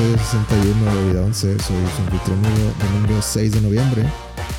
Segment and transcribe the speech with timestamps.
[0.00, 1.58] episodio 61 de Vida 11.
[1.58, 4.02] Soy su anfitrión domingo 6 de noviembre.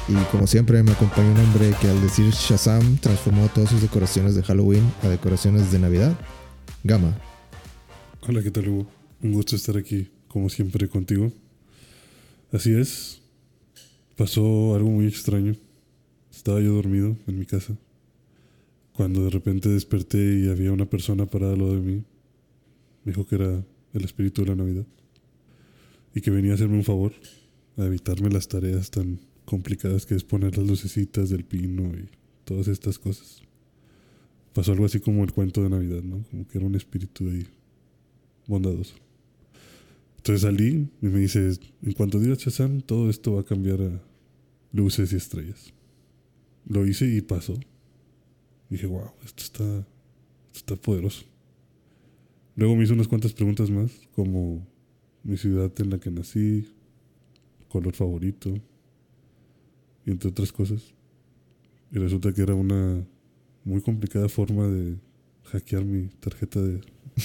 [0.08, 4.36] Y como siempre, me acompaña un hombre que al decir Shazam transformó todas sus decoraciones
[4.36, 6.16] de Halloween a decoraciones de Navidad.
[6.84, 7.18] Gama.
[8.22, 8.88] Hola, ¿qué tal Hugo?
[9.24, 11.32] Un gusto estar aquí, como siempre, contigo.
[12.52, 13.22] Así es,
[14.18, 15.56] pasó algo muy extraño.
[16.32, 17.76] Estaba yo dormido en mi casa,
[18.94, 22.04] cuando de repente desperté y había una persona parada al lado de mí.
[23.06, 24.86] Me dijo que era el espíritu de la Navidad
[26.14, 27.14] y que venía a hacerme un favor,
[27.78, 32.10] a evitarme las tareas tan complicadas que es poner las lucecitas del pino y
[32.46, 33.42] todas estas cosas.
[34.54, 36.24] Pasó algo así como el cuento de Navidad, ¿no?
[36.30, 37.48] Como que era un espíritu ahí
[38.48, 38.96] bondadoso.
[40.18, 44.02] Entonces salí y me dice, en cuanto digas Shazam, todo esto va a cambiar a
[44.72, 45.74] luces y estrellas.
[46.68, 47.60] Lo hice y pasó.
[48.70, 49.86] Dije, wow, esto está, esto
[50.54, 51.26] está poderoso.
[52.56, 54.68] Luego me hizo unas cuantas preguntas más, como
[55.24, 56.68] mi ciudad en la que nací,
[57.70, 58.54] color favorito,
[60.06, 60.94] y entre otras cosas.
[61.92, 63.06] Y resulta que era una
[63.64, 64.98] muy complicada forma de
[65.44, 66.82] hackear mi tarjeta de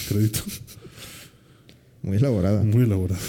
[0.09, 0.41] crédito.
[2.03, 2.63] Muy elaborada.
[2.63, 3.21] Muy elaborada.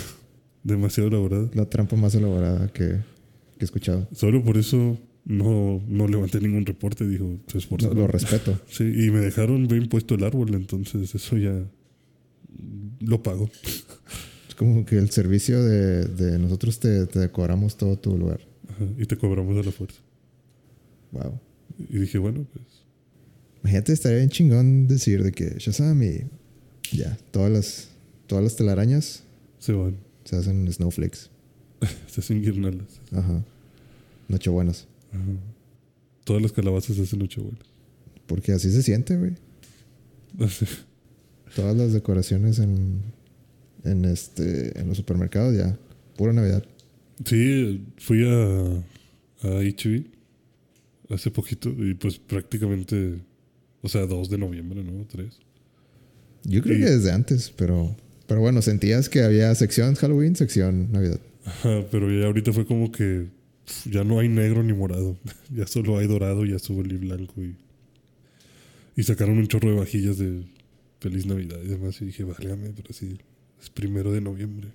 [0.64, 1.50] Demasiado elaborada.
[1.56, 4.08] La trampa más elaborada que, que he escuchado.
[4.12, 8.60] Solo por eso no, no levanté ningún reporte, dijo, se lo respeto.
[8.70, 11.66] Sí, y me dejaron bien puesto el árbol, entonces eso ya
[13.00, 13.50] lo pago.
[14.58, 18.42] Como que el servicio de, de nosotros te, te decoramos todo tu lugar.
[18.70, 20.02] Ajá, y te cobramos a la fuerza.
[21.12, 21.40] Wow.
[21.78, 22.88] Y dije, bueno, pues
[23.68, 26.22] Imagínate, estaría bien chingón decir de que Shazam y
[26.94, 27.90] ya, todas las,
[28.26, 29.24] todas las telarañas
[29.60, 29.98] se van.
[30.24, 31.30] se hacen snowflakes.
[32.08, 33.02] Se hacen guirnaldas.
[33.12, 33.44] Ajá.
[34.30, 34.88] Nochebuenas.
[35.12, 35.22] Ajá.
[36.24, 37.62] Todas las calabazas se hacen nochebuenas.
[38.26, 39.34] Porque así se siente, güey.
[41.56, 43.02] Todas las decoraciones en,
[43.84, 45.78] en, este, en los supermercados ya.
[46.18, 46.64] Pura Navidad.
[47.26, 48.38] Sí, fui a,
[49.48, 50.06] a HB
[51.10, 53.20] hace poquito y pues prácticamente,
[53.82, 55.06] o sea, 2 de noviembre, ¿no?
[55.08, 55.28] 3.
[56.44, 57.96] Yo creo Y- que desde antes, pero,
[58.28, 61.20] pero bueno, sentías que había sección Halloween, sección Navidad.
[61.46, 63.28] Ajá, pero ya ahorita fue como que
[63.90, 65.18] ya no hay negro ni morado.
[65.56, 67.34] ya solo hay dorado y azul y blanco.
[67.42, 67.56] Y,
[68.96, 70.44] y sacaron un chorro de vajillas de
[71.00, 72.02] Feliz Navidad y demás.
[72.02, 73.18] Y dije, válgame, pero sí,
[73.62, 74.70] es primero de noviembre.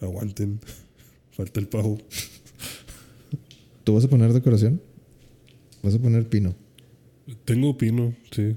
[0.00, 0.60] Aguanten.
[1.32, 1.98] Falta el pavo.
[3.84, 4.80] ¿Tú vas a poner decoración?
[5.82, 6.54] Vas a poner pino.
[7.44, 8.56] Tengo pino, sí.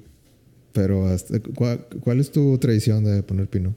[0.74, 3.76] Pero, hasta- ¿cuál, cuál es tu tradición de poner pino?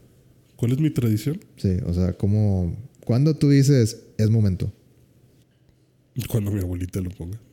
[0.56, 1.40] ¿Cuál es mi tradición?
[1.56, 4.70] Sí, o sea, ¿cómo, ¿cuándo tú dices es momento?
[6.28, 7.38] Cuando mi abuelita lo ponga.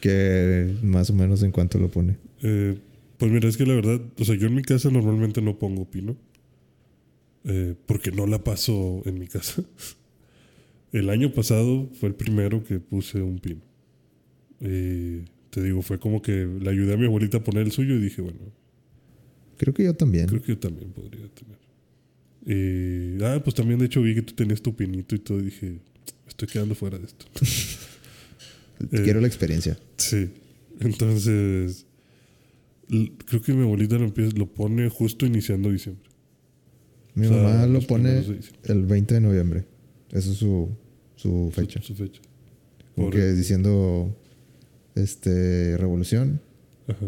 [0.00, 2.16] Que más o menos en cuánto lo pone.
[2.42, 2.78] Eh,
[3.18, 5.90] pues mira, es que la verdad, o sea, yo en mi casa normalmente no pongo
[5.90, 6.16] pino.
[7.44, 9.62] eh, porque no la paso en mi casa.
[10.92, 13.60] El año pasado fue el primero que puse un pino.
[14.60, 17.94] Y te digo, fue como que le ayudé a mi abuelita a poner el suyo
[17.96, 18.38] y dije, bueno,
[19.58, 20.26] Creo que yo también.
[20.26, 21.58] creo que yo también podría tener.
[22.46, 25.40] Y, ah, pues también de hecho vi que tú tenías tu pinito y todo.
[25.40, 25.80] Y dije,
[26.28, 27.26] estoy quedando fuera de esto.
[28.92, 29.78] Eh, Quiero la experiencia.
[29.96, 30.30] Sí.
[30.80, 31.86] Entonces,
[33.26, 36.08] creo que mi abuelita lo, empieza, lo pone justo iniciando diciembre.
[37.14, 38.22] Mi O sea, mamá lo pone
[38.64, 39.64] el 20 de noviembre.
[40.12, 40.68] Esa es su,
[41.16, 41.80] su fecha.
[41.80, 42.20] Su, su fecha.
[42.94, 43.20] Como Pobre.
[43.20, 44.16] que diciendo
[44.94, 46.40] este revolución.
[46.86, 47.06] Ajá.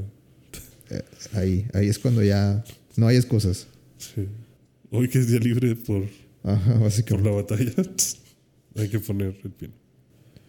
[0.90, 1.02] eh,
[1.34, 2.64] ahí, ahí es cuando ya
[2.96, 3.66] no hay excusas.
[3.98, 4.26] Sí.
[4.90, 6.04] Hoy que es día libre por,
[6.42, 7.28] Ajá, por básicamente.
[7.30, 7.72] la batalla,
[8.76, 9.72] hay que poner el pino.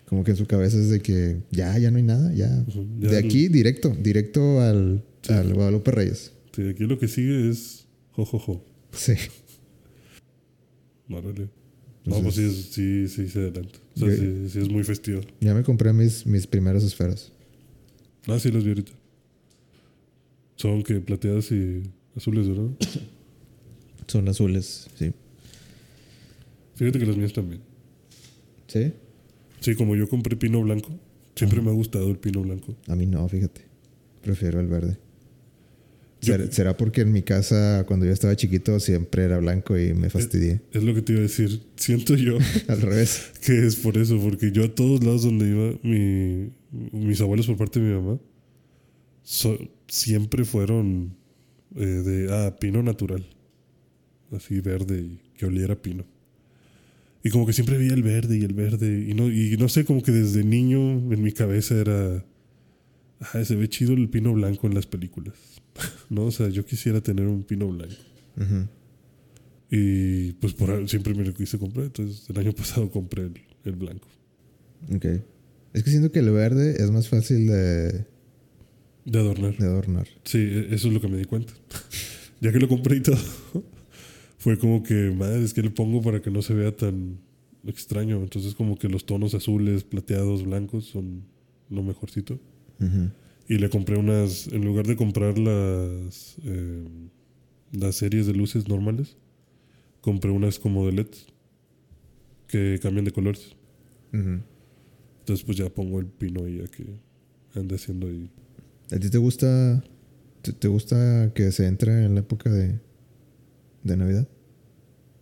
[0.06, 2.48] Como que en su cabeza es de que ya, ya no hay nada, ya.
[2.98, 5.34] De aquí directo, directo al, Sí.
[5.34, 6.34] al Guadalupe Reyes.
[6.56, 8.66] Sí, aquí lo que sigue es jojojo.
[8.92, 9.14] Sí.
[11.10, 11.50] Órale.
[12.06, 13.78] No, pues sí, sí, sí, se adelanta.
[13.96, 15.22] O sea, Yo- sí, sí es muy festivo.
[15.42, 17.32] Ya me compré mis, mis primeras esferas.
[18.28, 18.92] Ah, sí, las vi ahorita.
[20.56, 21.84] Son que plateadas y
[22.16, 22.70] azules, ¿verdad?
[24.08, 25.12] Son azules, sí.
[26.76, 27.62] Fíjate que las mías también.
[28.68, 28.92] ¿Sí?
[29.60, 30.90] Sí, como yo compré pino blanco,
[31.36, 32.76] siempre me ha gustado el pino blanco.
[32.88, 33.62] A mí no, fíjate.
[34.22, 34.98] Prefiero el verde.
[36.22, 40.62] ¿Será, porque en mi casa, cuando yo estaba chiquito, siempre era blanco y me fastidié?
[40.74, 41.62] Es lo que te iba a decir.
[41.78, 42.38] Siento yo
[42.68, 43.32] Al revés.
[43.46, 46.52] que es por eso, porque yo a todos lados donde iba, mi,
[46.92, 48.20] mis abuelos por parte de mi mamá,
[49.24, 51.16] so- siempre fueron
[51.76, 53.26] eh, de, ah, pino natural.
[54.32, 56.06] Así verde y que oliera pino.
[57.24, 59.06] Y como que siempre veía el verde y el verde.
[59.10, 60.80] Y no, y no sé, como que desde niño
[61.14, 62.26] en mi cabeza era,
[63.22, 65.36] ah, se ve chido el pino blanco en las películas.
[66.10, 66.26] ¿No?
[66.26, 67.96] O sea, yo quisiera tener un pino blanco.
[68.38, 68.68] Ujú.
[69.72, 71.86] Y pues por siempre me lo quise comprar.
[71.86, 73.34] Entonces el año pasado compré el,
[73.66, 74.08] el blanco.
[74.94, 75.06] Ok.
[75.74, 78.06] Es que siento que el verde es más fácil de,
[79.06, 79.56] De adornar.
[79.58, 80.08] de adornar.
[80.24, 81.54] Sí, e- eso es lo que me di cuenta.
[82.42, 83.18] ya que lo compré y todo,
[84.40, 87.20] fue como que, madre, es que le pongo para que no se vea tan
[87.68, 88.18] extraño.
[88.24, 91.24] Entonces como que los tonos azules, plateados, blancos son
[91.70, 92.40] lo mejorcito.
[92.80, 93.10] Ujú.
[93.50, 96.86] Y le compré unas, en lugar de comprar las, eh,
[97.72, 99.18] las series de luces normales,
[100.02, 101.08] compré unas como de LED
[102.48, 103.56] que cambian de colores.
[104.12, 106.86] Entonces pues ya pongo el pino ahí a que
[107.60, 108.30] ande haciendo ahí.
[108.92, 109.84] ¿A ti te gusta,
[110.44, 112.80] te, te gusta que se entre en la época de,
[113.84, 114.28] de Navidad?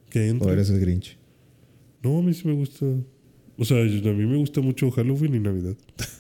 [0.09, 0.49] Que entre.
[0.49, 1.17] ¿O eres el Grinch?
[2.03, 2.85] No, a mí sí me gusta.
[3.57, 5.75] O sea, a mí me gusta mucho Halloween y Navidad.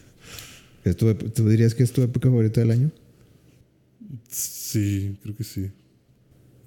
[0.89, 2.91] ¿Es tu ep- ¿Tú dirías que es tu época favorita del año?
[4.29, 5.69] Sí, creo que sí.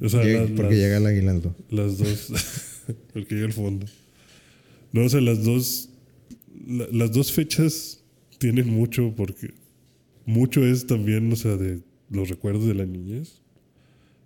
[0.00, 1.54] O sea, Llega- las, porque las- llega el aguinaldo.
[1.70, 2.32] las dos.
[3.12, 3.86] porque llega al fondo.
[4.92, 5.90] No, o sea, las dos.
[6.66, 8.00] la- las dos fechas
[8.38, 9.54] tienen mucho porque.
[10.26, 11.80] Mucho es también, o sea, de
[12.10, 13.40] los recuerdos de la niñez.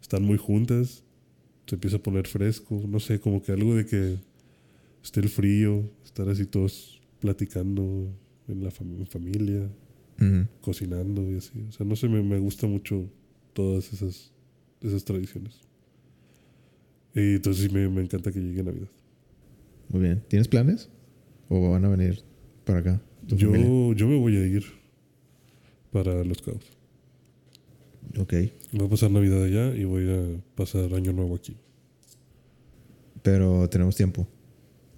[0.02, 1.02] Están muy juntas.
[1.67, 2.82] Se empieza a poner fresco.
[2.87, 4.17] No sé, como que algo de que
[5.02, 8.08] esté el frío, estar así todos platicando
[8.49, 9.69] en la fam- en familia.
[10.61, 11.66] Cocinando y así.
[11.69, 13.08] O sea, no sé, me, me gusta mucho
[13.52, 14.32] todas esas,
[14.81, 15.61] esas tradiciones.
[17.14, 18.88] Y entonces sí me, me encanta que llegue Navidad.
[19.88, 20.22] Muy bien.
[20.28, 20.88] ¿Tienes planes?
[21.49, 22.22] ¿O van a venir
[22.64, 23.02] para acá?
[23.28, 23.66] familia?
[23.66, 24.64] Yo, yo me voy a ir
[25.93, 26.64] para Los Cabos.
[28.19, 28.34] Ok.
[28.72, 31.56] Voy a pasar Navidad allá y voy a pasar Año Nuevo aquí.
[33.22, 34.26] Pero tenemos tiempo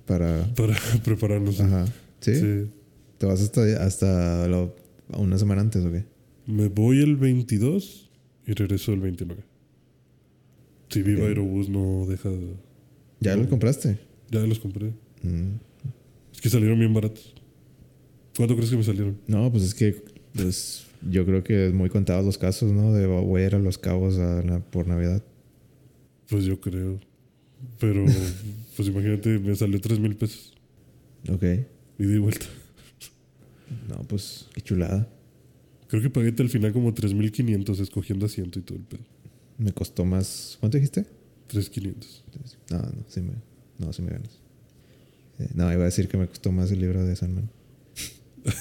[0.06, 0.44] para...
[0.54, 0.74] Para
[1.04, 1.60] prepararnos.
[1.60, 1.86] Ajá.
[2.20, 2.34] ¿Sí?
[2.34, 2.70] Sí.
[3.18, 4.74] ¿Te vas hasta, hasta lo-
[5.08, 6.04] una semana antes o qué?
[6.46, 8.10] Me voy el 22
[8.46, 9.42] y regreso el 29.
[10.88, 11.28] Si Viva Ok.
[11.28, 12.28] Aerobús no deja...
[12.30, 12.54] de-
[13.20, 13.42] ¿Ya No.
[13.44, 13.98] lo compraste?
[14.30, 14.92] Ya los compré.
[15.22, 15.56] Mm.
[16.32, 17.34] Es que salieron bien baratos.
[18.36, 19.16] ¿Cuánto crees que me salieron?
[19.26, 20.04] No, pues es que
[20.34, 22.92] pues, yo creo que es muy contados los casos, ¿no?
[22.92, 25.22] De voy a ir a Los Cabos a la- por Navidad.
[26.28, 27.00] Pues yo creo.
[27.80, 28.04] Pero,
[28.76, 30.54] pues imagínate, me salió 3 mil pesos.
[31.32, 31.42] Ok.
[31.98, 32.46] Y vuelta.
[33.88, 35.08] No, pues qué chulada.
[35.88, 39.04] Creo que pagué al final como 3.500 escogiendo asiento y todo el pedo.
[39.58, 40.56] Me costó más...
[40.60, 41.06] ¿Cuánto dijiste?
[41.48, 42.22] 3.500.
[42.70, 43.32] No, no, sí me,
[43.78, 44.40] no, sí me ganas.
[45.38, 47.50] Eh, no, iba a decir que me costó más el libro de Sandman.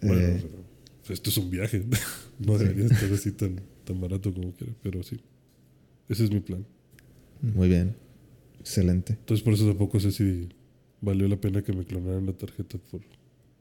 [0.00, 0.48] Bueno, Eh, pero,
[1.04, 1.84] pues, esto es un viaje.
[2.38, 5.18] No debería estar así tan, tan barato como quiera, pero sí.
[6.08, 6.64] Ese es mi plan.
[7.42, 7.96] muy bien.
[8.60, 9.14] Excelente.
[9.14, 10.48] Entonces por eso tampoco sé si
[11.00, 13.00] valió la pena que me clonaran la tarjeta por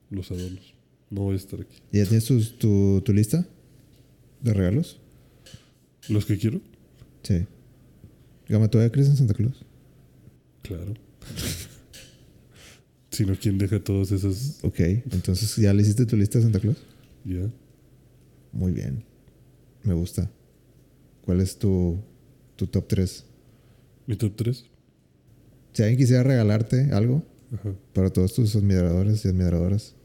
[0.10, 0.74] los adornos.
[1.10, 1.78] No voy a estar aquí.
[1.92, 2.26] ¿Y ¿Ya tienes
[2.58, 3.48] tu, tu lista
[4.42, 5.00] de regalos?
[6.10, 6.62] ¿Los que quiero?
[7.24, 7.46] Sí.
[8.48, 9.66] Gama, ¿todavía crees en Santa Claus?
[10.62, 10.94] Claro.
[13.12, 14.60] si no, ¿quién deja todos esos?
[14.64, 16.78] Ok, entonces ya le hiciste tu lista de Santa Claus.
[17.26, 17.50] Ya.
[18.52, 19.04] Muy bien.
[19.84, 20.30] Me gusta.
[21.26, 21.98] ¿Cuál es tu,
[22.56, 23.26] tu top 3?
[24.08, 24.66] Mi top 3.
[25.74, 27.74] Si alguien quisiera regalarte algo Ajá.
[27.94, 29.96] para todos tus admiradores y admiradoras,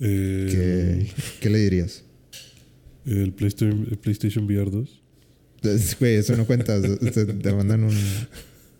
[0.00, 2.04] Eh, ¿qué, qué le dirías?
[3.04, 5.02] El PlayStation, el PlayStation VR 2.
[5.62, 6.80] Pues, Güey, eso no cuenta.
[6.82, 7.94] te, te mandan un.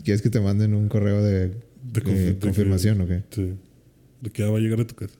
[0.04, 3.22] ¿Quieres que te manden un correo de, De confi- eh, de que- confirmación o qué?
[3.30, 3.52] Sí.
[4.20, 5.14] De que va a llegar a tu casa.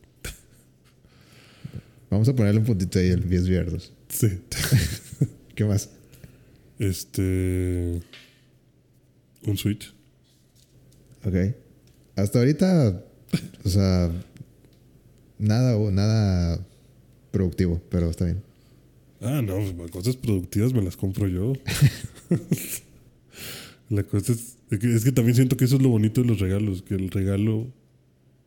[2.10, 3.92] Vamos a ponerle un puntito ahí, el 10 viernes.
[4.08, 4.28] Sí.
[5.54, 5.88] ¿Qué más?
[6.78, 8.00] Este.
[9.46, 9.94] Un Switch.
[11.24, 11.34] Ok.
[12.16, 13.04] Hasta ahorita,
[13.64, 14.10] o sea,
[15.38, 16.66] nada, nada
[17.30, 18.42] productivo, pero está bien.
[19.20, 21.52] Ah, no, pues, cosas productivas me las compro yo.
[23.88, 26.28] La cosa es, es que, es que también siento que eso es lo bonito de
[26.28, 27.72] los regalos, que el regalo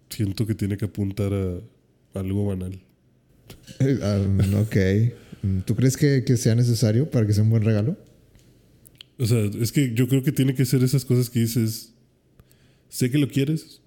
[0.09, 1.59] siento que tiene que apuntar a
[2.19, 2.79] algo banal.
[4.01, 4.21] Ah,
[4.61, 4.75] ok.
[5.65, 7.97] ¿Tú crees que, que sea necesario para que sea un buen regalo?
[9.17, 11.93] O sea, es que yo creo que tiene que ser esas cosas que dices,
[12.89, 13.81] sé que lo quieres,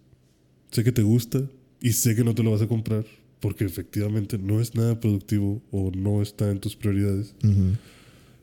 [0.71, 1.43] sé que te gusta
[1.81, 3.05] y sé que no te lo vas a comprar
[3.40, 7.35] porque efectivamente no es nada productivo o no está en tus prioridades.
[7.45, 7.76] Ujú.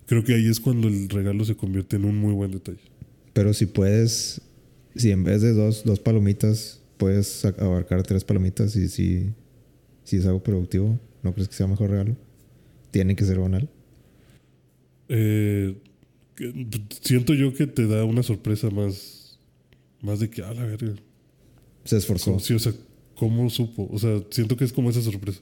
[0.05, 2.79] Creo que ahí es cuando el regalo se convierte en un muy buen detalle.
[3.33, 4.41] Pero si puedes,
[4.95, 9.33] si en vez de dos, dos palomitas, puedes abarcar tres palomitas y si,
[10.03, 12.15] si es algo productivo, ¿no crees que sea mejor regalo?
[12.91, 13.67] Tiene que ser banal.
[15.09, 15.75] Eh,
[17.01, 19.14] siento yo que te da una sorpresa más,
[20.05, 20.93] más de que, a la verga.
[21.83, 22.31] Se esforzó.
[22.31, 22.73] ¿Cómo, sí, o sea,
[23.15, 23.89] ¿cómo supo?
[23.91, 25.41] O sea, siento que es como esa sorpresa.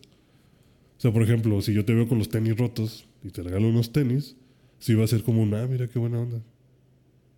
[0.98, 3.68] O sea, por ejemplo, si yo te veo con los tenis rotos y te regalo
[3.68, 4.36] unos tenis,
[4.80, 6.42] sí va a ser como un, ah, mira qué buena onda.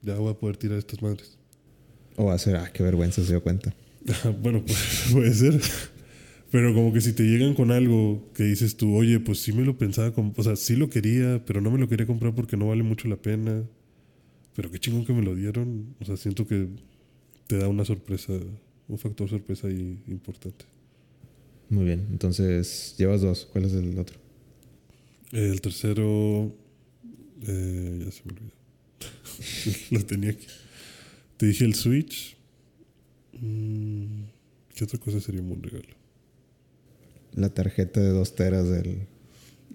[0.02, 1.38] Ya voy a poder tirar estas madres.
[2.16, 3.76] O va a ser, ah, qué vergüenza se dio cuenta.
[4.42, 5.60] bueno, pues, puede ser.
[6.52, 9.66] Pero como que si te llegan con algo que dices tú, oye, pues sí me
[9.66, 12.68] lo pensaba, o sea, sí lo quería, pero no me lo quería comprar porque no
[12.68, 13.64] vale mucho la pena.
[14.56, 15.96] Pero qué chingón que me lo dieron.
[16.00, 16.70] O sea, siento que
[17.48, 18.34] te da una sorpresa,
[18.88, 20.66] un factor sorpresa ahí importante.
[21.70, 23.48] Muy bien, entonces llevas dos.
[23.52, 24.18] ¿Cuál es el otro?
[25.32, 26.56] El tercero,
[27.48, 28.52] eh, ya se me olvidó.
[29.92, 30.48] lo tenía aquí.
[31.38, 32.38] Te dije el Switch.
[33.34, 34.24] Mm,
[34.76, 35.94] ¿Qué otra cosa sería un buen regalo?
[37.34, 39.08] La tarjeta de dos teras del.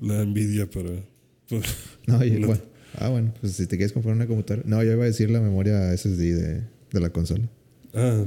[0.00, 0.91] La Nvidia para.
[2.07, 2.71] no, bueno.
[2.95, 4.67] Ah, bueno, pues si te quieres comprar una computadora.
[4.67, 7.49] No, yo iba a decir la memoria SSD de, de la consola.
[7.94, 8.25] Ah,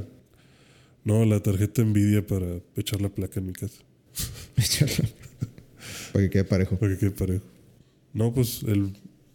[1.04, 3.84] no, la tarjeta Nvidia para echar la placa en mi casa.
[4.58, 5.10] Echarla.
[6.12, 6.78] para que quede parejo.
[6.78, 7.46] Para que quede parejo.
[8.14, 8.94] No, pues el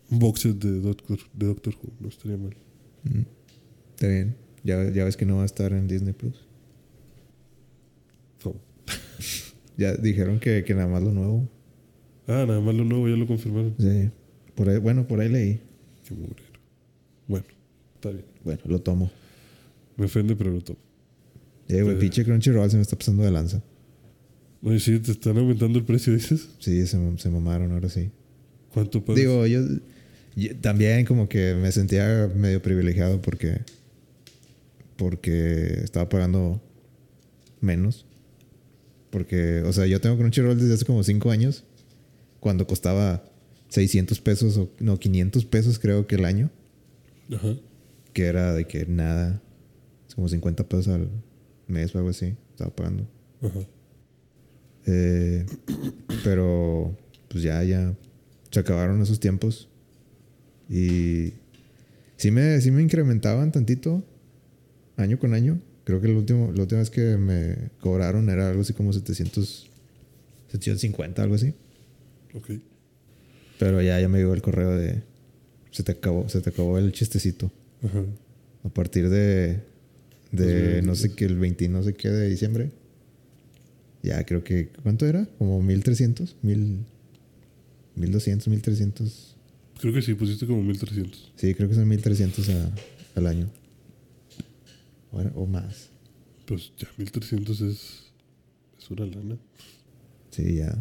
[0.09, 2.57] box de Doctor, de Doctor Who, no estaría mal.
[3.05, 3.23] Mm,
[3.95, 4.37] está bien.
[4.65, 6.49] Ya, ya ves que no va a estar en Disney Plus.
[9.77, 11.49] Ya dijeron que, que nada más lo nuevo.
[12.27, 13.75] Ah, nada más lo nuevo, ya lo confirmaron.
[13.79, 14.11] Sí.
[14.57, 15.61] Por ahí, bueno, por ahí leí.
[16.05, 16.59] Qué mugrero.
[17.29, 17.47] Bueno,
[17.95, 18.25] está bien.
[18.43, 19.11] Bueno, lo tomo.
[19.99, 20.79] Me ofende, pero lo tomo.
[21.69, 23.63] Eh, güey, pinche Crunchyroll se me está pasando de lanza.
[24.63, 26.49] Oye, sí, te están aumentando el precio, dices.
[26.59, 28.11] Sí, se, se mamaron, ahora sí.
[28.73, 29.21] ¿Cuánto pagas?
[29.21, 29.61] Digo, yo,
[30.35, 33.61] yo, también como que me sentía medio privilegiado porque
[34.99, 36.61] porque estaba pagando
[37.61, 38.05] menos.
[39.11, 41.65] Porque, o sea, yo tengo Crunchyroll desde hace como 5 años.
[42.41, 43.25] Cuando costaba
[43.69, 46.51] 600 pesos o no, 500 pesos creo que el año.
[47.33, 47.55] Ajá.
[48.13, 49.41] Que era de que nada.
[50.19, 51.09] Como 50 pesos al
[51.69, 52.35] mes o algo así.
[52.51, 53.07] Estaba pagando.
[53.41, 53.61] Ajá.
[54.85, 55.47] Eh,
[56.25, 56.99] pero,
[57.29, 57.95] pues ya, ya.
[58.51, 59.69] Se acabaron esos tiempos.
[60.69, 61.35] Y
[62.17, 64.03] sí me, sí me incrementaban tantito.
[64.97, 65.61] Año con año.
[65.85, 69.71] Creo que el último, la última vez que me cobraron era algo así como 700,
[70.49, 71.55] 750, algo así.
[72.35, 72.55] Ok.
[73.61, 75.01] Pero ya, ya me llegó el correo de.
[75.71, 77.53] Se te acabó, se te acabó el chistecito.
[77.85, 78.03] Ajá.
[78.65, 79.68] A partir de.
[80.33, 82.71] De no sé qué, el 20 no sé qué de diciembre.
[84.03, 84.69] Ya creo que.
[84.83, 85.27] ¿Cuánto era?
[85.39, 86.85] Como 1300, 1000.
[87.97, 89.37] 1200, 1300.
[89.81, 91.33] Creo que sí, pusiste como 1300.
[91.37, 92.73] Sí, creo que son 1300 a-
[93.17, 93.51] al año.
[95.11, 95.91] O, o más.
[96.47, 98.05] Pues ya 1300 es.
[98.79, 99.37] Es una lana.
[100.31, 100.77] Sí, ya.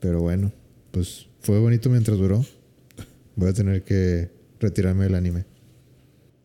[0.00, 0.52] Pero bueno,
[0.90, 2.44] pues fue bonito mientras duró.
[3.36, 5.44] Voy a tener que retirarme del anime.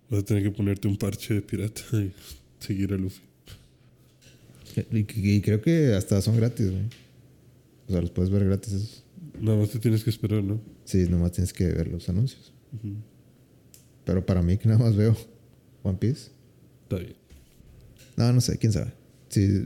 [0.09, 2.11] Vas a tener que ponerte un parche de pirata y
[2.59, 3.21] seguir a Luffy.
[4.91, 6.83] Y, y creo que hasta son gratis, güey.
[7.87, 8.73] O sea, los puedes ver gratis.
[8.73, 9.03] esos.
[9.39, 10.61] Nada más te tienes que esperar, ¿no?
[10.85, 12.53] Sí, nomás tienes que ver los anuncios.
[14.05, 15.15] Pero para mí que nada más veo
[15.83, 16.31] One Piece.
[16.83, 17.15] Está bien.
[18.17, 18.93] No, no sé, quién sabe.
[19.29, 19.65] Sí.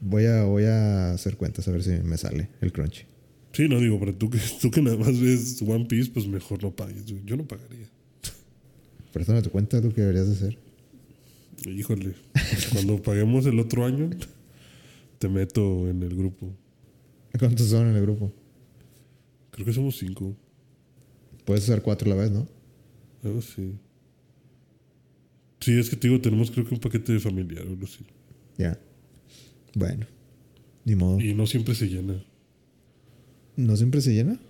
[0.00, 3.02] Voy a, voy a hacer cuentas a ver si me sale el crunchy.
[3.52, 6.62] Sí, no digo, pero tú que, tú que nada más ves One Piece, pues mejor
[6.62, 7.04] no pagues.
[7.04, 7.88] Yo no pagaría.
[9.12, 10.58] Préstame tu cuenta, es lo que deberías de hacer.
[11.66, 12.14] Híjole,
[12.72, 14.10] cuando paguemos el otro año,
[15.18, 16.54] te meto en el grupo.
[17.38, 18.32] ¿Cuántos son en el grupo?
[19.50, 20.34] Creo que somos cinco.
[21.44, 22.46] Puedes usar cuatro a la vez, ¿no?
[23.22, 23.74] Algo así.
[25.60, 28.04] Sí, es que te digo, tenemos creo que un paquete de familiar o algo así.
[28.56, 28.78] Ya.
[29.74, 30.06] Bueno.
[30.84, 31.20] Ni modo.
[31.20, 32.24] Y no siempre se llena.
[33.56, 34.40] ¿No siempre se llena?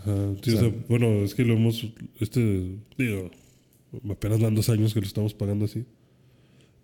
[0.00, 0.34] Ajá.
[0.42, 1.86] Sí, O sea, bueno, es que lo hemos.
[2.20, 2.76] Este.
[2.98, 3.30] Digo,
[4.10, 5.84] apenas van dos años que lo estamos pagando así.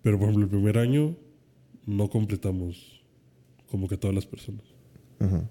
[0.01, 1.15] Pero por ejemplo, el primer año
[1.85, 3.01] no completamos
[3.67, 4.63] como que todas las personas.
[5.19, 5.49] Ajá.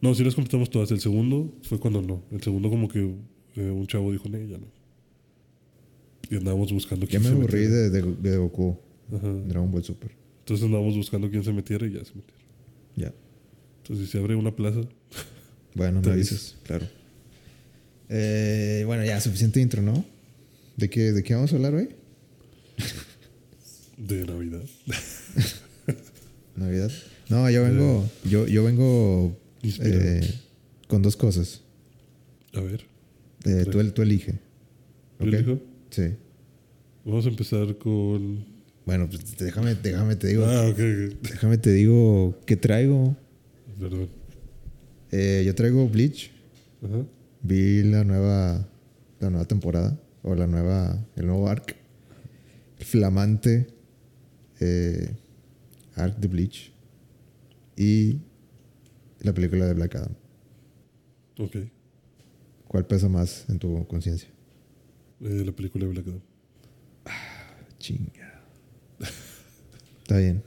[0.00, 0.90] No, sí las completamos todas.
[0.90, 2.22] El segundo fue cuando no.
[2.30, 3.14] El segundo, como que
[3.56, 4.66] eh, un chavo dijo, no, ya no.
[6.30, 7.76] Y andábamos buscando Ya quién me se aburrí metiera.
[7.88, 8.78] de, de, de Goku.
[9.14, 9.32] Ajá.
[9.46, 10.10] Dragon Ball Super.
[10.40, 12.42] Entonces andábamos buscando quién se metiera y ya se metieron.
[12.96, 13.14] Ya.
[13.78, 14.80] Entonces, si se abre una plaza,
[15.74, 16.56] Bueno, me avisas.
[16.64, 16.86] Claro.
[18.08, 20.04] Eh, bueno, ya, suficiente intro, ¿no?
[20.82, 21.90] ¿De qué, ¿De qué vamos a hablar hoy?
[23.96, 24.64] de Navidad.
[26.56, 26.90] Navidad.
[27.28, 30.28] No, yo vengo, yo, yo vengo eh,
[30.88, 31.60] con dos cosas.
[32.52, 32.84] A ver,
[33.44, 34.32] Eh, tú, tú elige.
[35.20, 35.32] ¿yo ¿ok?
[35.32, 35.60] elijo?
[35.90, 36.02] Sí.
[37.04, 38.44] Vamos a empezar con.
[38.84, 40.44] Bueno, pues déjame, déjame te digo.
[40.46, 41.28] Ah, ok, ok.
[41.30, 43.16] Déjame te digo qué traigo.
[43.78, 44.08] Perdón.
[45.12, 46.32] Eh, yo traigo Bleach.
[46.82, 47.06] Ajá.
[47.40, 48.68] Vi la nueva,
[49.20, 51.76] la nueva temporada o la nueva, el nuevo arc,
[52.78, 53.66] el flamante
[54.60, 55.16] eh,
[55.94, 56.72] arc de Bleach.
[57.76, 58.20] y
[59.20, 60.14] la película de Black Adam.
[61.38, 61.56] Ok.
[62.68, 64.28] ¿Cuál pesa más en tu conciencia?
[65.20, 66.20] Eh, la película de Black Adam.
[67.78, 68.42] Chinga.
[70.02, 70.42] Está bien.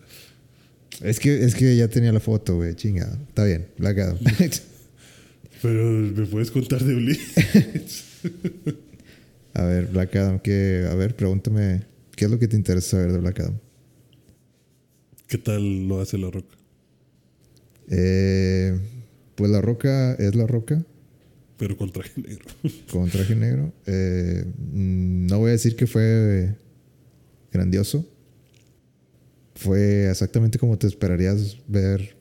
[1.01, 2.75] Es que, es que ya tenía la foto, güey.
[2.75, 3.07] Chinga.
[3.27, 3.67] Está bien.
[3.77, 4.17] Black Adam.
[5.61, 7.19] Pero me puedes contar de Bleach.
[9.55, 10.85] a ver, Black Adam, ¿qué?
[10.89, 11.83] A ver, pregúntame.
[12.15, 13.57] ¿Qué es lo que te interesa saber de Black Adam?
[15.27, 16.55] ¿Qué tal lo hace La Roca?
[17.89, 18.77] Eh,
[19.35, 20.85] pues La Roca es La Roca.
[21.57, 22.45] Pero con traje negro.
[22.91, 23.73] Con traje negro.
[23.85, 24.43] Eh,
[24.73, 26.53] mm, no voy a decir que fue
[27.51, 28.05] grandioso.
[29.55, 32.17] Fue exactamente como te esperarías ver.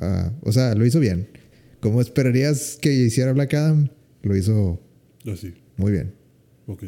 [0.00, 1.28] ah, o sea, lo hizo bien.
[1.80, 3.90] Como esperarías que hiciera Black Adam,
[4.22, 4.80] lo hizo
[5.30, 5.52] Así.
[5.76, 6.14] muy bien.
[6.68, 6.84] Ok.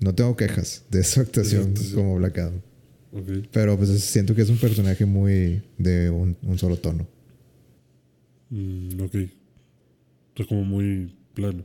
[0.00, 1.94] No tengo quejas de su actuación actuación.
[1.94, 2.60] como Black Adam.
[3.12, 3.46] Ok.
[3.52, 7.06] Pero pues siento que es un personaje muy de un, un solo tono.
[8.50, 9.14] Mm, ok.
[10.34, 11.64] Está como muy plano.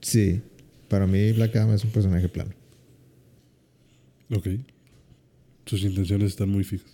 [0.00, 0.42] Sí,
[0.88, 2.50] para mí Black Adam es un personaje plano.
[4.30, 4.48] Ok.
[5.66, 6.90] Sus intenciones están muy fijas.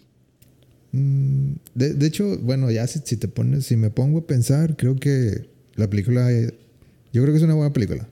[0.92, 4.76] Mm, De, de hecho, bueno, ya si, si te pones, si me pongo a pensar,
[4.76, 8.08] creo que la película, yo creo que es una buena película.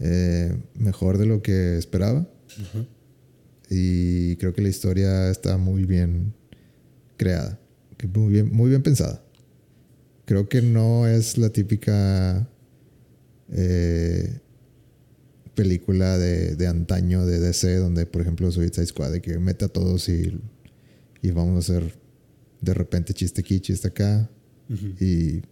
[0.00, 2.28] Eh, mejor de lo que esperaba.
[3.68, 6.34] Y creo que la historia está muy bien
[7.16, 7.60] creada.
[8.14, 9.22] Muy bien, muy bien pensada.
[10.24, 12.48] Creo que no es la típica
[13.52, 14.40] eh,
[15.54, 19.68] película de, de antaño de DC, donde, por ejemplo, Suicide Squad, de que mete a
[19.68, 20.40] todos y,
[21.20, 21.94] y vamos a hacer
[22.60, 24.30] de repente chiste aquí, chiste acá,
[25.00, 25.42] y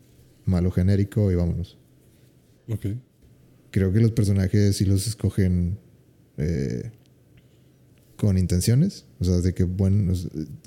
[0.45, 1.77] malo genérico y vámonos.
[2.69, 2.87] Ok.
[3.71, 5.79] Creo que los personajes sí los escogen
[6.39, 6.91] eh,
[8.17, 9.05] con intenciones.
[9.21, 10.15] O sea, de que bueno,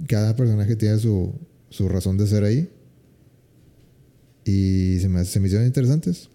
[0.07, 1.33] cada personaje tiene su,
[1.69, 2.69] su razón de ser ahí.
[4.45, 6.29] Y se me, se me hicieron interesantes.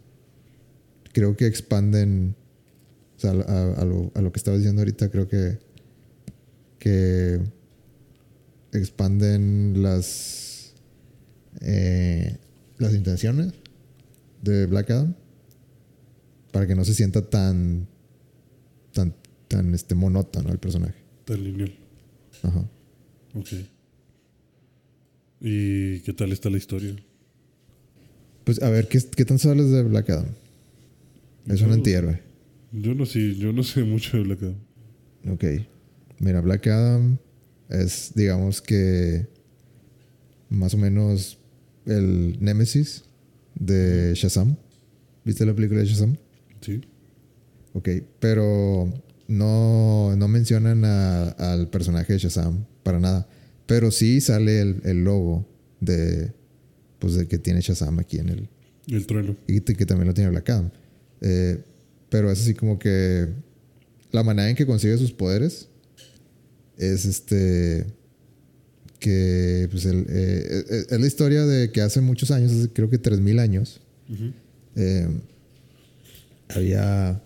[1.12, 2.35] Creo que expanden.
[3.16, 5.59] O sea, a, a lo, a lo que estaba diciendo ahorita, creo que.
[6.79, 7.40] Que
[8.72, 10.74] expanden las.
[11.61, 12.37] eh,
[12.79, 13.55] las intenciones
[14.42, 15.14] de Black Adam
[16.57, 17.87] para que no se sienta tan
[18.95, 19.14] tan
[19.47, 20.95] tan este monótono el personaje.
[21.27, 21.75] Tan lineal.
[22.42, 22.66] Ajá.
[23.35, 23.49] Ok.
[25.38, 26.97] ¿Y qué tal está la historia?
[28.45, 30.29] Pues a ver, ¿qué, qué tan sabes de Black Adam?
[31.47, 32.23] Es un Yo- antihéroe.
[32.73, 34.57] Yo no sé, yo no sé mucho de Black Adam.
[35.35, 35.45] Ok.
[36.21, 37.19] Mira, Black Adam
[37.69, 39.27] es, digamos que,
[40.49, 41.38] más o menos
[41.85, 43.05] el némesis
[43.57, 44.57] de Shazam.
[45.23, 46.16] ¿Viste la película de Shazam?
[46.61, 46.81] Sí.
[47.75, 47.88] Ok,
[48.21, 48.92] pero
[49.29, 53.29] no, no mencionan a- al personaje de Shazam para nada.
[53.66, 55.47] Pero sí sale el, el logo
[55.81, 56.33] de,
[56.99, 58.49] pues, de que tiene Shazam aquí en el,
[58.87, 59.37] El trueno.
[59.47, 60.71] y que, también lo tiene Black Adam.
[61.21, 61.59] Eh,
[62.09, 63.27] pero es así como que
[64.12, 65.69] la manera en que consigue sus poderes
[66.79, 67.87] es este
[68.99, 72.88] que pues el, eh, es, es la historia de que hace muchos años, hace creo
[72.88, 73.81] que 3000 años,
[74.77, 75.09] eh,
[76.48, 77.22] había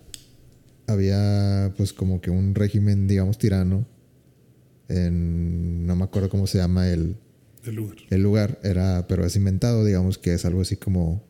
[0.87, 3.87] había pues como que un régimen digamos tirano
[4.89, 7.17] en no me acuerdo cómo se llama el,
[7.65, 7.97] El lugar.
[8.11, 11.23] el lugar era, pero es inventado, digamos que es algo así como,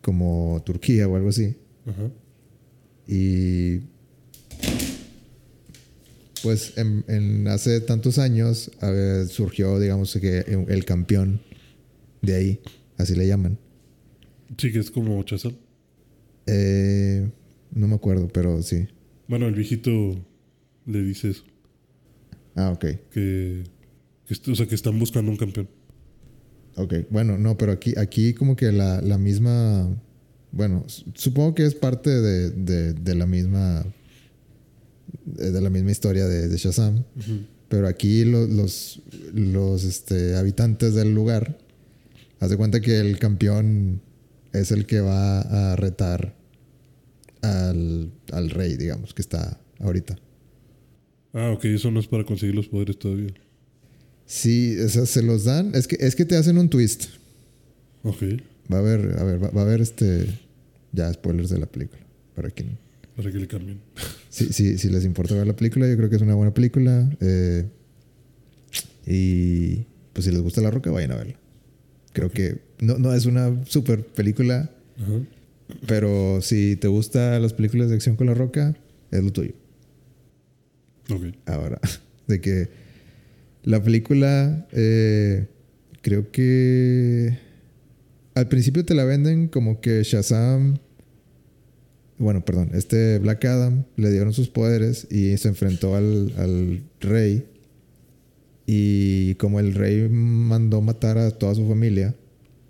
[0.00, 1.56] como Turquía o algo así.
[1.86, 2.10] Ajá.
[3.06, 3.82] Y
[6.42, 11.40] pues en, en hace tantos años a ver, surgió, digamos que el campeón
[12.22, 12.60] de ahí,
[12.98, 13.58] así le llaman.
[14.58, 15.56] Sí, que es como Chazal.
[16.46, 17.30] Eh,
[17.72, 18.86] no me acuerdo, pero sí.
[19.28, 19.90] Bueno, el viejito
[20.86, 21.44] le dice eso.
[22.54, 22.84] Ah, ok.
[23.10, 23.64] Que,
[24.26, 25.68] que o sea, que están buscando un campeón.
[26.76, 29.88] Ok, bueno, no, pero aquí, aquí como que la, la misma,
[30.52, 33.84] bueno, supongo que es parte de, de, de la misma,
[35.24, 37.02] de de la misma historia de, de Shazam,
[37.68, 39.00] pero aquí lo- los,
[39.32, 41.56] los este, habitantes del lugar,
[42.40, 44.02] haz de cuenta que el campeón
[44.52, 46.35] es el que va a retar
[47.42, 50.16] al, al rey, digamos, que está ahorita.
[51.32, 53.32] Ah, ok, eso no es para conseguir los poderes todavía.
[54.24, 57.04] Sí, o sea, se los dan, es que, es que te hacen un twist.
[58.02, 58.22] Ok,
[58.72, 60.26] Va a haber, a ver, va, va a haber este.
[60.92, 62.02] Ya spoilers de la película.
[62.34, 62.76] Para quien.
[63.14, 63.80] para que le cambien.
[64.28, 67.08] Si, si, si les importa ver la película, yo creo que es una buena película.
[67.20, 67.64] eh,
[69.06, 71.36] y pues si les gusta La Roca, vayan a verla.
[72.12, 74.70] Creo que no, no es una super película,
[75.00, 75.20] Ajá.
[75.86, 78.76] Pero si te gustan las películas de acción con La Roca,
[79.10, 79.54] es lo tuyo.
[81.10, 81.34] Ok.
[81.46, 81.80] Ahora,
[82.26, 82.68] de que
[83.62, 85.46] la película, eh,
[86.02, 87.38] creo que
[88.34, 90.78] al principio te la venden como que Shazam,
[92.18, 97.46] bueno, perdón, este Black Adam le dieron sus poderes y se enfrentó al, al rey.
[98.66, 102.14] Y como el rey mandó matar a toda su familia,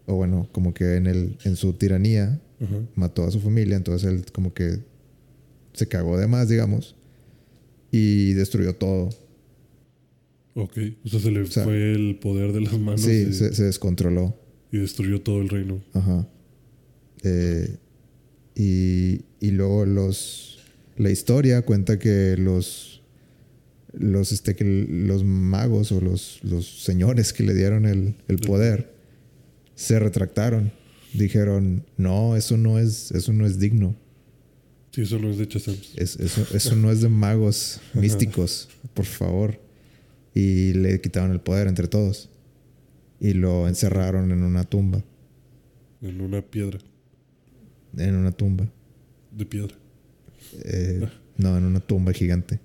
[0.07, 2.41] o bueno, como que en, el, en su tiranía
[2.95, 4.79] Mató a su familia, entonces él como que
[5.75, 6.97] se cagó de más, digamos,
[7.91, 9.11] y destruyó todo.
[10.55, 10.79] Ok.
[11.05, 13.65] O sea, se le sea, fue el poder de las manos Sí, y, se, se
[13.65, 14.35] descontroló.
[14.73, 15.83] y destruyó todo el reino.
[15.93, 16.27] Ajá.
[17.23, 17.77] Eh,
[18.55, 20.59] y, y luego los.
[20.97, 23.03] La historia cuenta que los.
[23.93, 28.93] Los, este, que los magos o los, los señores que le dieron el, el poder
[29.75, 30.71] se retractaron.
[31.19, 33.95] Dijeron, no, eso no es, eso no es digno.
[34.93, 35.77] Sí, eso no es de Shazam.
[35.97, 39.61] Es- eso, eso no es de magos místicos, por favor.
[40.35, 42.31] Y le quitaron el poder entre todos.
[43.21, 45.03] Y lo encerraron en una tumba.
[46.03, 46.79] En una piedra.
[47.97, 48.67] En una tumba.
[49.33, 49.75] De piedra.
[50.65, 51.07] Eh,
[51.39, 52.61] no, en una tumba gigante.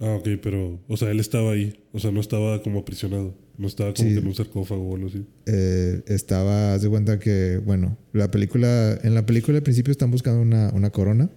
[0.00, 0.78] Ah, ok, pero.
[0.88, 1.82] O sea, él estaba ahí.
[1.92, 3.34] O sea, no estaba como aprisionado.
[3.56, 4.14] No estaba como Sí.
[4.14, 5.24] que en un sarcófago o algo así.
[5.46, 10.10] Eh, estaba, haz de cuenta que, bueno, la película, en la película al principio están
[10.10, 11.30] buscando una, una corona,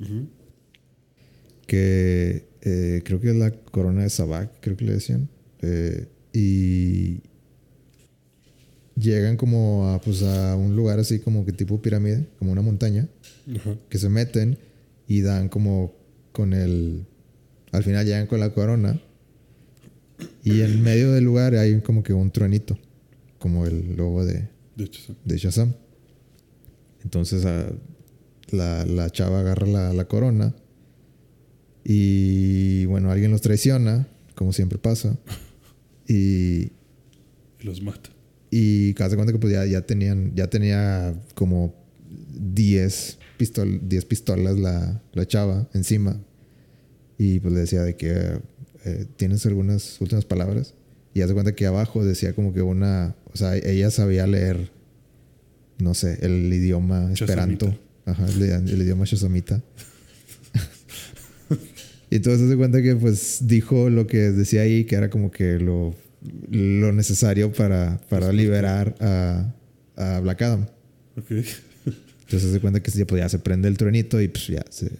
[0.00, 0.28] Ujú.
[1.66, 5.28] que eh, creo que es la corona de Sabak, creo que le decían.
[5.62, 7.20] Eh, y
[8.96, 13.08] llegan como a, pues a un lugar así como que tipo pirámide, como una montaña,
[13.56, 13.76] Ajá.
[13.88, 14.58] que se meten
[15.08, 15.92] y dan como
[16.32, 17.04] con el...
[17.72, 19.00] Al final llegan con la corona
[20.42, 22.78] y en medio del lugar hay como que un truenito,
[23.38, 25.16] como el logo de, De Shazam.
[25.24, 25.74] de Shazam.
[27.02, 27.66] Entonces ah,
[28.50, 30.54] la, la chava agarra la, la corona
[31.84, 35.16] y bueno, alguien los traiciona, como siempre pasa.
[36.06, 36.64] Y,
[37.60, 38.10] Y los mata.
[38.50, 41.74] y cada cuenta que pues ya, ya tenían, ya tenía como
[42.38, 46.20] 10, pistol, 10 pistolas la, la chava encima.
[47.16, 48.38] Y pues le decía de que
[48.84, 50.74] eh, tienes algunas últimas palabras.
[51.14, 54.70] Y hace cuenta que abajo decía como que una, o sea, ella sabía leer,
[55.78, 57.78] no sé, el idioma esperanto.
[58.04, 59.62] Ajá, el, el idioma shazamita.
[62.10, 65.58] y entonces hace cuenta que pues dijo lo que decía ahí, que era como que
[65.58, 65.94] lo,
[66.50, 69.54] lo necesario para, para liberar a,
[69.96, 70.66] a Black Adam.
[71.16, 71.30] Ok.
[72.22, 74.90] Entonces se cuenta que ya, pues, ya se prende el truenito y pues ya se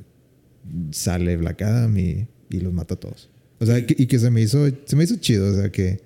[0.93, 3.31] sale Black Adam y, y los mata a todos.
[3.65, 6.01] O sea, que- y que se me hizo, se me hizo chido, o sea, que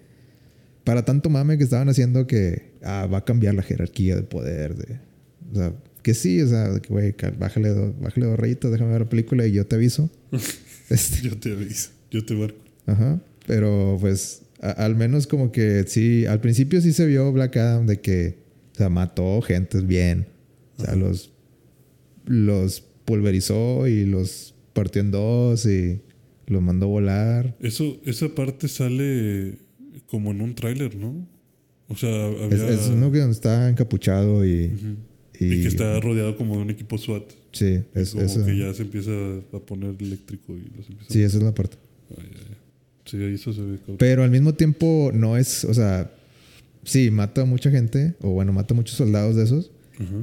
[0.84, 4.74] para tanto mame que estaban haciendo que ah, va a cambiar la jerarquía de poder,
[4.76, 4.98] de,
[5.52, 9.00] o sea, que sí, o sea, que güey, bájale, do- bájale dos rayitos, déjame ver
[9.02, 10.08] la película y yo te aviso.
[10.90, 11.90] Este, Yo te aviso.
[12.10, 12.56] Yo te marco.
[12.86, 13.20] Ajá.
[13.46, 17.84] Pero pues a- al menos como que sí, al principio sí se vio Black Adam
[17.86, 18.38] de que,
[18.72, 20.26] o sea, mató gente bien.
[20.78, 21.30] O sea, los,
[22.24, 26.00] los pulverizó y los partió en dos y
[26.52, 27.56] los mandó a volar.
[27.60, 29.58] Eso, esa parte sale
[30.06, 31.26] como en un tráiler, ¿no?
[31.88, 32.68] O sea, Es, había...
[32.70, 34.72] es uno que está encapuchado y...
[35.40, 37.22] Y, Y, que está rodeado como de un equipo SWAT.
[37.52, 39.10] Sí, es, como eso, que ya se empieza
[39.52, 41.76] a poner eléctrico y los empieza sí, esa es la parte.
[42.18, 42.56] Ay, ay, ay.
[43.04, 43.78] Sí, ahí eso se ve.
[43.98, 46.10] Pero al mismo tiempo no es, o sea,
[46.82, 49.70] sí, mata a mucha gente, o bueno, mata a muchos soldados de esos,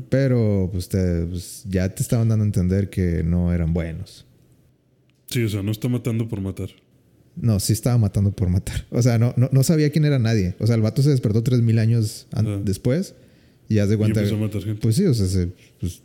[0.09, 4.24] pero pues, te- pues, ya te estaban dando a entender que no eran buenos.
[5.29, 6.69] Sí, o sea, no está matando por matar.
[7.35, 8.85] No, sí estaba matando por matar.
[8.91, 10.55] O sea, no, no, no sabía quién era nadie.
[10.59, 12.43] O sea, el vato se despertó 3000 años Ah.
[12.63, 13.15] después
[13.67, 14.21] y ya de Y cuenta.
[14.21, 14.79] empezó a matar gente.
[14.81, 16.01] Pues sí, o sea, se- pues,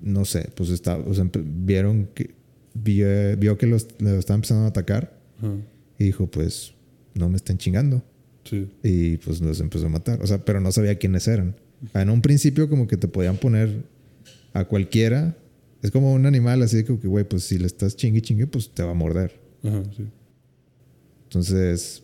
[0.00, 2.30] no sé, pues está, o sea, vieron que
[2.74, 3.06] vio,
[3.38, 5.12] vio que los, los estaban empezando a atacar
[5.98, 6.72] y dijo, pues
[7.14, 8.02] no me estén chingando.
[8.44, 8.68] Sí.
[8.82, 10.22] Y pues los empezó a matar.
[10.22, 11.54] O sea, pero no sabía quiénes eran.
[11.94, 13.82] En un principio como que te podían poner
[14.54, 15.36] a cualquiera.
[15.82, 18.72] Es como un animal así de que, güey, pues si le estás chingue chingue, pues
[18.72, 19.40] te va a morder.
[19.64, 20.04] Ajá, sí.
[21.24, 22.02] Entonces,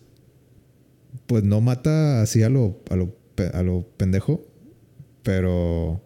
[1.26, 3.16] pues no mata así a lo, a lo,
[3.52, 4.44] a lo pendejo,
[5.22, 6.02] pero,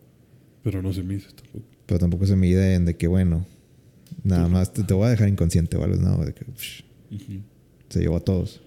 [0.62, 1.64] Pero no se mide tampoco.
[1.87, 3.46] pero tampoco se mide en de que, bueno,
[4.22, 5.96] nada más te, te voy a dejar inconsciente, ¿vale?
[5.96, 6.85] No, de que psh,
[7.88, 8.61] se llevó a todos.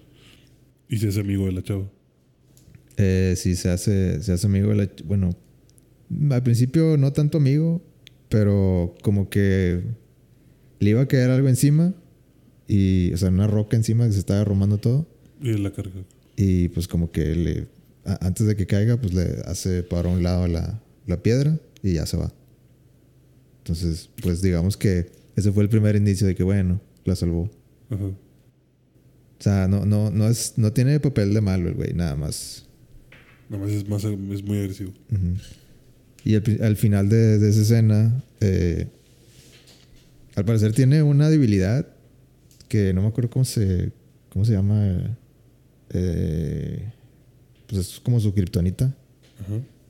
[0.88, 1.84] Y se hace amigo de la chava.
[2.96, 4.88] Eh, sí, se hace, se hace amigo de la...
[5.04, 5.36] Bueno,
[6.30, 7.82] al principio no tanto amigo,
[8.28, 9.82] pero como que
[10.80, 11.94] le iba a caer algo encima
[12.68, 15.06] y, o sea, una roca encima que se estaba derrumbando todo.
[15.40, 16.02] Y la carga.
[16.36, 17.66] Y pues como que le...
[18.04, 21.94] a- antes de que caiga, pues le hace para un lado la, la piedra y
[21.94, 22.32] ya se va.
[23.58, 27.50] Entonces, pues digamos que ese fue el primer indicio de que, bueno, la salvó.
[27.90, 28.04] Ajá.
[28.04, 32.66] O sea, no, no, no, es, no tiene papel de malo el güey, nada más.
[33.48, 34.92] Nada más es, más, es muy agresivo.
[35.12, 35.36] Ujú.
[36.26, 38.88] Y al, final de, de esa escena, eh,
[40.34, 41.86] al parecer tiene una debilidad
[42.68, 43.92] que no me acuerdo cómo se,
[44.28, 45.16] cómo se llama.
[45.90, 46.90] eh,
[47.68, 48.92] pues es como su kriptonita.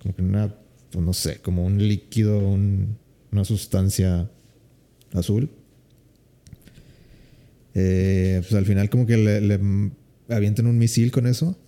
[0.02, 0.54] Como que una,
[0.90, 2.98] pues no sé, como un líquido, un-
[3.32, 4.30] una sustancia
[5.14, 5.48] azul.
[7.74, 9.58] Eh, pues al final como que le, le
[10.28, 11.58] avientan un misil con eso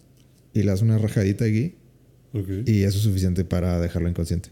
[0.54, 1.74] y le hacen una rajadita aquí
[2.32, 2.48] Ok.
[2.66, 4.50] y eso es suficiente para dejarlo inconsciente.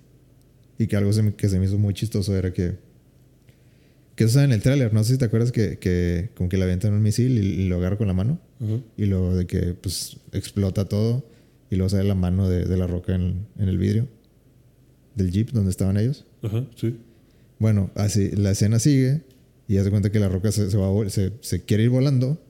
[0.78, 2.74] Y que algo se me- que se me hizo muy chistoso era que...
[4.14, 6.64] Que eso en el tráiler, no sé si te acuerdas que, que como que le
[6.64, 8.78] avientan un misil y, y lo agarra con la mano Ajá.
[8.96, 11.28] y luego de que pues explota todo
[11.70, 14.08] y luego sale la mano de, de la roca en, en el vidrio
[15.16, 16.24] del jeep donde estaban ellos.
[16.42, 16.96] Ajá, sí.
[17.58, 19.20] Bueno, así la escena sigue
[19.68, 22.40] y hace cuenta que la roca se, se va se, se quiere ir volando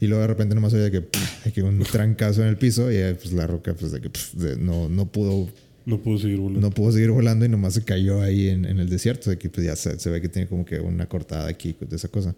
[0.00, 2.96] y luego de repente nomás oye que, pff, que un trancazo en el piso y
[2.96, 5.48] ahí, pues la roca pues de que pff, de- no, no pudo
[5.84, 6.60] No puedo seguir volando.
[6.60, 9.30] no pudo seguir volando y nomás se cayó ahí en, en el desierto.
[9.30, 11.96] De que pues ya se, se ve que tiene como que una cortada aquí de
[11.96, 12.34] esa cosa.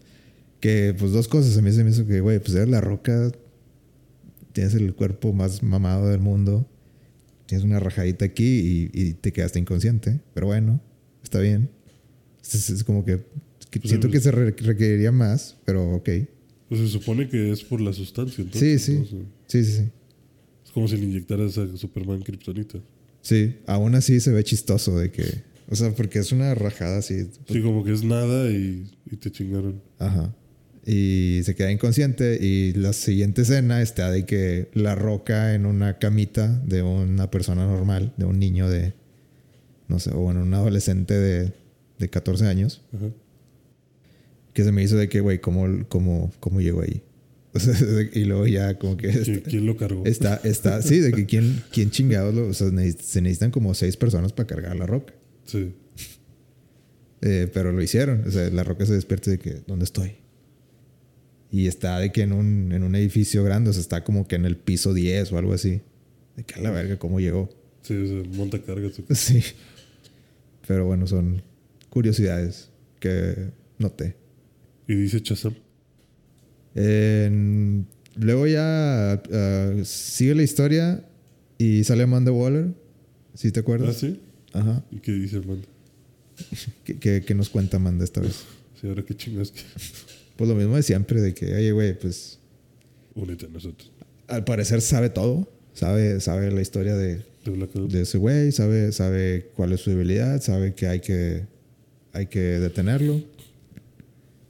[0.60, 1.56] Que pues dos cosas.
[1.58, 3.30] A mí se me hizo que, güey, pues eres la roca.
[4.52, 6.66] Tienes el cuerpo más mamado del mundo.
[7.46, 10.20] Tienes una rajadita aquí y, y te quedaste inconsciente.
[10.32, 10.80] Pero bueno,
[11.22, 11.68] está bien.
[12.42, 13.18] Es, es como que,
[13.70, 16.08] que Pues, siento el- que se re- requeriría más, pero ok.
[16.68, 18.82] Pues se supone que es por la sustancia, entonces.
[18.82, 19.04] Sí, sí.
[19.46, 19.82] Sí, sí, sí.
[20.64, 22.78] es como si le injectaras a Superman Kryptonita.
[23.24, 25.24] Sí, aún así se ve chistoso de que...
[25.70, 27.26] O sea, porque es una rajada así.
[27.48, 29.80] Sí, como que es nada y, y te chingaron.
[29.98, 30.34] Ajá.
[30.84, 35.98] Y se queda inconsciente y la siguiente escena está de que la roca en una
[35.98, 38.92] camita de una persona normal, de un niño de,
[39.88, 41.54] no sé, o bueno, un adolescente de,
[41.98, 43.06] de 14 años, Ajá.
[44.52, 47.02] que se me hizo de que, güey, ¿cómo, cómo, ¿cómo llegó ahí?
[48.14, 50.04] Y luego ya como que ¿Qui- está, ¿Quién lo cargó?
[50.04, 53.74] está, está- sí, de que quién, quién chingados, lo- o sea, neces- se necesitan como
[53.74, 55.14] seis personas para cargar la roca.
[55.46, 55.72] Sí.
[57.26, 58.22] Eh, pero lo hicieron.
[58.26, 60.12] O sea, la roca se despierta de que, ¿dónde estoy?
[61.50, 64.34] Y está de que en un, en un edificio grande, o sea, está como que
[64.36, 65.80] en el piso 10 o algo así.
[66.36, 67.48] De que a la verga, ¿cómo llegó?
[67.80, 68.92] Sí, o sea, monta cargas.
[69.12, 69.42] Sí.
[70.66, 71.40] Pero bueno, son
[71.88, 72.68] curiosidades
[73.00, 73.36] que
[73.78, 74.16] noté.
[74.86, 75.54] Y dice Chazam.
[78.16, 81.04] Luego ya ah, sigue la historia
[81.58, 82.68] y sale Amanda Waller.
[83.34, 83.96] ¿Sí te ¿Ah, acuerdas?
[83.96, 84.20] sí?
[84.52, 84.84] Ajá.
[84.90, 85.66] ¿Y qué dice Amanda?
[86.84, 88.44] ¿Qué, qué- qué nos cuenta Amanda esta vez?
[88.80, 89.60] Sí, ahora qué chingas que.
[90.36, 92.40] Pues lo mismo de siempre, de que, oye, güey, pues
[93.14, 93.88] Únete a nosotros.
[94.26, 95.48] al parecer sabe todo.
[95.74, 100.40] Sabe, sabe la historia de, De de ese güey, sabe, sabe cuál es su debilidad,
[100.42, 101.46] sabe que hay que,
[102.12, 103.22] hay que detenerlo.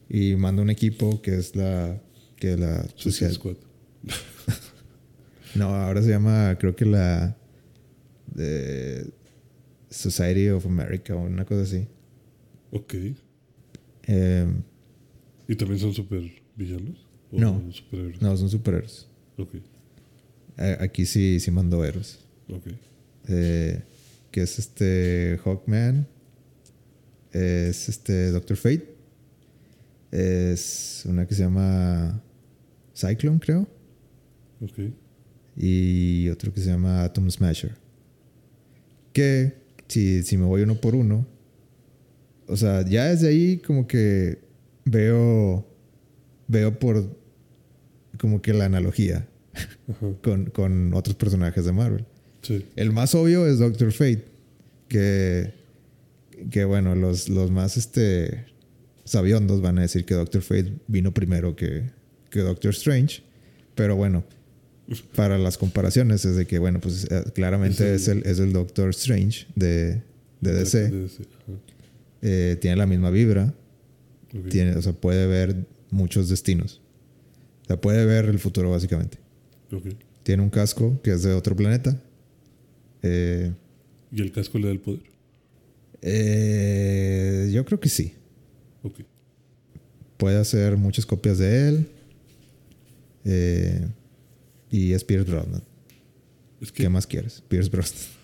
[0.08, 2.00] Y manda un equipo que es la.
[2.44, 3.56] Que la Suicide Squad.
[5.54, 7.36] No, ahora se llama, creo que la.
[8.26, 9.08] de
[9.88, 11.86] Society of America o una cosa así.
[12.72, 12.94] Ok.
[14.08, 14.46] Eh,
[15.46, 16.20] ¿Y también son super
[16.56, 17.06] villanos?
[17.30, 17.62] ¿O No.
[17.72, 18.20] superhéroes?
[18.20, 19.06] no, son superhéroes.
[19.38, 19.54] Ok.
[20.58, 22.18] Eh, aquí sí, sí mandó héroes.
[22.50, 22.66] Ok.
[23.28, 23.80] Eh,
[24.32, 26.08] que es este Hawkman,
[27.30, 28.92] es este Doctor Fate,
[30.10, 32.20] es una que se llama
[32.96, 33.66] Cyclone, creo,
[34.60, 34.78] Ok.
[35.56, 37.72] y otro que se llama Atom Smasher.
[39.12, 39.54] Que
[39.88, 41.26] si, si me voy uno por uno,
[42.46, 44.38] o sea, ya desde ahí como que
[44.84, 45.66] veo,
[46.48, 47.16] veo por
[48.18, 49.26] como que la analogía
[50.22, 52.04] con, con otros personajes de Marvel.
[52.42, 52.66] Sí.
[52.76, 54.24] El más obvio es Doctor Fate.
[54.88, 55.52] Que,
[56.50, 58.44] que bueno, los, los más este,
[59.04, 61.90] sabiondos van a decir que Doctor Fate vino primero que,
[62.34, 63.22] que Doctor Strange.
[63.74, 64.24] Pero bueno,
[65.14, 68.52] para las comparaciones es de que, bueno, pues eh, claramente Es es el, es el
[68.52, 70.02] Doctor Strange de,
[70.40, 70.90] de DC.
[70.90, 71.22] De DC.
[71.22, 71.74] Ajá.
[72.26, 73.52] Eh, tiene la misma vibra.
[74.48, 75.54] Tiene, o sea, puede ver
[75.90, 76.80] muchos destinos.
[77.62, 79.18] O sea, puede ver el futuro básicamente.
[80.22, 82.00] Tiene un casco que es de otro planeta.
[83.02, 83.52] Eh,
[84.10, 85.02] ¿Y el casco le da el poder?
[86.00, 88.14] Eh, yo creo que sí.
[90.16, 91.88] Puede hacer muchas copias de él.
[93.24, 93.88] Eh,
[94.70, 95.62] y es Pierce Brosnan.
[96.60, 97.42] Es que ¿Qué más quieres?
[97.48, 98.02] Pierce Brosnan.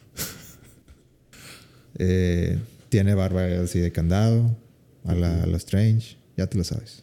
[2.02, 2.58] Eh,
[2.88, 4.56] tiene barba así de candado.
[5.04, 6.16] A la, a la Strange.
[6.36, 7.02] Ya te lo sabes.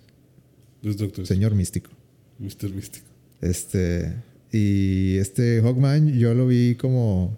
[1.24, 1.92] Señor místico.
[2.40, 2.70] Mr.
[2.74, 3.08] Místico.
[3.42, 4.14] Este.
[4.52, 7.38] Y este Hawkman yo lo vi como.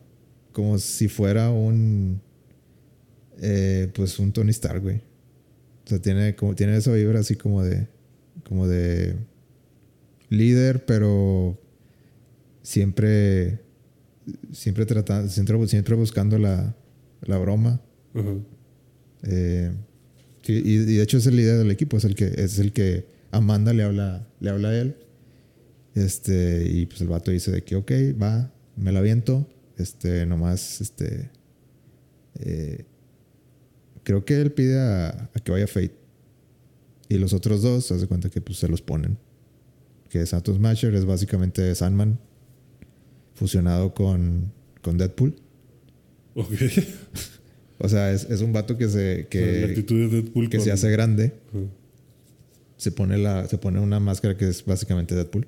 [0.51, 2.21] Como si fuera un.
[3.41, 4.97] eh, pues un Tony Stark, güey.
[5.85, 7.87] O sea, tiene, como, tiene esa vibra así como de.
[8.43, 9.15] Como de.
[10.29, 11.59] Líder, pero.
[12.61, 13.59] Siempre.
[14.51, 16.75] siempre tratando, siempre, siempre buscando la,
[17.21, 17.81] la broma.
[19.23, 19.71] Eh,
[20.45, 23.05] y, y de hecho es el líder del equipo, es el que, es el que
[23.31, 24.95] Amanda le habla, le habla a él.
[25.95, 29.47] Este, y pues el vato dice de que, ok, va, me la aviento.
[29.77, 31.31] Este, nomás, este.
[32.39, 32.85] eh,
[34.03, 35.95] creo que él pide a, a que vaya Fate.
[37.07, 39.17] Y los otros dos, se hace cuenta que pues se los ponen.
[40.09, 42.19] Que Santos Smasher es básicamente Sandman
[43.35, 45.35] fusionado con, con Deadpool.
[46.35, 46.51] Ok.
[47.81, 50.65] O sea, es, es un vato que se, la que, actitud de Deadpool que con-
[50.65, 51.31] se hace grande.
[52.75, 55.47] Se pone la se pone una máscara que es básicamente Deadpool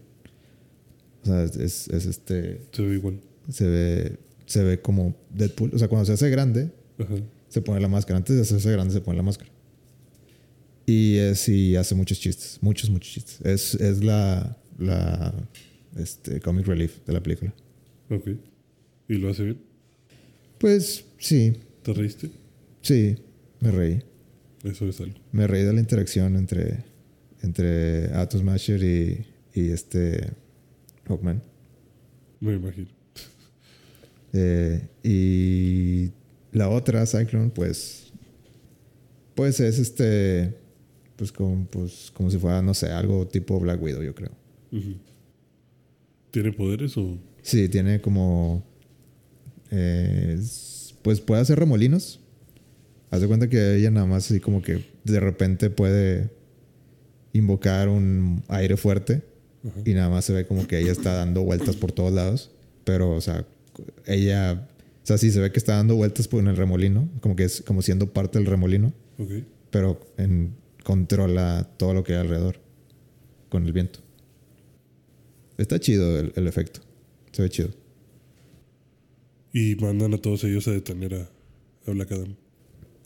[1.23, 3.19] o sea es, es- es este Se ve igual.
[3.49, 6.71] se ve se ve como Deadpool o sea cuando se hace grande
[7.49, 9.51] se pone la máscara antes de hacerse grande se pone la máscara
[10.91, 15.33] y es y hace muchos chistes muchos muchos chistes es, es la la
[15.97, 17.53] este comic relief de la película
[18.09, 18.27] Ok.
[19.07, 19.57] ¿Y lo hace bien?
[20.57, 22.29] pues sí ¿Te reíste?
[22.81, 23.15] sí
[23.59, 24.01] me reí
[24.63, 25.17] Eso es algo.
[25.31, 26.83] me reí de la interacción entre
[27.41, 29.25] entre Atos Masher y,
[29.59, 30.31] y este
[31.07, 31.41] Hawkman
[32.39, 32.87] Me imagino.
[34.33, 36.11] Eh, y
[36.57, 38.11] la otra, Cyclone, pues.
[39.35, 40.55] Pues es este.
[41.21, 44.31] Pues como, pues como si fuera, no sé, algo tipo Black Widow, yo creo.
[46.31, 47.15] ¿Tiene poderes o...?
[47.43, 48.63] Sí, tiene como.
[49.69, 52.19] eh, es- pues puede hacer remolinos.
[53.11, 56.31] Haz de cuenta que ella nada más así como que de repente puede
[57.33, 59.21] invocar un aire fuerte
[59.85, 62.49] y nada más se ve como que ella está dando vueltas por todos lados.
[62.83, 63.45] Pero, o sea,
[64.07, 64.67] ella.
[65.03, 67.43] O sea, sí se ve que está dando vueltas por en el remolino, como que
[67.43, 69.29] es como siendo parte del remolino, Ok.
[69.69, 72.59] pero en, controla todo lo que hay alrededor
[73.49, 73.99] con el viento.
[75.57, 76.81] Está chido el, el efecto.
[77.31, 77.69] Se ve chido.
[79.53, 81.29] Y mandan a todos ellos a detener a,
[81.87, 82.35] a Black Adam.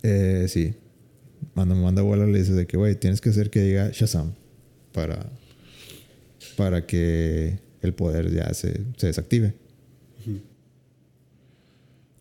[0.04, 0.76] Eh, sí.
[1.54, 4.36] Cuando me manda abuelo le dice de que, güey, tienes que hacer que diga Shazam
[4.94, 5.32] para,
[6.56, 9.54] para que el poder ya se, se desactive.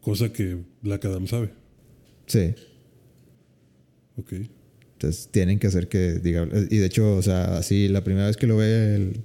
[0.00, 1.50] Cosa que Black Adam sabe.
[2.26, 2.54] Sí.
[4.16, 4.32] Ok.
[4.94, 6.46] Entonces tienen que hacer que diga.
[6.70, 9.20] Y de hecho, o sea, así la primera vez que lo ve el.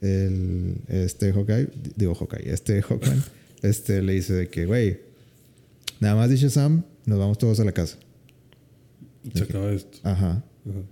[0.00, 3.22] el este Hawkeye, digo Hawkeye, este Hawkman,
[3.62, 5.00] este le dice de que, güey,
[6.00, 7.98] nada más dice Sam, nos vamos todos a la casa.
[9.34, 9.98] Se acaba esto.
[10.04, 10.30] Ajá.
[10.64, 10.82] Ajá.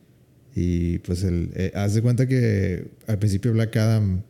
[0.55, 4.23] Y pues el, eh, haz de cuenta que al principio Black Adam,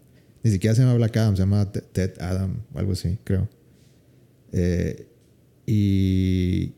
[0.42, 3.48] ni siquiera se llama Black Adam, se llama Ted- Ted Adam o algo así, creo.
[4.52, 5.06] Eh,
[5.66, 6.72] y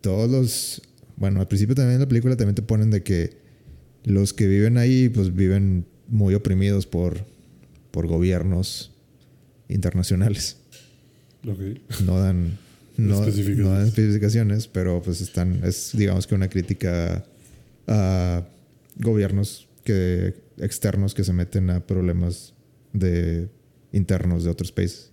[0.00, 0.82] todos los,
[1.16, 3.36] bueno, al principio también en la película también te ponen de que
[4.04, 7.26] los que viven ahí pues viven muy oprimidos por,
[7.90, 8.92] por gobiernos
[9.68, 10.58] internacionales.
[11.46, 11.60] Ok.
[12.04, 12.58] No dan,
[12.96, 13.66] no, Especificaciones.
[13.66, 17.24] no dan especificaciones, pero pues están, es digamos que una crítica
[17.86, 18.46] a
[18.96, 22.54] gobiernos que, externos que se meten a problemas
[22.92, 23.48] de
[23.92, 25.12] internos de otros países.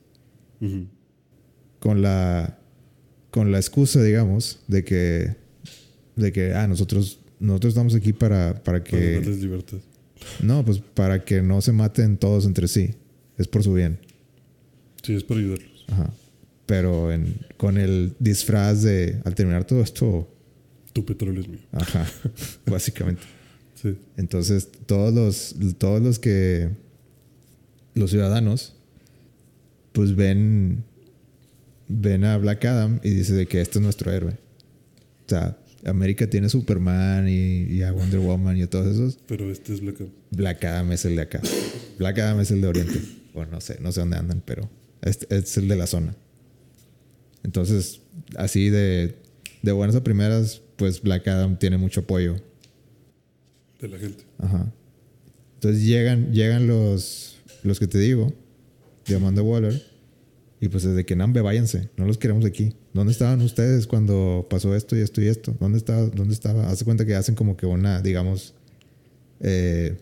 [1.80, 2.58] Con la,
[3.32, 5.36] con la excusa, digamos, de que,
[6.15, 9.13] de que ah, nosotros, nosotros estamos aquí para, para Para que...
[9.15, 9.78] darles libertad.
[10.41, 12.91] No, pues para que no se maten todos entre sí.
[13.38, 13.99] Es por su bien.
[15.01, 15.86] Sí, es para ayudarlos.
[15.89, 16.14] Ajá.
[16.66, 20.30] Pero en, con el disfraz de al terminar todo esto,
[20.93, 21.59] Tu petróleo es mío.
[21.74, 22.07] ajá,
[22.66, 23.24] básicamente.
[23.82, 23.97] Sí.
[24.16, 26.70] Entonces, todos los, todos los que
[27.95, 28.76] los ciudadanos,
[29.91, 30.86] pues ven,
[31.89, 34.38] ven a Black Adam y dice de que este es nuestro héroe.
[35.26, 39.19] O sea, América tiene Superman y, y a Wonder Woman y a todos esos.
[39.27, 40.11] Pero este es Black Adam.
[40.31, 41.41] Black Adam es el de acá.
[41.99, 42.99] Black Adam es el de Oriente.
[43.34, 44.69] O no sé, no sé dónde andan, pero
[45.01, 46.15] este es el de la zona.
[47.43, 48.01] Entonces,
[48.38, 49.15] así de,
[49.61, 52.36] de buenas a primeras, pues Black Adam tiene mucho apoyo.
[53.81, 54.23] De la gente.
[54.38, 54.71] Ajá.
[55.55, 58.34] Entonces llegan, llegan los, los que te digo,
[59.07, 59.81] de Amanda Waller,
[60.64, 62.74] y pues desde que Nambe, váyanse, no los queremos aquí.
[62.93, 65.53] ¿Dónde estaban ustedes cuando pasó esto y esto y esto?
[65.59, 66.03] ¿Dónde estaba?
[66.07, 66.70] ¿Dónde estaba?
[66.70, 68.53] Hace cuenta que hacen como que una, digamos,
[69.41, 69.97] eh,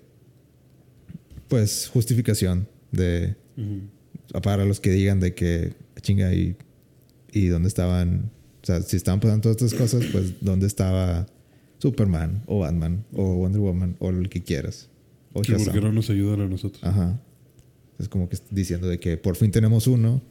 [1.48, 4.42] pues justificación de Ujú.
[4.42, 6.56] para los que digan de que chinga y,
[7.32, 8.30] y dónde estaban,
[8.62, 11.26] o sea, si estaban pasando todas estas cosas, pues dónde estaba
[11.80, 14.90] Superman o Batman o Wonder Woman o el que quieras.
[15.34, 15.74] O Que por Shazam.
[15.74, 16.84] qué no nos ayudan a nosotros.
[16.84, 17.20] Ajá.
[18.00, 20.22] Es como que diciendo de que por fin tenemos uno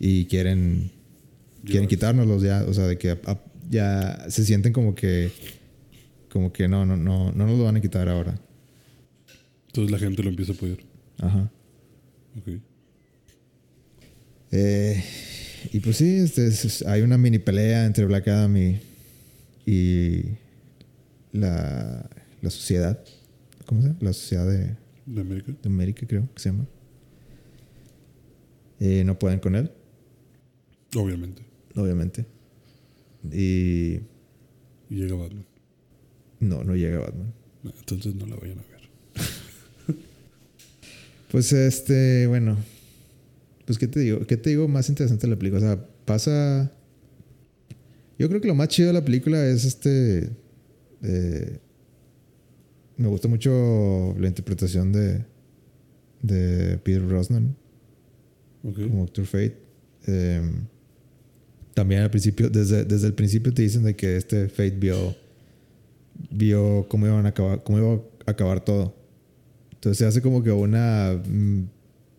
[0.00, 0.90] y quieren
[1.64, 3.16] quieren quitárnoslos ya, o sea, de que
[3.68, 5.30] ya se sienten como que
[6.30, 8.40] como que no no no no nos lo van a quitar ahora.
[9.66, 10.78] Entonces la gente lo empieza a apoyar.
[11.18, 11.50] Ajá.
[12.38, 12.60] Ok.
[14.52, 15.04] Eh,
[15.72, 18.80] y pues sí, este, es- es- hay una mini pelea entre Black Adam y,
[19.66, 20.22] y
[21.32, 22.08] la,
[22.42, 22.98] la sociedad.
[23.66, 23.98] ¿Cómo se llama?
[24.00, 24.74] La sociedad de,
[25.06, 25.52] ¿De América?
[25.62, 26.66] de América, creo que se llama.
[28.80, 29.70] Eh, no pueden con él,
[30.96, 31.42] Obviamente.
[31.76, 32.26] obviamente.
[33.32, 34.00] Y
[34.88, 35.44] Y llega Batman.
[36.40, 37.32] no, no llega Batman.
[37.62, 38.80] No, entonces no la vayan a ver.
[41.30, 42.56] Pues este, bueno.
[43.66, 45.60] Pues qué te digo, qué te digo más interesante de la película.
[45.60, 46.72] O sea, pasa.
[48.18, 50.30] Yo creo que lo más chido de la película es este.
[51.02, 51.58] eh,
[52.96, 55.24] me gusta mucho la interpretación de.
[56.22, 57.56] de Peter Brosnan
[58.64, 58.80] Ok.
[58.88, 59.56] como Doctor Fate.
[60.08, 60.42] Eh,
[61.80, 65.16] también al principio, desde, desde el principio te dicen de que este Fate vio.
[66.30, 67.94] vio cómo iban a acabar, cómo iba
[68.26, 68.94] a acabar todo.
[69.72, 71.18] Entonces se hace como que una.
[71.26, 71.62] mm,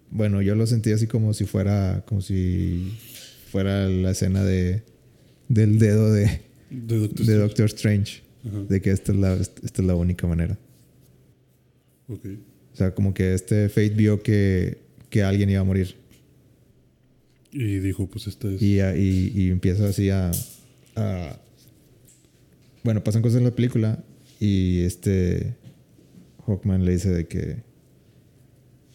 [0.10, 2.04] Bueno, yo lo sentí así como si fuera.
[2.08, 2.92] como si
[3.52, 4.82] fuera la escena de.
[5.48, 6.42] del dedo de,
[6.72, 7.38] De Doctor de Strange.
[7.40, 8.22] Doctor Strange.
[8.68, 10.58] De que esta es la, esta es la única manera.
[12.08, 12.26] Ok.
[12.74, 14.80] O sea, como que este Fate vio que,
[15.12, 15.94] que alguien iba a morir.
[17.52, 18.62] Y dijo, pues esta es...
[18.62, 20.32] Y, a- y, y empieza así a,
[20.96, 21.40] a-
[22.84, 24.04] Bueno, pasan cosas en la película
[24.40, 25.56] y este
[26.48, 27.58] Hawkman le dice de que...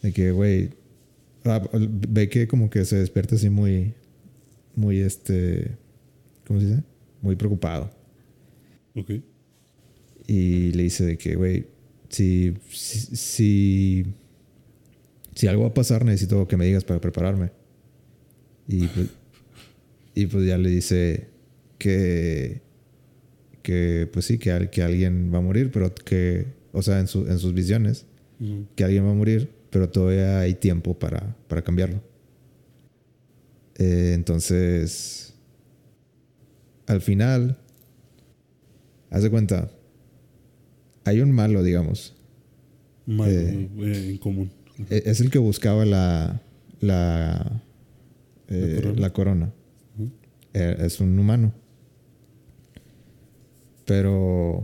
[0.01, 0.71] De que, güey...
[1.45, 3.93] ah, ve que como que se despierta así muy...
[4.75, 5.77] Muy este...
[6.45, 6.83] ¿Cómo se dice?
[7.21, 7.91] Muy preocupado.
[8.95, 9.11] Ok.
[10.27, 11.67] Y le dice de que, güey,
[12.09, 14.05] si, si, si,
[15.35, 17.51] si algo va a pasar, necesito que me digas para prepararme.
[18.67, 19.07] Y pues,
[20.15, 21.27] y pues ya le dice
[21.77, 22.61] que,
[23.61, 27.27] que pues sí, que, que alguien va a morir, pero que, o sea, en, su-
[27.27, 28.05] en sus visiones,
[28.75, 32.01] que alguien va a morir, pero todavía hay tiempo para, para cambiarlo.
[33.79, 35.33] Eh, entonces,
[36.87, 37.57] al final,
[39.09, 39.69] haz de cuenta,
[41.03, 42.15] hay un malo, digamos.
[43.05, 43.69] Malo, Eh.
[43.79, 44.51] eh, en común.
[44.89, 46.41] E- Es el que buscaba la,
[46.81, 47.63] la,
[48.49, 49.01] eh, ¿La corona?
[49.01, 49.53] la corona.
[49.97, 50.11] Ujú.
[50.53, 51.53] Eh, Es un humano.
[53.85, 54.63] Pero,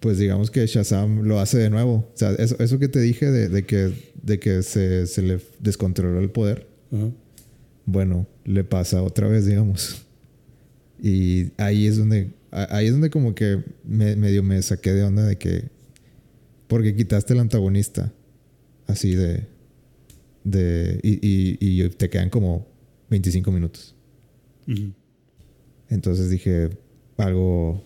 [0.00, 1.94] pues digamos que Shazam lo hace de nuevo.
[2.12, 3.92] O sea, eso, eso que te dije de, de que,
[4.22, 6.66] de que se, se le descontroló el poder,
[7.84, 10.02] bueno, le pasa otra vez, digamos.
[11.00, 15.24] Y ahí es donde, ahí es donde como que me, medio me saqué de onda
[15.24, 15.68] de que,
[16.66, 18.12] porque quitaste el antagonista,
[18.88, 19.46] así de,
[20.50, 22.66] de, y, y, y te quedan como
[23.10, 23.94] 25 minutos.
[25.88, 26.70] Entonces dije,
[27.16, 27.84] algo,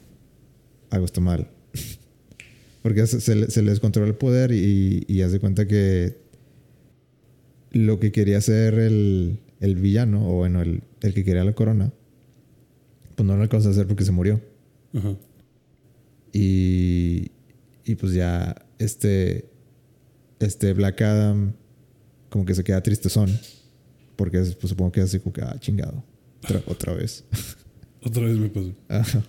[0.90, 1.50] algo está mal.
[2.82, 6.16] Porque se, se le, se le descontrola el poder y, y haz de cuenta que
[7.70, 11.92] lo que quería hacer el, el villano, o bueno, el, el que quería la corona,
[13.14, 14.40] pues no lo alcanzó a hacer porque se murió.
[16.32, 17.30] Y,
[17.84, 19.48] y pues ya este,
[20.40, 21.54] este Black Adam
[22.32, 23.30] como que se queda tristezón.
[24.16, 26.02] Porque pues, supongo que es así como que, ah, chingado.
[26.42, 27.24] Otra, otra vez.
[28.04, 28.74] Otra vez me pasó.
[28.88, 29.22] Ajá.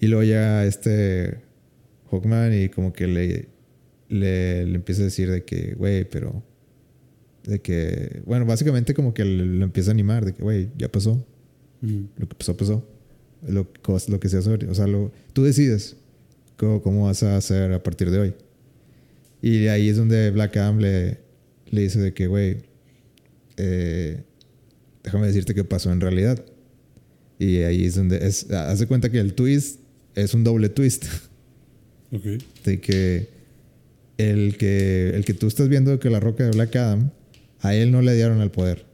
[0.00, 1.38] Y luego llega este
[2.10, 3.48] Hawkman y como que le,
[4.08, 6.42] le, le empieza a decir de que, güey, pero...
[7.44, 11.24] De que, bueno, básicamente como que le empieza a animar, de que, güey, ya pasó.
[11.80, 12.08] Ujú.
[12.16, 12.84] Lo que pasó, pasó.
[13.46, 13.68] Lo,
[14.08, 15.96] lo que sea sobre, o sea, lo, tú decides
[16.56, 18.34] cómo, cómo vas a hacer a partir de hoy.
[19.42, 21.29] Y ahí es donde Black Adam le,
[21.70, 22.58] le dice de que, güey,
[23.56, 24.22] eh,
[25.02, 26.44] déjame decirte qué pasó en realidad.
[27.38, 29.80] Y ahí es donde es, hace cuenta que el twist
[30.14, 31.04] es un doble twist.
[32.12, 32.24] Ok.
[32.64, 33.28] De que
[34.18, 37.12] el que, el que tú estás viendo que la roca de Black Adam,
[37.60, 38.84] a él no le dieron el poder.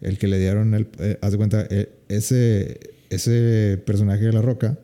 [0.00, 0.88] El que le dieron el...
[0.98, 4.78] eh, haz de cuenta, eh, ese, ese personaje de la roca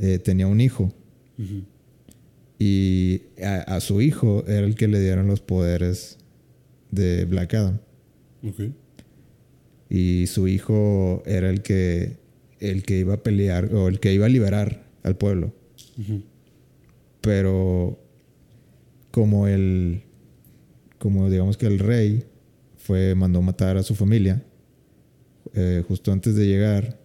[0.00, 0.92] eh, tenía un hijo.
[1.38, 1.62] Ujú.
[2.62, 6.18] Y a, a su hijo era el que le dieron los poderes
[6.90, 7.78] de Black Adam.
[9.88, 12.18] Y su hijo era el que,
[12.58, 15.52] el que iba a pelear o el que iba a liberar al pueblo.
[17.22, 17.98] Pero
[19.10, 20.02] como el,
[20.98, 22.24] como digamos que el rey
[22.76, 24.42] fue, mandó matar a su familia,
[25.54, 26.98] eh, justo antes de llegar,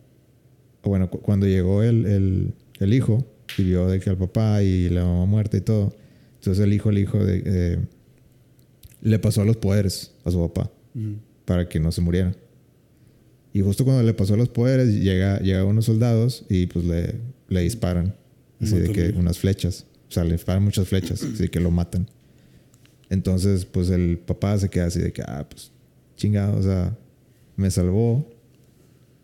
[0.84, 3.26] bueno, cu- cuando llegó el, el, el hijo
[3.58, 5.94] y vio de que al papá y la mamá muerta y todo,
[6.36, 7.80] entonces el hijo, el hijo de, eh,
[9.02, 10.72] le pasó los poderes a su papá
[11.46, 12.36] para que no se muriera.
[13.54, 17.16] Y justo cuando le pasó los poderes, llega, llega unos soldados y pues le,
[17.48, 18.16] le disparan.
[18.62, 19.86] Así de que unas flechas.
[20.10, 22.08] O sea, le disparan muchas flechas, así que lo matan.
[23.10, 25.72] Entonces, pues el papá se queda así de que, ah, pues
[26.16, 26.98] chingado, o sea,
[27.56, 28.28] me salvó.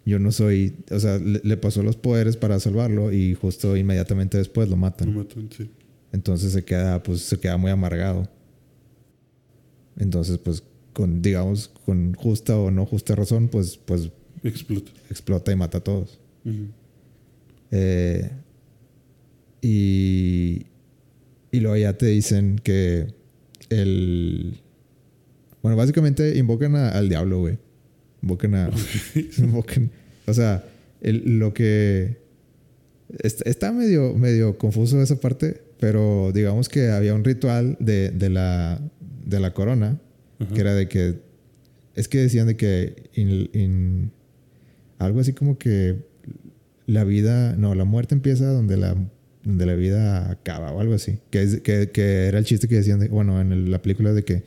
[0.06, 4.38] Yo no soy, o sea, le, le pasó los poderes para salvarlo y justo inmediatamente
[4.38, 5.16] después lo Lo matan.
[5.16, 5.70] matan, sí.
[6.12, 8.28] Entonces se queda, pues se queda muy amargado.
[9.98, 14.10] Entonces, pues, con, digamos, con justa o no justa razón, pues, pues
[14.44, 14.92] Explota.
[15.10, 16.20] explota y mata a todos.
[17.70, 18.30] Eh,
[19.62, 20.66] y,
[21.52, 23.08] y luego ya te dicen que
[23.70, 24.60] el...
[25.62, 27.60] Bueno, básicamente invocan a- al diablo, güey.
[28.22, 28.70] Invocan a...
[29.38, 29.92] invocan,
[30.28, 30.64] o sea,
[31.02, 32.18] el- lo que...
[33.20, 38.30] Está, está medio, medio confuso esa parte, pero digamos que había un ritual de, de
[38.30, 38.82] la,
[39.26, 40.00] de la corona,
[40.40, 40.54] Ajá.
[40.54, 41.20] que era de que...
[41.96, 43.10] Es que decían de que...
[43.16, 44.12] in- in-
[45.00, 45.96] algo así como que
[46.86, 48.96] la vida, no, la muerte empieza donde la,
[49.44, 51.18] donde la vida acaba o algo así.
[51.32, 54.14] Que, es, que, que era el chiste que decían, de, bueno, en el- la película
[54.14, 54.44] de que,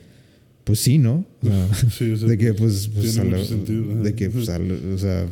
[0.65, 1.25] pues sí, ¿no?
[1.41, 4.49] O sea, Sí, o sea, de que, pues, pues, tiene la- sentido, de que, pues,
[4.49, 5.25] a la- o sea,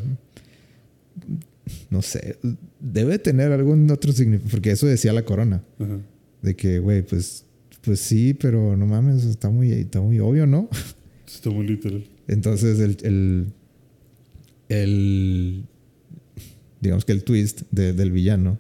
[1.89, 2.38] no sé,
[2.79, 5.97] debe tener algún otro significado, porque eso decía la corona, Ajá.
[6.41, 7.45] de que, güey, pues,
[7.81, 10.69] pues sí, pero no mames, está muy, está muy obvio, ¿no?
[11.27, 12.03] Está muy literal.
[12.27, 13.45] Entonces el, el,
[14.69, 15.63] el-
[16.79, 18.59] digamos que el twist de- del villano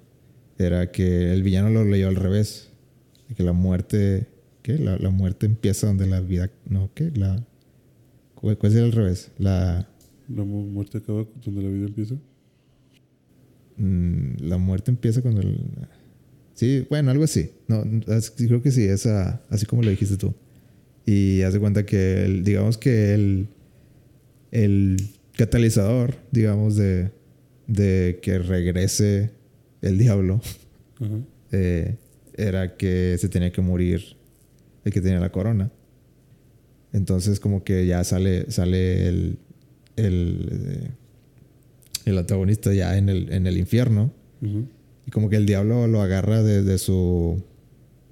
[0.57, 2.69] era que el villano lo leyó al revés.
[3.37, 4.27] Que la muerte,
[4.63, 4.77] ¿qué?
[4.79, 7.11] La, la muerte empieza donde la vida, no, ¿qué?
[7.15, 7.45] La,
[8.35, 9.31] ¿cuál, sería el revés?
[9.37, 9.87] La,
[10.29, 12.15] La mu- muerte acaba donde la vida empieza.
[13.77, 15.59] mm, la muerte empieza cuando el,
[16.53, 17.51] sí, bueno, algo así.
[17.67, 17.83] No,
[18.13, 20.33] es- creo que sí, esa, así como lo dijiste tú.
[21.05, 23.47] Y haz de cuenta que, el- digamos que el,
[24.51, 24.97] el
[25.37, 27.11] catalizador, digamos, de,
[27.67, 29.31] de que regrese
[29.81, 30.41] el diablo,
[31.51, 31.97] eh,
[32.35, 34.15] era que se tenía que morir
[34.83, 35.71] el que tenía la corona.
[36.91, 39.37] Entonces como que ya sale, sale el,
[39.95, 40.91] el, eh,
[42.05, 44.11] el antagonista ya en el, en el infierno.
[45.05, 47.41] Y como que el diablo lo agarra de, de su,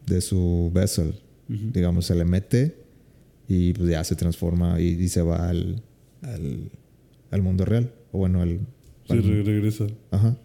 [0.05, 1.15] de su vessel.
[1.47, 2.77] Digamos, se le mete
[3.49, 5.81] y pues ya se transforma y, y se va al,
[6.21, 6.71] al,
[7.31, 7.91] al mundo real.
[8.13, 8.59] O bueno, al...
[9.07, 9.87] Sí, al- regresa.
[10.11, 10.37] Ajá.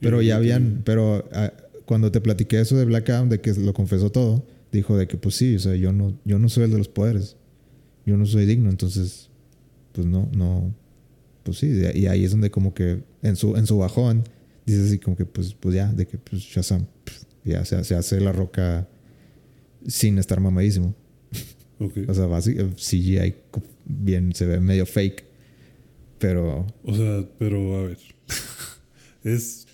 [0.00, 1.52] Pero ya habían, pero ah,
[1.86, 5.16] cuando te platiqué eso de Black Adam, de que lo confesó todo, dijo de que
[5.16, 7.36] pues sí, o sea, yo no, yo no soy el de los poderes.
[8.06, 9.30] Yo no soy digno, entonces,
[9.92, 10.74] pues no, no,
[11.42, 14.24] pues sí, y ahí es donde como que en su, en su bajón,
[14.66, 16.86] dice así como que pues, pues ya, de que pues Shazam,
[17.44, 18.86] ya se, se hace la roca
[19.86, 20.94] sin estar mamadísimo.
[22.08, 25.24] O sea, básicamente CGI co- bien, se ve medio fake,
[26.18, 27.98] pero, O sea, pero a ver.
[29.24, 29.66] es.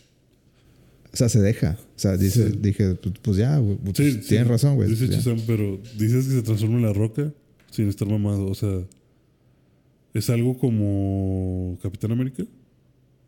[1.13, 1.77] O sea, se deja.
[1.97, 2.59] O sea, dice, Sí.
[2.61, 4.29] dije, pues, pues ya, güey, pues, Sí, sí.
[4.29, 4.89] tienes razón, güey.
[4.89, 5.19] Dice pues.
[5.19, 7.33] Shazam, pero dices que se transforma en la roca
[7.71, 8.47] sin estar mamado.
[8.47, 8.85] O sea,
[10.15, 12.45] ¿es algo como Capitán América?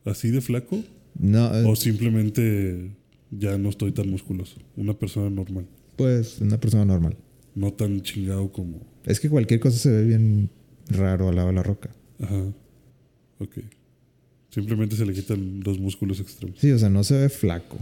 [0.05, 0.83] ¿Así de flaco?
[1.18, 2.91] No, eh, ¿O simplemente
[3.30, 4.61] ya no estoy tan musculoso?
[4.76, 5.66] Una persona normal.
[5.97, 7.16] pues una persona normal.
[7.55, 8.80] No tan chingado como.
[9.05, 10.49] Es que cualquier cosa se ve bien
[10.89, 11.91] raro al lado de la roca.
[12.20, 12.45] Ajá.
[13.39, 13.59] Ok.
[14.53, 16.59] Simplemente se le quitan los músculos extremos.
[16.59, 17.78] Sí, o sea, no se ve flaco.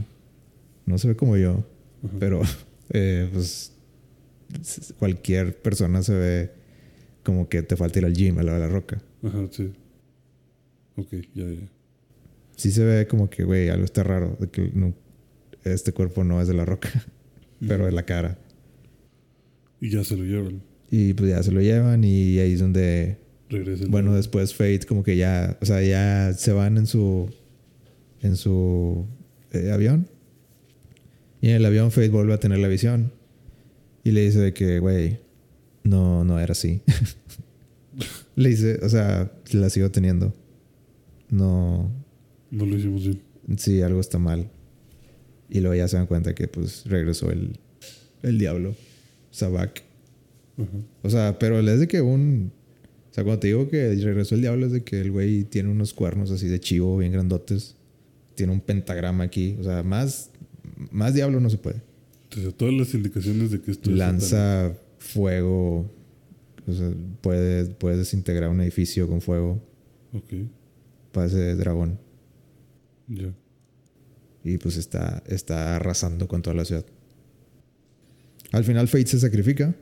[0.86, 1.64] No se ve como yo.
[2.04, 2.16] Ajá.
[2.18, 2.40] Pero,
[2.90, 3.72] eh, pues,
[4.98, 6.50] cualquier persona se ve
[7.24, 9.02] como que te falta ir al gym al lado de la roca.
[9.22, 9.70] Ajá, sí.
[10.96, 11.68] Ok, ya, ya.
[12.56, 14.36] Sí se ve como que, güey, algo está raro.
[14.40, 14.94] De que no-
[15.64, 16.88] este cuerpo no es de la roca,
[17.66, 18.38] pero de la cara.
[19.80, 20.62] Y ya se lo llevan.
[20.90, 23.16] Y pues ya se lo llevan y ahí es donde
[23.88, 27.30] Bueno, después Fate como que ya, o sea, ya se van en su
[28.22, 29.06] en su
[29.52, 30.08] eh, avión.
[31.40, 33.12] Y en el avión Fate vuelve a tener la visión
[34.04, 35.18] y le dice de que, güey,
[35.82, 36.82] no no era así.
[38.36, 40.32] le dice, o sea, la sigo teniendo.
[41.30, 41.90] No,
[42.50, 43.20] No lo hicimos bien.
[43.56, 44.50] sí, algo está mal.
[45.48, 47.58] Y luego ya se dan cuenta que pues regresó el
[48.22, 48.74] el diablo,
[49.30, 49.82] Sabak.
[51.02, 52.52] O sea, pero es de que un.
[53.10, 55.68] O sea, cuando te digo que regresó el diablo, es de que el güey tiene
[55.68, 57.74] unos cuernos así de chivo, bien grandotes.
[58.36, 59.56] Tiene un pentagrama aquí.
[59.58, 60.30] O sea, más,
[60.92, 61.82] más diablo no se puede.
[62.24, 65.90] Entonces, todas las indicaciones de que esto es Lanza fuego.
[66.66, 66.90] O sea,
[67.20, 69.60] puede, puede desintegrar un edificio con fuego.
[70.12, 70.34] Ok,
[71.12, 71.98] Parece dragón.
[73.08, 73.34] ya.
[74.44, 76.86] Y pues está, está arrasando con toda la ciudad.
[78.52, 79.74] Al final Fate se sacrifica.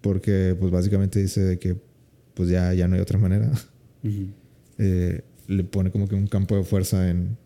[0.00, 1.76] Porque pues básicamente dice que
[2.38, 3.50] pues ya, ya no hay otra manera.
[4.78, 7.36] Eh, le pone como que un campo de fuerza en,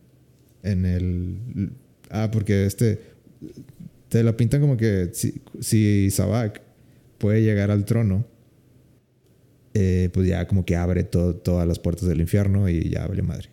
[0.63, 1.73] en el...
[2.11, 3.01] Ah, porque este...
[4.11, 6.61] Te la pintan como que si, si Sabak
[7.17, 8.27] puede llegar al trono,
[9.73, 13.23] eh, pues ya como que abre to- todas las puertas del infierno y ya vale
[13.23, 13.49] madre.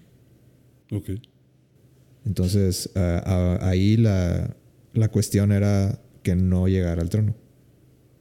[0.92, 1.12] Ok.
[2.26, 4.54] Entonces ah, ah, ahí la,
[4.94, 7.34] la cuestión era que no llegara al trono.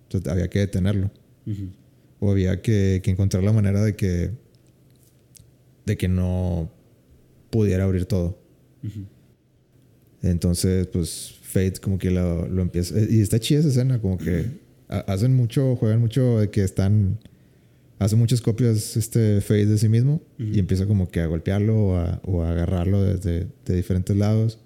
[0.04, 1.10] Entonces había que detenerlo.
[1.44, 1.70] Ujú.
[2.20, 4.30] O había que, que encontrar la manera de que,
[5.86, 6.70] de que no
[7.50, 8.38] pudiera abrir todo.
[10.22, 12.94] Entonces, pues Fate como que lo, lo empieza.
[13.08, 14.46] Y está chida esa escena, como que
[14.88, 17.18] ha- hacen mucho, juegan mucho de que están.
[18.00, 21.96] Hace muchas copias este Fate de sí mismo y empieza como que a golpearlo o
[21.96, 24.58] a, o a agarrarlo desde de diferentes lados.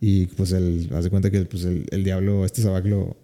[0.00, 3.16] Y pues él hace cuenta que pues, el, el diablo, este Sabak lo.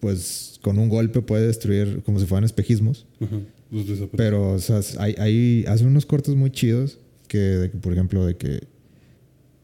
[0.00, 3.06] Pues con un golpe puede destruir como si fueran espejismos.
[3.20, 3.38] Ajá.
[3.70, 4.16] Los desaparecen.
[4.16, 6.98] Pero, o sea, hay, hay, hace unos cortes muy chidos
[7.28, 8.60] que, de que, por ejemplo, de que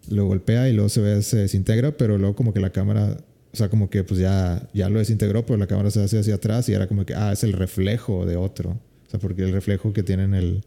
[0.09, 3.17] lo golpea y luego se ve, se desintegra, pero luego como que la cámara,
[3.53, 6.37] o sea, como que pues ya, ya lo desintegró, pero la cámara se hace hacia
[6.37, 8.71] atrás y era como que, ah, es el reflejo de otro.
[9.07, 10.65] O sea, porque el reflejo que tiene en el,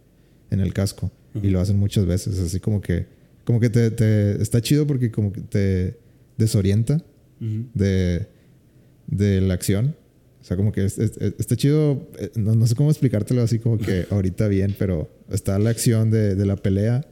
[0.52, 1.12] en el casco.
[1.42, 3.06] Y lo hacen muchas veces, así como que,
[3.46, 5.98] como que te, te- está chido porque como que te
[6.38, 7.02] desorienta
[7.40, 8.28] de,
[9.10, 9.96] de la acción.
[10.42, 13.42] O sea, como que es- es- es- está chido, eh, no, no sé cómo explicártelo
[13.42, 17.06] así como que ahorita bien, pero está la acción de, de la pelea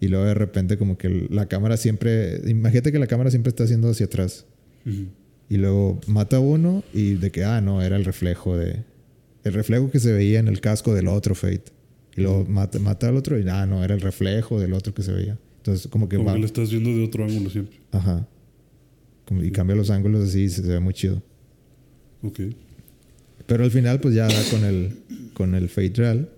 [0.00, 3.64] y luego de repente como que la cámara siempre, imagínate que la cámara siempre está
[3.64, 4.46] haciendo hacia atrás
[4.86, 5.06] Ujú.
[5.48, 8.82] y luego mata a uno y de que, ah, no, era el reflejo de,
[9.44, 11.64] el reflejo que se veía en el casco del otro Fate.
[12.16, 15.02] Y luego mata, mata al otro y, ah, no, era el reflejo del otro que
[15.02, 15.38] se veía.
[15.58, 17.76] Entonces como que Como va, que lo estás viendo de otro ángulo siempre.
[17.92, 18.26] ajá.
[19.26, 21.22] Como- y cambia los ángulos así y se, se ve muy chido.
[22.22, 22.40] Ok.
[23.46, 24.92] Pero al final, pues ya da con el,
[25.34, 26.28] con el Fate real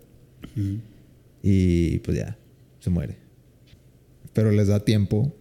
[1.42, 2.36] y pues ya,
[2.80, 3.16] se muere.
[4.32, 5.34] Pero les da tiempo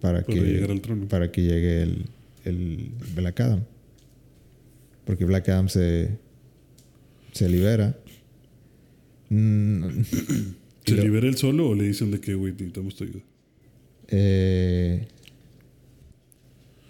[0.00, 1.08] para, Para que, llegar al trono.
[1.08, 2.04] para que llegue el,
[2.44, 3.64] el Black Adam.
[5.06, 6.18] Porque Black Adam se,
[7.32, 7.96] se libera.
[9.30, 10.02] Mm,
[10.84, 13.20] ¿Se libera él solo o le dicen de que, güey, necesitamos tu ayuda?
[14.08, 15.06] eh,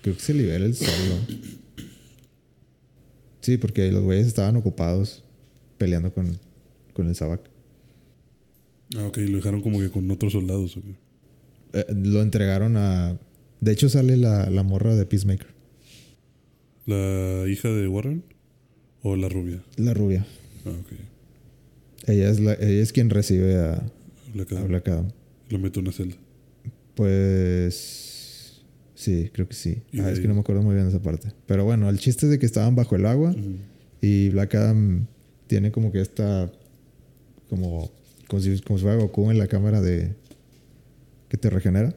[0.02, 0.90] creo que se libera el solo.
[3.44, 5.22] Sí, porque los güeyes estaban ocupados
[5.76, 6.38] peleando con,
[6.94, 7.42] con el Sabak.
[8.96, 9.18] Ah, ok.
[9.18, 10.78] Lo dejaron como que con otros soldados.
[10.78, 10.84] ok.
[11.74, 13.18] Eh, lo entregaron a.
[13.60, 15.48] De hecho, sale la, la morra de Peacemaker,
[16.86, 18.24] ¿La hija de Warren?
[19.02, 19.62] ¿O la rubia?
[19.76, 20.24] la rubia.
[20.64, 22.08] Ah, ok.
[22.08, 23.82] Ella es, la, ella es quien recibe a,
[24.32, 24.68] Black a Adam.
[24.68, 25.08] Black Adam.
[25.50, 26.16] Lo mete en una celda.
[26.94, 28.13] Pues.
[29.04, 29.82] Sí, creo que sí.
[29.98, 31.28] Ah, es que no me acuerdo muy bien de esa parte.
[31.46, 33.56] Pero bueno, el chiste es de que estaban bajo el agua Ujú.
[34.00, 35.06] y Black Adam
[35.46, 36.50] tiene como que esta.
[37.50, 37.90] Como,
[38.28, 40.14] como, si, como si fuera Goku en la cámara de.
[41.28, 41.94] que te regenera.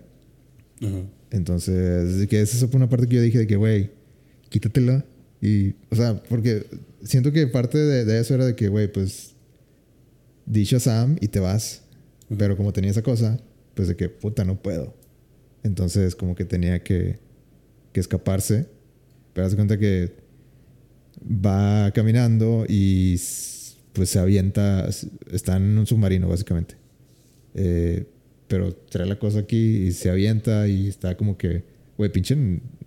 [0.82, 1.02] Ajá.
[1.32, 3.90] Entonces, de que esa fue una parte que yo dije de que, güey,
[4.50, 5.06] quítatela.
[5.42, 6.66] Y, o sea, porque
[7.04, 9.32] siento que parte de, de eso era de que, güey, pues,
[10.46, 11.84] di Shazam y te vas.
[12.26, 12.38] Ujú.
[12.38, 13.40] Pero como tenía esa cosa,
[13.76, 14.94] pues de que, puta, no puedo.
[15.64, 17.20] Entonces, como que tenía que,
[17.92, 18.68] que escaparse.
[19.34, 20.14] Pero haz de cuenta que
[21.24, 23.20] va caminando y
[23.94, 24.88] pues se avienta,
[25.32, 26.76] está en un submarino, básicamente.
[27.54, 28.06] Eh,
[28.48, 31.64] pero trae la cosa aquí y se avienta y está como que,
[31.98, 32.36] güey, pinche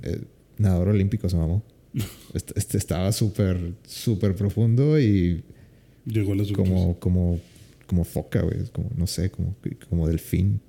[0.03, 0.23] eh,
[0.59, 1.63] nadador olímpico se mamó.
[2.33, 5.43] Este, este estaba súper, súper profundo y
[6.07, 6.75] Llegó a la superficie.
[6.75, 7.41] como, como,
[7.87, 9.57] como foca, güey, como, no sé, como,
[9.89, 10.61] como delfín.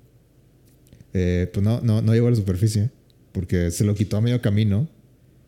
[1.14, 2.90] Eh, pues no, no, no llegó a la superficie
[3.32, 4.88] porque se lo quitó a medio camino.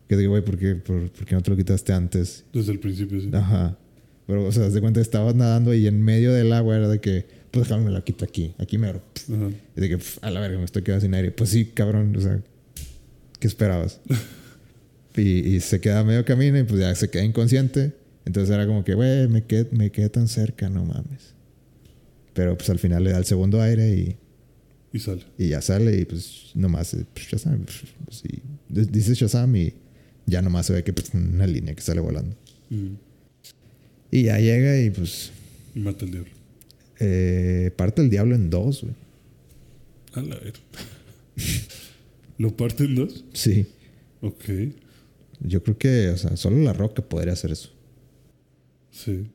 [0.09, 2.45] Que digo, güey, ¿por qué, por, por qué no te lo quitaste antes?
[2.53, 3.31] Desde el principio, sí.
[3.33, 3.79] Ajá.
[4.27, 7.27] Pero, o sea, de cuenta, estabas nadando y en medio del agua era de que,
[7.51, 9.03] pues déjame me la quito aquí, aquí mero.
[9.33, 9.51] Ajá.
[9.77, 11.31] Y de que, pf, a la verga, me estoy quedando sin aire.
[11.31, 12.41] Pues sí, cabrón, o sea,
[13.39, 14.01] ¿qué esperabas?
[15.17, 17.93] y, y se queda a medio camino y pues ya se queda inconsciente.
[18.27, 21.35] Entonces era como que, güey, me quedé, me quedé tan cerca, no mames.
[22.33, 24.17] Pero pues al final le da el segundo aire y,
[24.95, 25.25] Y sale.
[25.37, 27.67] y ya sale y pues nomás, eh, pues, Shazam,
[28.05, 28.41] pues, y
[28.73, 29.75] d- dice Shazam y
[30.25, 32.35] ya nomás se ve que pues, una línea que sale volando.
[32.71, 32.97] Ujú.
[34.13, 35.33] Y ya llega y pues
[35.75, 36.31] Y mata al diablo.
[37.01, 38.95] eh, parte el diablo en dos, güey.
[40.15, 40.55] A la ver.
[42.39, 43.25] ¿Lo parte en dos?
[43.33, 43.67] Sí.
[44.21, 44.45] Ok.
[45.41, 47.71] Yo creo que, o sea, solo la roca podría hacer eso.
[48.93, 49.27] Sí.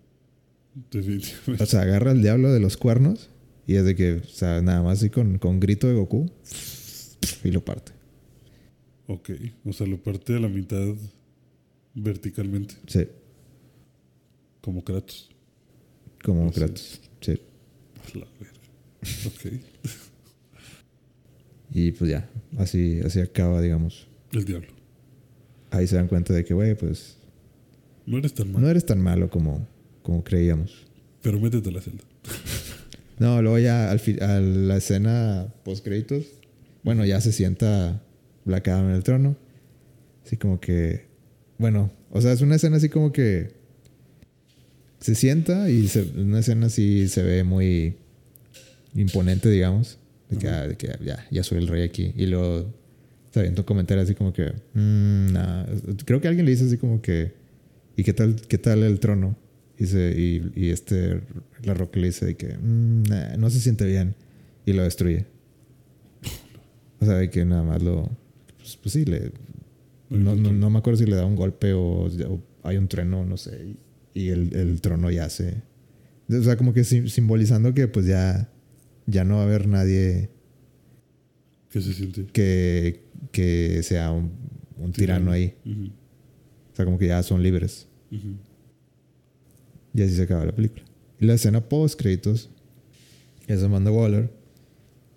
[0.91, 1.61] Definitivamente.
[1.63, 3.29] O sea, agarra al diablo de los cuernos
[3.69, 6.27] y es de que, o sea, nada más así con, con grito de Goku
[7.43, 7.91] y lo parte.
[9.05, 9.29] Ok.
[9.63, 10.95] O sea, lo parte a la mitad
[11.93, 12.73] verticalmente.
[12.87, 13.07] Sí,
[14.61, 15.29] Como Kratos.
[16.23, 16.99] como Kratos.
[17.21, 17.33] Sí.
[18.13, 18.59] A la verga.
[19.27, 19.53] Ok.
[21.71, 24.07] Y pues ya, así, así acaba, digamos.
[24.31, 24.69] El diablo.
[25.69, 27.17] Ahí se dan cuenta de que, güey, pues
[28.07, 28.61] No eres tan malo.
[28.65, 29.67] No eres tan malo como,
[30.01, 30.87] como creíamos.
[31.21, 32.03] Pero métete a la celda.
[33.19, 36.25] No, luego ya al a la escena post créditos,
[36.83, 38.01] bueno, ya se sienta
[38.45, 39.35] Black Adam en el trono.
[40.25, 41.05] Así como que,
[41.57, 43.51] bueno, o sea, es una escena así como que
[44.99, 47.95] se sienta y se- una escena así se ve muy
[48.95, 49.97] imponente, digamos.
[50.29, 52.13] De que, ah, de que ya, ya soy el rey aquí.
[52.15, 52.71] Y luego
[53.31, 55.65] se avienta un comentario así como que, "Mm, nah".
[56.05, 57.33] creo que alguien le dice así como que,
[57.97, 59.35] ¿y qué tal, qué tal el trono?
[59.79, 61.21] Y, se- y, y este,
[61.63, 64.13] la roca le dice de que, "Mm, nah, no se siente bien.
[64.65, 65.25] Y lo destruye.
[66.99, 68.09] O sea, de que nada más lo,
[68.57, 69.31] pues, pues sí, le,
[70.09, 73.25] no, no, no me acuerdo si le da un golpe o, o hay un trueno,
[73.25, 73.75] no sé.
[74.13, 75.61] Y, y el, el trono ya se...
[76.29, 78.49] O sea, como que sim- simbolizando que pues ya,
[79.07, 80.29] ya no va a haber nadie
[81.71, 82.25] ¿Qué se siente?
[82.33, 83.01] que,
[83.31, 84.31] que sea un,
[84.77, 85.53] un tirano ahí.
[86.73, 87.87] O sea, como que ya son libres.
[88.11, 88.35] ujú.
[89.93, 90.83] Y así se acaba la película.
[91.19, 92.49] Y la escena post créditos
[93.47, 94.29] es Amanda Waller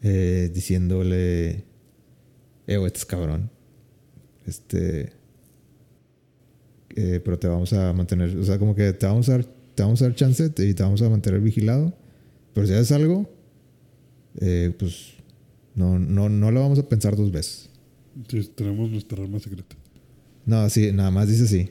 [0.02, 1.64] eh, diciéndole,
[2.66, 3.50] eh, güey, este es cabrón.
[4.46, 5.12] Este,
[6.96, 9.82] eh, pero te vamos a mantener, o sea, como que te vamos a dar, te
[9.82, 11.94] vamos a dar chance y te vamos a mantener vigilado.
[12.52, 13.30] Pero si haces algo,
[14.40, 15.14] eh, pues
[15.74, 17.70] no, no, no lo vamos a pensar dos veces.
[18.14, 19.76] Entonces, tenemos nuestra arma secreta.
[20.44, 21.70] No, sí, nada más dice así.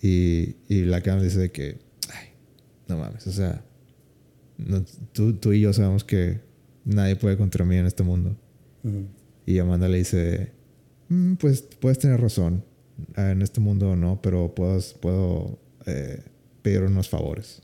[0.00, 1.78] Y, y Black Adam dice que,
[2.88, 3.64] no mames, o sea,
[4.58, 6.40] no- tú, tú y yo sabemos que
[6.84, 8.36] nadie puede contra mí en este mundo.
[9.46, 10.52] Y Amanda le dice,
[11.08, 12.64] "Mm, pues puedes tener razón,
[13.16, 16.22] Ah, en este mundo no, pero puedo, puedo eh,
[16.62, 17.60] pedir unos favores.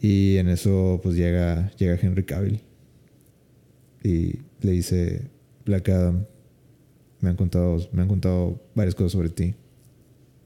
[0.00, 2.60] Y en eso pues llega, llega Henry Cavill
[4.02, 5.30] y le dice,
[5.66, 6.24] Black Adam,
[7.20, 9.54] me han contado, me han contado varias cosas sobre ti.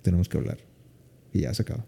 [0.03, 0.59] Tenemos que hablar.
[1.32, 1.87] Y ya se acaba.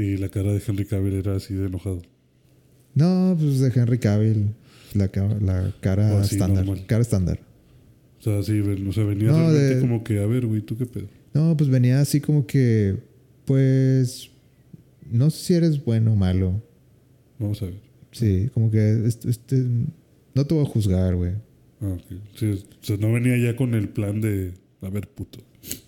[0.00, 2.00] Y la cara de Henry Cavill era así de enojado.
[2.94, 4.54] No, pues de Henry Cavill,
[4.94, 6.64] la, ca- la cara estándar.
[6.86, 7.40] Cara estándar.
[8.20, 10.76] O sea, sí, o sea, venía No, realmente de- como que, a ver, güey, ¿tú
[10.76, 11.08] qué pedo?
[11.34, 12.96] No, pues venía así como que,
[13.44, 14.30] pues,
[15.10, 16.62] no sé si eres bueno o malo.
[17.38, 17.74] Vamos a ver.
[18.12, 19.64] Sí, como que, este, este,
[20.34, 21.32] no te voy a juzgar, güey.
[21.80, 22.18] Ah, ok.
[22.36, 25.38] Sí, o sea, no venía ya con el plan de, a ver, puto.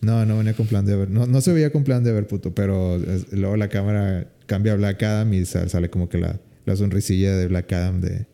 [0.00, 2.26] No, no venía con plan de ver, no, no se veía con plan de ver
[2.26, 6.18] puto, pero es- luego la cámara cambia a Black Adam y sal- sale como que
[6.18, 8.26] la, la sonrisilla de Black Adam de,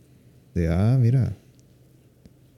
[0.54, 1.36] de, ah, mira,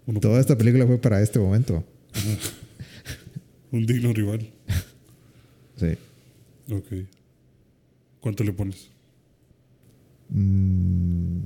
[0.07, 1.85] Uno- toda esta película fue para este momento.
[3.73, 4.49] un digno rival.
[5.77, 5.97] Sí.
[6.73, 7.07] Ok.
[8.21, 8.89] ¿Cuánto le pones?
[10.31, 11.39] Mm,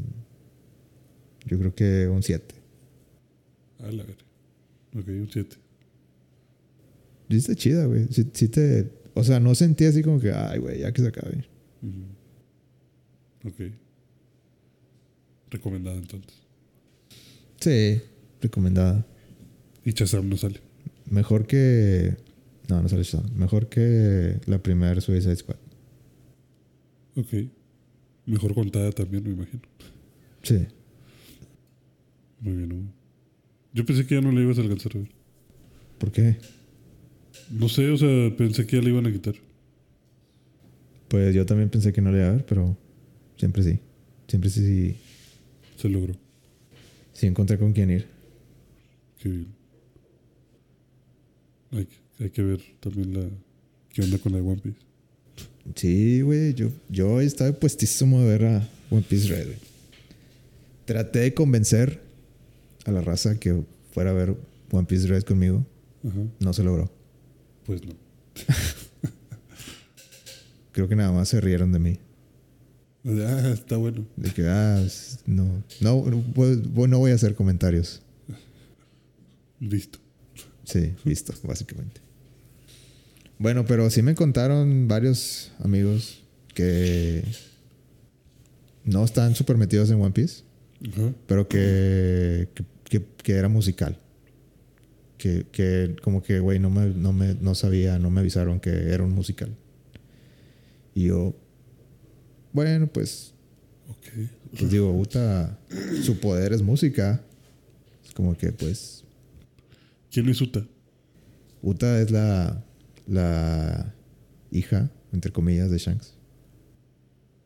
[1.46, 2.54] yo creo que un 7.
[3.80, 4.16] A la ver.
[4.96, 5.56] Ok, un 7.
[7.32, 8.08] Sí está chida, güey.
[8.10, 8.90] Sí, sí te...
[9.14, 11.46] O sea, no sentí así como que, ay, güey, ya que se acabe.
[13.42, 13.72] Ok.
[15.50, 16.34] Recomendada entonces.
[17.58, 18.02] Sí,
[18.42, 19.06] recomendada.
[19.82, 20.60] Y Chazam no sale.
[21.08, 22.18] Mejor que...
[22.68, 23.34] No, no sale Shazam.
[23.34, 25.56] Mejor que la primera Suicide Squad.
[27.16, 27.48] Ok.
[28.26, 29.62] Mejor contada también, me imagino.
[30.42, 30.66] Sí.
[32.40, 32.92] Muy bien, Hugo.
[33.72, 35.10] Yo pensé que ya no le ibas a alcanzar a ver.
[35.96, 36.36] ¿Por qué?
[37.50, 39.34] No sé, o sea, pensé que ya le iban a quitar.
[41.08, 42.76] Pues yo también pensé que no le iba a ver, pero
[43.36, 43.78] siempre sí.
[44.28, 44.96] Siempre sí, sí,
[45.76, 46.14] Se logró.
[47.12, 48.06] sí encontré con quién ir.
[49.20, 49.46] Qué bien.
[51.72, 53.26] Hay, que- hay que ver también la...
[53.90, 54.78] ¿Qué onda con la de One Piece?
[55.76, 56.54] Sí, güey.
[56.54, 59.58] Yo, yo estaba puestísimo a ver a One Piece Red, güey.
[60.86, 62.00] Traté de convencer
[62.84, 63.62] a la raza que
[63.92, 64.34] fuera a ver
[64.70, 65.64] One Piece Red conmigo.
[66.04, 66.20] Ajá.
[66.40, 66.90] No se logró.
[67.66, 67.92] Pues no.
[70.72, 71.98] Creo que nada más se rieron de mí.
[73.04, 74.06] Ah, está bueno.
[74.16, 74.82] De que, ah,
[75.26, 78.00] no, no, no, voy- no voy a hacer comentarios.
[79.60, 79.98] Listo.
[80.64, 82.00] Sí, listo, básicamente.
[83.38, 86.22] Bueno, pero sí me contaron varios amigos
[86.54, 87.24] que
[88.84, 90.44] no están súper metidos en One Piece,
[91.26, 93.98] pero que, que, que- que era musical.
[95.22, 98.70] Que, que como que, güey, no me, no me no sabía, no me avisaron que
[98.70, 99.54] era un musical.
[100.94, 101.36] Y yo,
[102.52, 103.32] bueno, pues
[103.88, 104.28] Ok.
[104.58, 105.58] Pues digo, Uta,
[106.02, 107.22] su poder es música.
[108.04, 109.04] Es como que, pues,
[110.10, 110.66] ¿Quién es Uta?
[111.62, 112.64] Uta es la,
[113.06, 113.94] la
[114.50, 116.14] hija, entre comillas, de Shanks.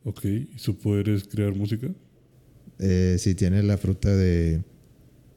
[0.04, 0.24] Ok.
[0.24, 1.88] ¿Y su poder es crear música?
[2.78, 4.62] Eh, sí, tiene la fruta de,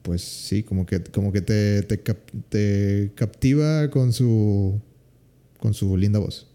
[0.10, 4.82] pues sí, como que, como que te, te, cap- te captiva con su,
[5.60, 6.47] con su linda voz.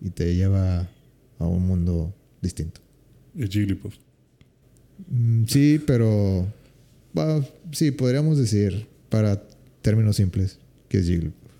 [0.00, 0.88] Y te lleva
[1.38, 2.80] a un mundo distinto.
[3.36, 3.94] Es Jigglypuff.
[5.10, 6.46] Mm, sí, pero.
[7.12, 9.42] bueno, sí, podríamos decir, para
[9.82, 10.58] términos simples,
[10.88, 11.50] que es Jigglypuff.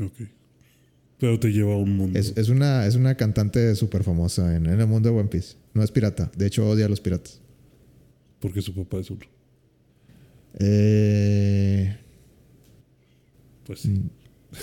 [0.00, 0.28] Ok.
[1.18, 2.18] Pero te lleva a un mundo.
[2.18, 5.54] Es, es una, es una cantante súper famosa en, en el mundo de One Piece.
[5.74, 6.32] No es pirata.
[6.36, 7.40] De hecho, odia a los piratas.
[8.40, 9.20] Porque su papá es uno.
[10.58, 11.96] Eh,
[13.66, 13.88] Pues sí.
[13.90, 14.10] mm,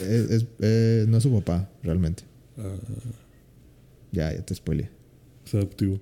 [0.02, 2.24] es- es- eh, no es su papá, realmente.
[2.58, 2.76] Ah,
[4.12, 4.89] Ya, ya te spoileé.
[5.46, 6.00] es adoptivo.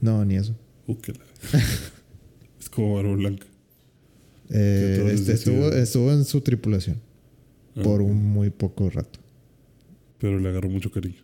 [0.00, 0.54] No, ni eso.
[0.86, 0.96] Uh,
[2.60, 3.46] es como Barba Blanca.
[4.50, 7.00] Eh, este, estuvo, estuvo en su tripulación
[7.76, 9.18] Ah, por un muy poco rato.
[10.18, 11.22] Pero le agarró mucho cariño.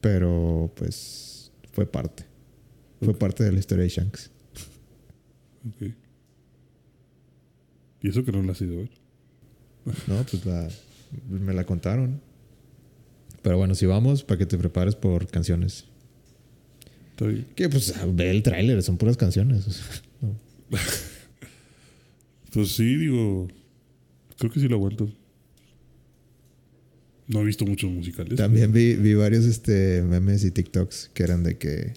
[0.00, 2.24] Pero, pues, fue parte.
[3.00, 4.30] Fue parte de la historia de Shanks.
[8.04, 8.90] Y eso que no la has ido a ver.
[10.06, 10.68] No, pues la,
[11.28, 12.20] me la contaron.
[13.40, 15.86] Pero bueno, si vamos, para que te prepares por canciones.
[17.56, 19.66] Que pues ve el tráiler, son puras canciones.
[20.20, 20.38] no.
[22.52, 23.48] Pues sí, digo.
[24.38, 25.10] Creo que sí lo aguanto.
[27.26, 28.36] No he visto muchos musicales.
[28.36, 31.94] También vi, vi varios este, memes y TikToks que eran de que.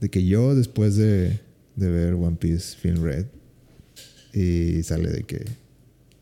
[0.00, 1.38] De que yo, después de,
[1.76, 3.26] de ver One Piece Film Red,
[4.32, 5.44] y sale de que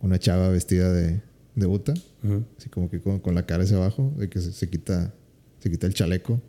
[0.00, 1.20] una chava vestida de,
[1.54, 2.40] de Uta, Ajá.
[2.58, 5.12] así como que con, con la cara hacia abajo, de que se, se quita
[5.61, 6.40] se quita el chaleco,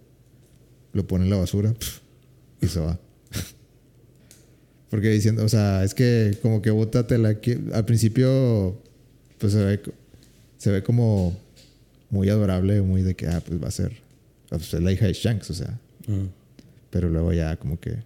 [0.93, 2.01] lo pone en la basura pf,
[2.61, 2.99] y se va.
[4.89, 7.37] Porque diciendo, o sea, es que como que Uta te la
[7.73, 8.81] al principio
[9.37, 9.81] pues se ve
[10.57, 11.37] se ve como
[12.09, 13.97] muy adorable, muy de que ah, pues va a ser
[14.49, 15.79] pues, es la hija de Shanks, o sea,
[16.89, 18.03] pero luego ya como que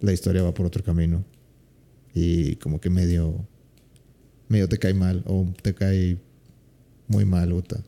[0.00, 1.24] la historia va por otro camino
[2.14, 3.46] y como que medio
[4.48, 6.18] medio te cae mal o te cae
[7.08, 7.82] muy mal Uta.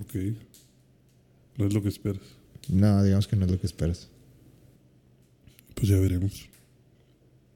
[0.00, 0.14] Ok.
[1.56, 2.22] No es lo que esperas.
[2.68, 4.08] No, digamos que no es lo que esperas.
[5.74, 6.48] Pues ya veremos.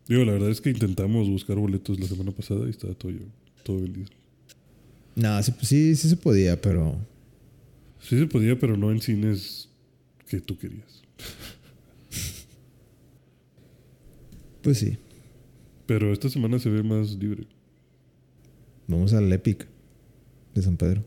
[0.06, 3.12] Digo, la verdad es que intentamos buscar boletos la semana pasada y estaba todo,
[3.62, 4.08] todo vendido.
[5.14, 6.96] No, sí, sí, sí se podía, pero
[8.00, 9.68] Sí se podía, pero no en cines
[10.26, 11.02] que tú querías.
[14.62, 14.98] pues sí.
[15.90, 17.48] Pero esta semana se ve más libre.
[18.86, 19.66] Vamos al Epic
[20.54, 21.02] de San Pedro,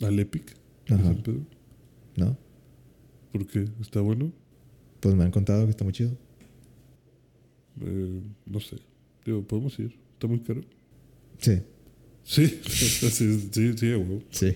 [0.00, 0.56] Al Epic
[0.88, 1.04] de Ajá.
[1.04, 1.42] San Pedro.
[2.16, 2.38] ¿no?
[3.32, 3.68] ¿Por qué?
[3.82, 4.32] ¿Está bueno?
[5.00, 6.16] Pues me han contado que está muy chido.
[7.82, 8.76] Eh, no sé.
[9.26, 9.94] Digo, podemos ir.
[10.14, 10.62] ¿Está muy caro?
[11.36, 11.60] Sí,
[12.22, 14.22] Sí, sí, sí, sí, huevo.
[14.30, 14.54] sí.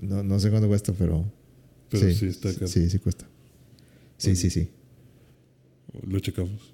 [0.00, 1.24] No, no sé cuánto cuesta, pero.
[1.88, 2.68] Pero sí, está caro.
[2.68, 3.28] Sí, sí cuesta.
[4.16, 4.68] Sí, sí, sí.
[6.06, 6.72] Lo checamos.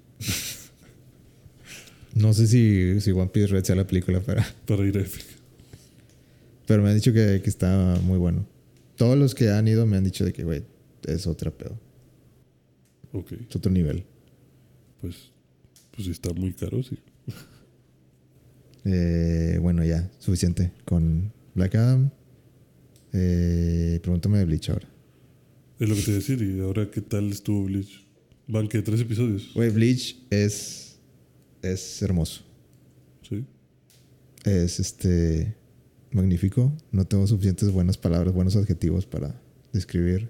[2.19, 5.25] No sé si, si One Piece Red sea la película, pero, Para ir a Epic.
[6.67, 8.45] pero me han dicho que, que está muy bueno.
[8.97, 10.63] Todos los que han ido me han dicho de que, güey,
[11.07, 11.79] es otro pedo.
[13.13, 13.31] Ok.
[13.49, 14.03] Es otro nivel.
[14.99, 15.31] Pues,
[15.95, 16.97] pues está muy caro, sí.
[18.85, 22.11] Eh, bueno, ya, suficiente con Black Adam.
[23.13, 24.87] Eh, pregúntame de Bleach ahora.
[25.79, 26.41] Es lo que te iba a decir.
[26.41, 28.05] ¿Y ahora qué tal estuvo Bleach?
[28.47, 29.51] Van que tres episodios.
[29.53, 30.88] Güey, Bleach es.
[31.61, 32.41] Es hermoso.
[33.27, 33.45] Sí.
[34.45, 35.55] Es este.
[36.11, 36.73] Magnífico.
[36.91, 39.39] No tengo suficientes buenas palabras, buenos adjetivos para
[39.73, 40.29] describir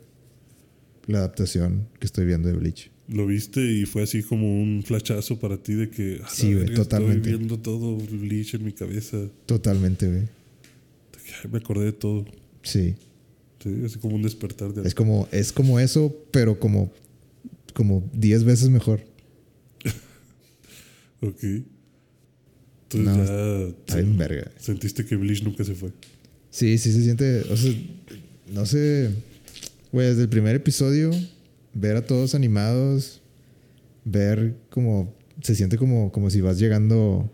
[1.07, 2.91] la adaptación que estoy viendo de Bleach.
[3.07, 6.17] Lo viste y fue así como un flachazo para ti de que.
[6.17, 7.17] "A la Sí, güey, totalmente.
[7.30, 9.17] Estoy viendo todo Bleach en mi cabeza.
[9.45, 10.23] Totalmente, güey.
[11.51, 12.25] Me acordé de todo.
[12.61, 12.95] Sí.
[13.63, 16.91] Sí, así como un despertar de Es como, es como eso, pero como.
[17.73, 19.01] Como 10 veces mejor.
[21.22, 21.43] Ok.
[21.43, 21.70] Entonces
[23.05, 24.51] No, ya Está bien verga.
[24.57, 25.91] sentiste que Bleach nunca se fue.
[26.49, 27.41] Sí, sí se siente.
[27.51, 27.72] O sea,
[28.53, 29.11] no sé.
[29.91, 31.11] Güey, desde el primer episodio,
[31.74, 33.22] ver a todos animados,
[34.05, 35.13] ver como.
[35.41, 37.32] Se siente como, como si vas llegando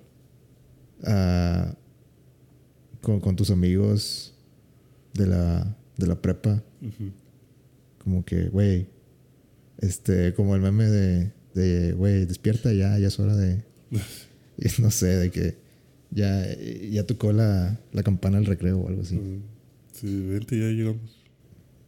[1.03, 1.75] a.
[3.01, 4.33] Con, con tus amigos
[5.13, 6.63] de la, de la prepa.
[8.03, 8.88] Como que, güey.
[9.79, 11.31] Este, como el meme de.
[11.53, 13.63] De, güey, despierta ya, ya es hora de.
[14.79, 15.65] no sé, de que.
[16.11, 16.45] Ya,
[16.89, 19.19] ya tocó la, la campana del recreo o algo así.
[19.91, 21.25] Sí, vente, ya llegamos.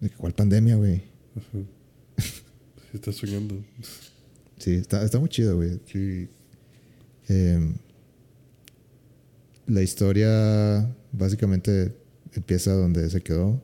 [0.02, 1.04] ¿De cuál pandemia, güey?
[1.36, 1.60] Ajá.
[2.18, 3.64] Sí, estás soñando.
[4.60, 5.80] Sí, está, está muy chido, güey.
[5.86, 6.28] Sí.
[7.28, 7.76] Em,
[9.68, 11.93] la historia básicamente
[12.34, 13.64] empieza donde se quedó.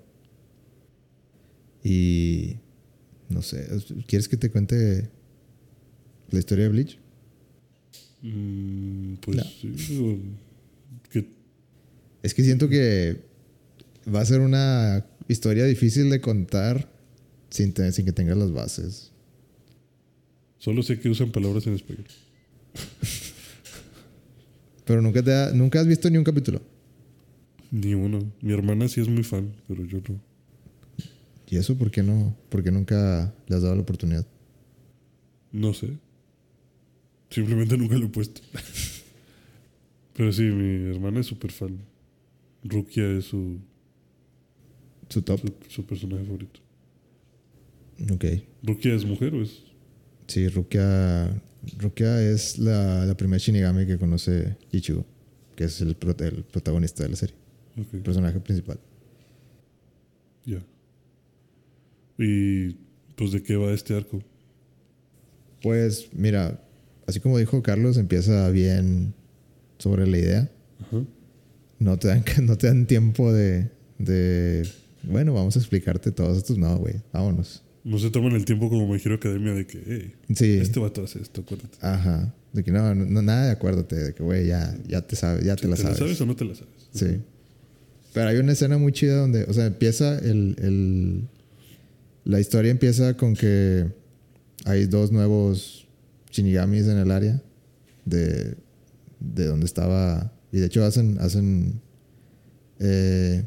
[1.84, 2.57] Y
[3.29, 3.67] no sé,
[4.05, 5.09] ¿quieres que te cuente
[6.29, 6.99] la historia de Bleach?
[8.24, 9.43] Mm, pues No.
[9.43, 10.19] sí,
[11.11, 11.28] que
[12.24, 13.21] Es que siento que
[14.13, 16.89] va a ser una historia difícil de contar
[17.49, 19.11] sin, te- sin que tengas las bases.
[20.57, 22.05] Solo sé que usan palabras en español.
[24.86, 26.61] Pero nunca, te ha- nunca has visto ni un capítulo.
[27.71, 28.32] Ni uno.
[28.41, 30.19] Mi hermana sí es muy fan, pero yo no.
[31.49, 32.36] ¿Y eso por qué no?
[32.49, 34.26] Porque nunca le has dado la oportunidad.
[35.51, 35.97] No sé.
[37.34, 38.41] Simplemente nunca lo he puesto.
[40.15, 41.79] pero sí, mi hermana es súper fan.
[42.63, 43.59] Rukia es su,
[45.09, 45.39] Su top.
[45.41, 46.59] su, su personaje favorito.
[48.11, 48.25] Ok.
[48.63, 49.63] ¿Rukia es mujer o es...?
[50.27, 51.41] Sí, Rukia,
[51.79, 55.05] Rukia es la, la primera Shinigami que conoce Ichigo,
[55.55, 57.36] que es el, el protagonista de la serie,
[57.77, 58.79] Ok, el personaje principal.
[60.45, 60.63] ya.
[62.17, 62.73] ¿Y
[63.15, 64.21] pues de qué va este arco?
[65.61, 66.63] Pues mira,
[67.07, 69.13] así como dijo Carlos, empieza bien
[69.79, 70.49] sobre la idea.
[71.79, 74.67] No te dan, no te dan tiempo de, de,
[75.03, 76.57] bueno, vamos a explicarte todos estos.
[76.57, 77.63] No, güey, vámonos.
[77.83, 80.53] No se toman el tiempo como Me Hero Academia de que, hey, Sí.
[80.61, 81.77] este vato hace esto, acuérdate.
[81.81, 82.33] Ajá.
[82.53, 85.55] De que no, no, nada de acuérdate, de que, güey, ya, ya te sabes, ya
[85.57, 85.99] te la ¿Te sabes.
[85.99, 86.73] la sabes o no te la sabes?
[86.93, 87.19] Sí.
[88.13, 91.27] Pero hay una escena muy chida donde, o sea, empieza el, el-
[92.23, 93.87] La historia empieza con que
[94.63, 95.82] hay dos nuevos
[96.34, 97.41] shinigamis en el área
[98.05, 98.57] de,
[99.19, 100.34] de donde estaba.
[100.51, 101.17] Y de hecho hacen.
[101.19, 101.81] hacen
[102.79, 103.45] eh,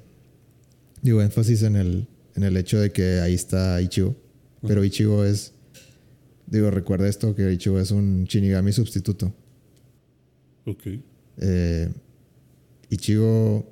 [1.02, 4.16] digo, énfasis en el, en el hecho de que ahí está Ichigo.
[4.66, 5.52] Pero Ichigo es.
[6.46, 9.34] Digo, recuerda esto: que Ichigo es un shinigami sustituto.
[10.64, 10.86] Ok.
[11.38, 11.92] Eh,
[12.88, 13.70] Ichigo,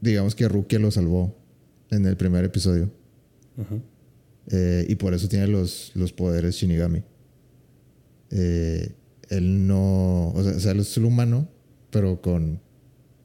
[0.00, 1.36] digamos que Rukia lo salvó
[1.90, 2.90] en el primer episodio.
[3.56, 3.76] Ajá.
[4.48, 7.02] Eh, y por eso tiene los, los poderes Shinigami.
[8.30, 8.92] Eh,
[9.30, 10.28] él no.
[10.30, 11.48] O sea, o sea, él es el humano,
[11.90, 12.60] pero con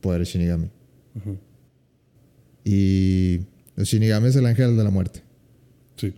[0.02, 0.70] poderes Shinigami.
[1.16, 1.32] Ajá.
[2.64, 3.42] Y
[3.76, 5.22] los Shinigami es el ángel de la muerte.
[5.98, 6.12] Sí.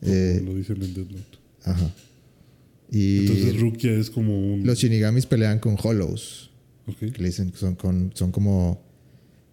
[0.00, 1.38] Como Eh, lo dicen en Death Note.
[1.64, 1.94] Ajá.
[2.90, 4.66] Y Entonces Rukia es como un...
[4.66, 6.50] los Shinigamis pelean con Hollows.
[6.86, 6.98] Ok.
[7.12, 8.82] que le dicen que son, con, son como.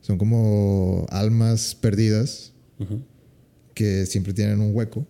[0.01, 2.95] Son como almas perdidas Ajá.
[3.73, 5.05] que siempre tienen un hueco.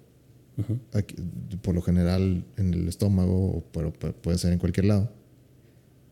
[0.94, 1.16] Aquí-
[1.62, 5.12] por lo general en el estómago, pero, puede ser en cualquier lado.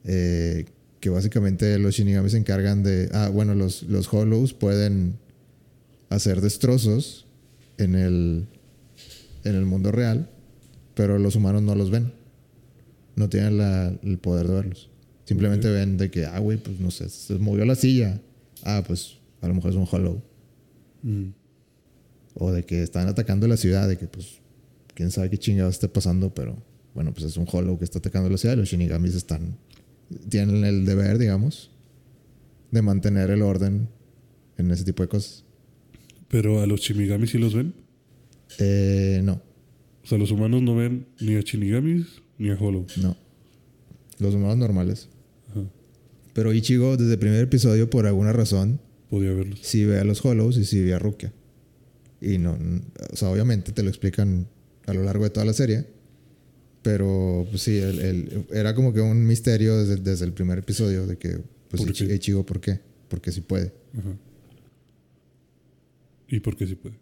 [0.04, 0.66] Eh,
[1.00, 3.10] que básicamente los Shinigami se encargan de.
[3.14, 5.18] Ah, bueno, los, los Hollows pueden
[6.10, 7.26] hacer destrozos
[7.78, 8.48] en el,
[9.43, 10.30] en el mundo real,
[10.93, 12.12] pero los humanos no los ven.
[13.16, 14.89] No tienen la- el poder de verlos.
[15.26, 15.74] Simplemente Ok.
[15.74, 18.20] ven de que, ah, güey, pues no sé, se movió la silla.
[18.64, 20.22] Ah, pues a lo mejor es un Hollow.
[21.04, 21.26] Mm.
[22.36, 24.39] O de que están atacando la ciudad, de que pues
[24.93, 26.57] quién sabe qué chingados esté pasando, pero
[26.93, 29.57] bueno, pues es un hollow que está atacando la ciudad los shinigamis están,
[30.29, 31.71] tienen el deber, digamos,
[32.71, 33.88] de mantener el orden
[34.57, 35.43] en ese tipo de cosas.
[36.27, 37.73] Pero a los Shinigamis sí los ven.
[38.59, 39.41] Eh, no,
[40.03, 42.07] O sea, los humanos no ven ni a Shinigamis
[42.38, 42.86] ni a Hollow.
[43.01, 43.15] no.
[44.19, 45.09] Los humanos normales.
[45.51, 45.61] Ajá.
[46.33, 48.79] Pero Ichigo, desde el primer episodio, por alguna razón,
[49.09, 49.59] Podía verlos.
[49.61, 51.33] sí ve a los hollows y sí ve a Rukia.
[52.22, 52.57] Y no,
[53.11, 54.47] o sea, obviamente te lo explican
[54.88, 55.86] a lo largo de toda la serie.
[56.82, 61.07] Pero, pues sí, el- el- era como que un misterio desde, desde el primer episodio
[61.07, 61.39] de que,
[61.70, 62.16] pues, ¿Por Ichi- qué?
[62.16, 62.80] Ichigo, ¿por qué?
[63.07, 63.74] Porque sí puede.
[63.97, 64.16] Ajá.
[66.28, 66.95] ¿Y por qué sí puede?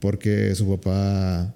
[0.00, 1.54] Porque su papá,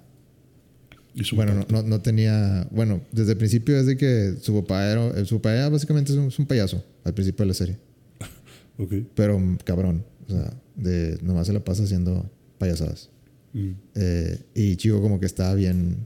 [1.23, 4.91] su bueno, no, no, no tenía, bueno, desde el principio es de que su papá
[4.91, 7.77] era, su papá era básicamente es un, es un payaso al principio de la serie.
[8.77, 8.93] Ok.
[9.13, 13.09] Pero cabrón, o sea, de, nomás se la pasa haciendo payasadas.
[13.53, 13.71] Mm.
[13.95, 16.05] Eh, y Chico como que está bien,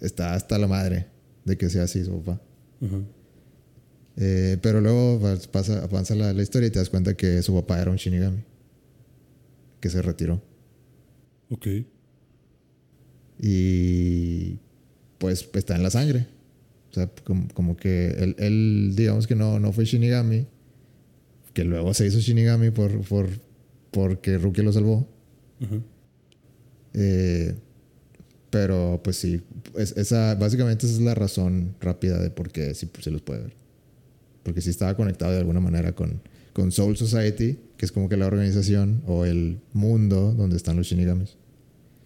[0.00, 1.06] está hasta la madre
[1.44, 2.42] de que sea así su papá.
[4.16, 5.20] Eh, pero luego
[5.52, 8.42] pasa, avanza la, la historia y te das cuenta que su papá era un Shinigami.
[9.80, 10.42] Que se retiró.
[11.50, 11.66] Ok.
[13.40, 14.58] Y
[15.18, 16.26] pues está en la sangre.
[16.90, 20.46] O sea, como, como que él, él, digamos que no, no fue Shinigami.
[21.54, 23.28] Que luego se hizo Shinigami por, por,
[23.90, 25.08] porque Rukia lo salvó.
[25.62, 25.80] Ajá.
[26.94, 27.54] Eh,
[28.50, 29.40] pero pues sí,
[29.76, 33.42] es- esa, básicamente esa es la razón rápida de por qué sí se los puede
[33.42, 33.52] ver.
[34.42, 36.20] Porque sí estaba conectado de alguna manera con,
[36.52, 40.86] con Soul Society, que es como que la organización o el mundo donde están los
[40.86, 41.36] Shinigamis.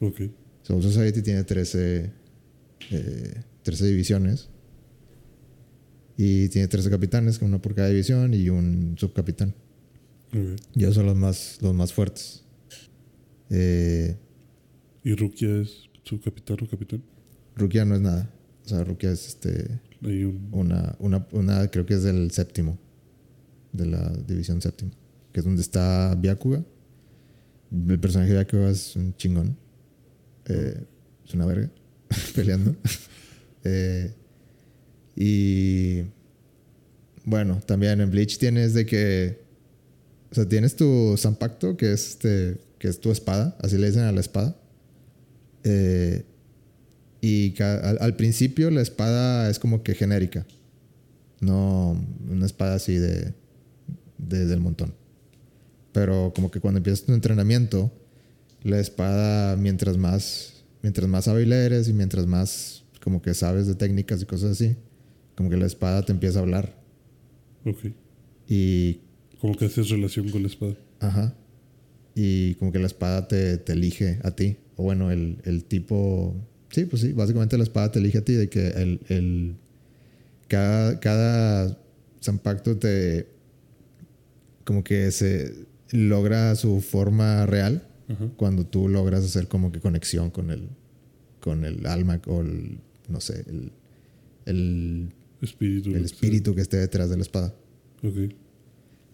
[0.01, 0.21] Ok.
[0.63, 2.11] Soul Society tiene 13,
[2.91, 4.49] eh, 13 divisiones.
[6.19, 9.55] Y tiene 13 capitanes, uno por cada división y un subcapitán.
[10.31, 10.61] Ok.
[10.75, 12.43] Y esos son los más, los más fuertes.
[13.51, 14.17] Eh,
[15.03, 17.03] ¿Y Rukia es su capitán o capitán?
[17.55, 18.31] Rukia no es nada.
[18.65, 20.49] O sea, Rukia es este, Hay un...
[20.53, 22.79] una, una, una, creo que es del séptimo
[23.73, 24.93] de la División Séptima,
[25.33, 26.65] que es donde está Byakuga.
[27.89, 29.57] El personaje de Byakuga es un chingón.
[30.47, 30.83] Eh,
[31.25, 31.71] es una verga
[32.35, 32.75] peleando.
[33.69, 34.15] Eh,
[35.17, 36.03] y
[37.25, 39.41] bueno, también en Bleach tienes de que.
[40.31, 42.61] O sea, tienes tu Zampacto, que es este.
[42.79, 43.57] Que es tu espada.
[43.61, 44.57] Así le dicen a la espada.
[45.65, 46.25] Eh,
[47.21, 50.47] y al principio la espada es como que genérica.
[51.41, 52.01] No
[52.31, 53.35] una espada así de,
[54.19, 54.95] de- del montón.
[55.93, 57.91] Pero como que cuando empiezas tu entrenamiento,
[58.63, 63.75] la espada, mientras más, mientras más hábil eres y mientras más como que sabes de
[63.75, 64.77] técnicas y cosas así,
[65.37, 66.75] como que la espada te empieza a hablar.
[67.65, 67.93] Ok.
[68.49, 69.01] Y,
[69.41, 70.77] Como que haces relación con la espada.
[71.01, 71.35] ajá.
[72.17, 74.57] Y como que la espada te, te elige a ti.
[74.77, 76.35] O bueno, el, el tipo...
[76.71, 79.01] Sí, pues sí, básicamente la espada te elige a ti de que el...
[79.09, 79.55] el
[80.49, 81.79] cada, cada
[82.23, 83.29] Zampacto te...
[84.65, 87.87] Como que se logra su forma real
[88.37, 90.69] cuando tú logras hacer como que conexión con el,
[91.41, 93.73] con el alma o el, no sé, el,
[94.47, 95.13] el,
[95.43, 95.91] Espíritu.
[95.91, 97.55] el espíritu que esté detrás de la espada.
[98.03, 98.33] Ok.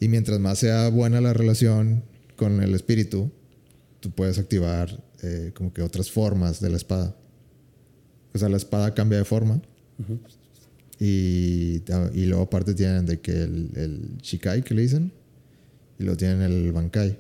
[0.01, 2.05] Y mientras más sea buena la relación
[2.43, 3.31] con el espíritu,
[4.01, 7.15] tú puedes activar eh, como que otras formas de la espada.
[8.35, 9.61] O sea, la espada cambia de forma.
[10.99, 11.83] Y,
[12.15, 15.13] y luego aparte tienen de que el, el Shikai que le dicen.
[15.99, 17.19] Y luego tienen el Bankai.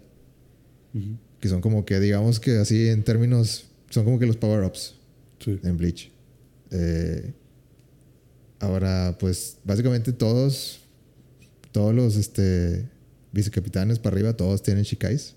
[0.95, 1.17] Ujú.
[1.41, 4.95] Que son como que, digamos que así en términos, son como que los power-ups
[5.41, 5.59] Sí.
[5.65, 6.11] en Bleach.
[6.71, 7.33] Eh,
[8.61, 10.81] ahora, pues básicamente todos,
[11.73, 12.89] todos los este,
[13.33, 15.37] vicecapitanes para arriba, todos tienen Shikais.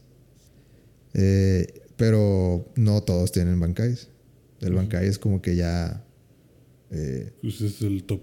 [1.13, 4.09] Eh, pero no todos tienen Bankais.
[4.61, 4.73] El.
[4.73, 6.03] Bankai es como que ya,
[6.91, 8.21] eh, Pues es el top.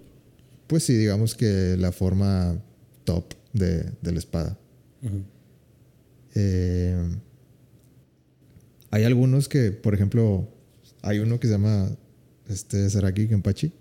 [0.67, 2.63] pues sí, digamos que la forma
[3.05, 4.59] top de, de la espada.
[5.03, 5.15] Ajá.
[6.35, 6.97] Eh,
[8.91, 10.49] hay algunos que, por ejemplo,
[11.03, 11.91] hay uno que se llama
[12.49, 13.73] este Saraki Kenpachi,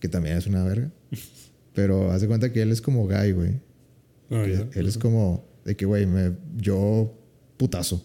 [0.00, 0.90] que también es una verga.
[1.74, 3.60] Pero haz de cuenta que él es como guy, güey.
[4.32, 4.68] Ah, Que ya.
[4.80, 6.06] Él es como de que, güey,
[6.56, 7.12] yo
[7.56, 8.04] putazo.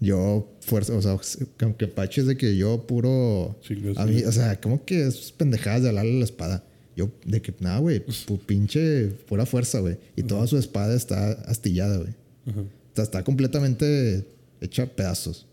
[0.00, 1.18] Yo fuerza, o sea,
[1.58, 3.58] como que Kenpachi es de que yo puro.
[3.62, 3.96] Chingas.
[3.96, 6.64] A mí, o sea, como que es pendejadas de hablarle a la espada.
[6.94, 9.98] Yo, de que, nada, güey, pu- pinche pura fuerza, güey.
[10.14, 12.10] Y toda su espada está astillada, güey.
[12.46, 14.24] O sea, está completamente
[14.60, 15.46] hecha a pedazos.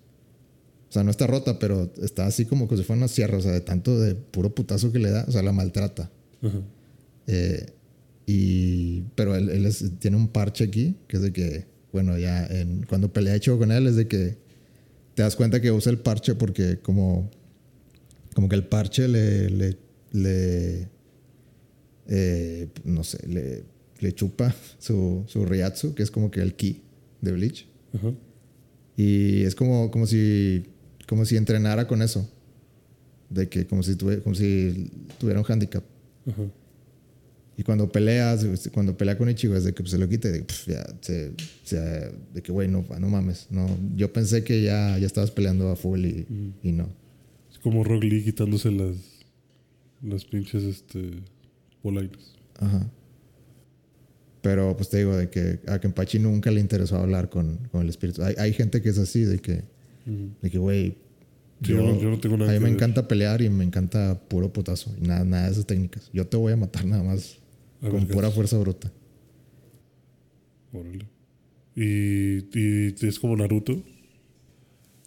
[0.89, 3.37] O sea, no está rota, pero está así como que si fuera una sierra.
[3.37, 5.25] O sea, de tanto de puro putazo que le da.
[5.27, 6.11] O sea, la maltrata.
[6.43, 6.59] Ajá.
[7.27, 7.65] Eh,
[8.25, 12.45] y, pero él, él es- tiene un parche aquí, que es de que, bueno, ya
[12.45, 14.37] en, cuando pelea hecho con él es de que
[15.15, 17.29] te das cuenta que usa el parche porque como,
[18.33, 19.77] como que el parche le, le,
[20.11, 20.87] le
[22.07, 23.63] eh, no sé, le,
[23.99, 26.81] le chupa su, su Ryatsu, que es como que el ki
[27.21, 27.67] de Bleach.
[27.93, 28.11] Ajá.
[28.97, 30.63] Y es como, como si
[31.07, 32.29] como si entrenara con eso.
[33.29, 35.83] De que como si, tuve, como si tuviera un handicap.
[36.27, 36.43] Ajá.
[37.55, 40.39] Y cuando peleas, cuando pelea con Ichigo es de que pues, se lo quite, de
[40.39, 43.47] que pf, ya, se, se- de que güey, no, no mames.
[43.51, 46.25] No, yo pensé que ya, ya estabas peleando a full y,
[46.63, 46.89] y no.
[47.51, 48.95] Es como Rock Lee quitándose las,
[50.01, 51.11] las pinches este,
[51.83, 52.33] polainas.
[52.59, 52.89] Ajá.
[54.41, 57.89] Pero pues te digo de que a Kenpachi nunca le interesó hablar con, con el
[57.89, 58.23] espíritu.
[58.23, 59.63] Hay, hay gente que es así, de que,
[60.05, 60.29] Ujú.
[60.41, 60.97] de que güey,
[61.61, 64.51] yo no- yo no tengo nada a mí me encanta pelear y me encanta puro
[64.51, 64.93] putazo.
[65.01, 66.09] Y nada, nada de esas técnicas.
[66.11, 67.37] Yo te voy a matar nada más
[67.89, 68.91] con pura fuerza bruta.
[70.71, 71.07] Órale.
[71.75, 73.83] Y, y es como Naruto,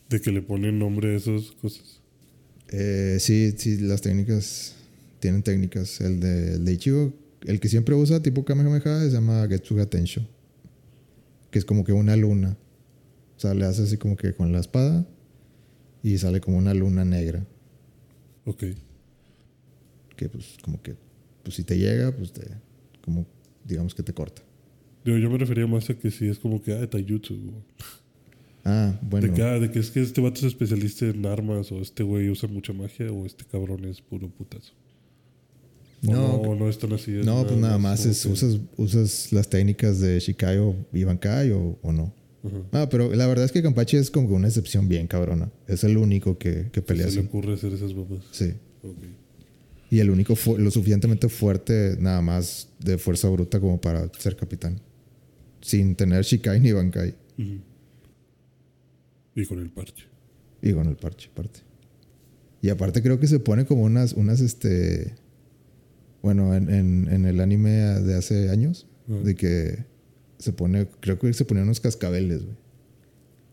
[0.08, 2.00] de que le ponen nombre a esas cosas.
[2.68, 4.74] Eh, sí, sí, las técnicas
[5.20, 6.00] tienen técnicas.
[6.00, 7.12] El de, el de Ichigo,
[7.42, 10.26] el que siempre usa tipo Kamehameha se llama Getsuga Tensho.
[11.50, 12.56] Que es como que una luna.
[13.36, 15.06] O sea, le hace así como que con la espada
[16.02, 17.46] y sale como una luna negra.
[18.44, 18.64] Ok.
[20.16, 20.96] Que pues como que,
[21.42, 22.46] pues si te llega, pues te,
[23.06, 23.26] como
[23.64, 24.42] digamos que te corta.
[25.06, 27.34] Yo, yo me refería más a que si es como que, ah, de Taijutsu.
[28.64, 29.28] Ah, bueno.
[29.28, 32.02] De, que, ah, de que es que este vato es especialista en armas, o este
[32.02, 34.72] güey usa mucha magia, o este cabrón es puro putazo.
[36.06, 37.16] O No, no, no es tan así.
[37.18, 41.52] es No, pues nada más es, que- usas, usas las técnicas de Shikai o Ibankai
[41.52, 42.12] o, o no.
[42.70, 45.50] Ah, pero la verdad es que Kampachi es como una excepción bien cabrona.
[45.66, 47.28] Es el único que, que pelea se le así.
[47.28, 48.20] ocurre hacer esas babas.
[48.30, 48.52] Sí.
[48.84, 48.94] Ok.
[49.90, 54.80] Y el único lo suficientemente fuerte, nada más de fuerza bruta como para ser capitán.
[55.60, 57.14] Sin tener Shikai ni Bankai.
[59.34, 60.06] Y con el parche.
[60.62, 61.60] Y con el parche, aparte.
[62.62, 65.14] Y aparte creo que se pone como unas, unas este...
[66.22, 68.86] Bueno, en, en- en el anime de hace años.
[69.22, 69.84] De que
[70.38, 72.56] se pone, creo que se ponían unos cascabeles, güey.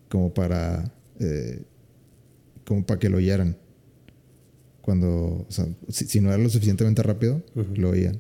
[0.10, 1.62] Como para, eh,
[2.66, 3.58] como para que lo oyeran.
[4.84, 7.42] Cuando, o sea, si, si no era lo suficientemente rápido,
[7.76, 8.18] lo oían.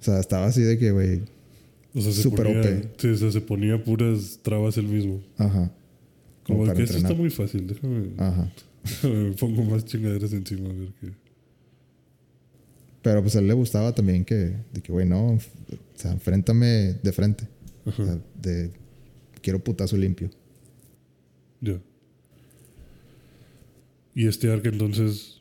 [0.00, 1.22] O sea, estaba así de que, güey,
[1.94, 3.00] O sea, se Súper ponía, OP.
[3.00, 5.22] sí, o sea, se ponía puras trabas él mismo.
[5.38, 5.72] ajá.
[6.44, 7.16] Como que esto está entrenar.
[7.20, 8.52] muy fácil, déjame, Ajá.
[9.08, 11.12] me pongo más chingaderas encima a ver qué.
[13.02, 15.38] Pero pues a él le gustaba también que, de que, güey, no, o
[15.94, 17.48] sea, enfréntame de frente.
[17.84, 18.04] O Ajá.
[18.04, 18.72] sea, de,
[19.40, 20.30] quiero putazo limpio.
[21.60, 21.80] Ya.
[24.14, 25.40] Y este arc entonces,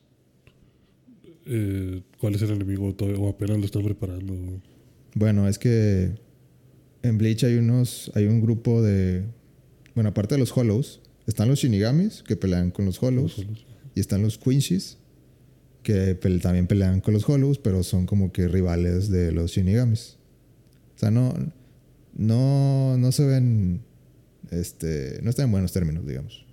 [1.45, 2.87] eh, ¿cuál es el enemigo?
[2.87, 4.33] ¿O todavía- ¿O apenas lo están preparando?
[5.15, 6.11] Bueno, es que
[7.03, 9.23] en Bleach hay unos, hay un grupo de,
[9.95, 13.65] bueno, aparte de los Hollows, están los Shinigamis que pelean con los Hollows Los
[13.95, 14.97] y están los Quinshis
[15.83, 20.17] que también pelean con los Hollows, pero son como que rivales de los Shinigamis.
[20.95, 21.33] O sea, no,
[22.13, 23.81] no, no se ven,
[24.51, 26.45] este, no están en buenos términos, digamos.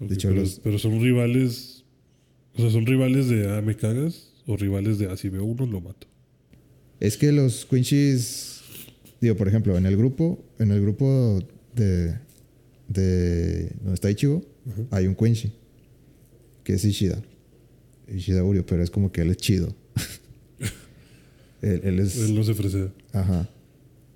[0.00, 1.84] Ok, hecho, pero, los- pero son rivales,
[2.54, 5.66] o sea, son rivales de ah, me cagas o rivales de ah, si veo uno
[5.66, 6.06] lo mato.
[6.98, 8.60] Es que los Quinchis,
[9.20, 11.38] digo, por ejemplo, en el grupo, en el grupo
[11.74, 12.14] de,
[12.88, 14.82] de donde está Ichigo, Ajá.
[14.90, 15.52] hay un Quincy,
[16.64, 17.22] que es Ishida.
[18.12, 19.74] Ishida Urio, pero es como que él es chido.
[21.62, 22.16] él, él es...
[22.18, 22.92] Él no se fresea.
[23.12, 23.48] Ajá.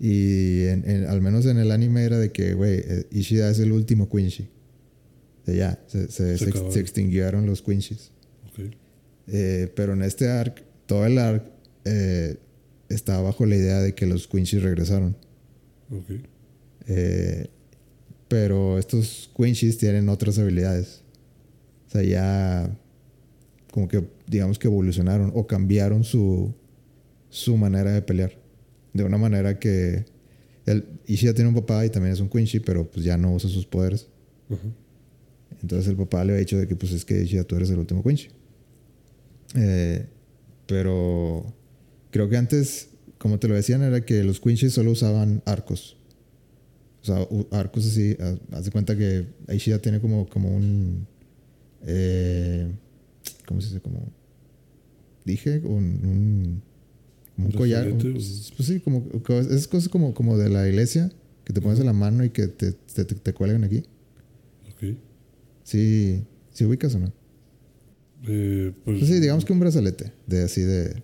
[0.00, 3.58] Y en- en- al menos en el anime era de que, güey, eh, Ishida es
[3.60, 4.48] el último Quincy.
[5.46, 6.72] Ya, se, se- Se se ex- acabaron.
[6.72, 8.10] se extinguieron los Quinchis.
[8.48, 8.74] Ok.
[9.28, 11.44] Eh, pero en este arc, todo el arc
[11.84, 12.36] eh,
[12.88, 15.16] está bajo la idea de que los Quinchis regresaron.
[16.86, 17.48] Eh,
[18.28, 21.02] pero estos Quinchis tienen otras habilidades.
[21.88, 22.76] O sea, ya
[23.70, 26.54] como que digamos que evolucionaron o cambiaron su,
[27.28, 28.32] su manera de pelear.
[28.92, 30.04] De una manera que
[30.66, 33.50] el Ishida tiene un papá y también es un Quincy, pero pues ya no usa
[33.50, 34.08] sus poderes.
[34.48, 34.58] Ajá.
[35.62, 37.78] Entonces el papá le ha dicho de que pues es que Ishida tú eres el
[37.78, 38.28] último Quincy.
[39.56, 40.06] Eh,
[40.66, 41.54] pero
[42.10, 45.96] creo que antes, como te lo decían, era que los Quinchis solo usaban arcos.
[47.02, 48.16] O sea, arcos así.
[48.50, 51.06] haz- de cuenta que Ishida tiene como, como un...
[51.86, 52.70] eh,
[53.46, 53.80] ¿Cómo se dice?
[53.80, 54.10] Como...
[55.24, 55.84] Dije, un...
[56.04, 56.62] un
[57.36, 57.90] como un ¿Un collar.
[57.90, 57.98] un-
[58.56, 59.06] pues sí, como,
[59.40, 61.10] esas cosas como, como de la iglesia,
[61.44, 63.82] que te pones en la mano y que te, te, te- te cuelgan aquí.
[65.64, 66.22] Sí,
[66.52, 67.12] ¿sí ubicas o no?
[68.26, 71.02] Eh, pues, Pues sí, digamos que un brazalete de así de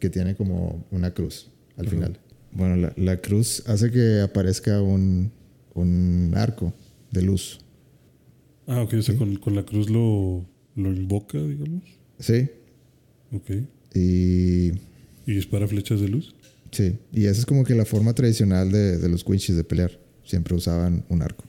[0.00, 1.94] que tiene como una cruz al Ajá.
[1.94, 2.18] final.
[2.52, 5.30] Bueno, la, la cruz hace que aparezca un,
[5.74, 6.72] un arco
[7.12, 7.60] de luz.
[8.66, 9.18] Ah, ok, o sea, Sí.
[9.18, 10.44] con, con la cruz lo,
[10.74, 11.84] lo invoca, digamos.
[12.18, 12.48] Sí,
[13.32, 13.50] Ok.
[13.94, 14.68] y
[15.26, 16.34] ¿Y dispara flechas de luz?
[16.72, 19.98] sí, y esa es como que la forma tradicional de, de los Quinchis de pelear.
[20.24, 21.44] Siempre usaban un arco.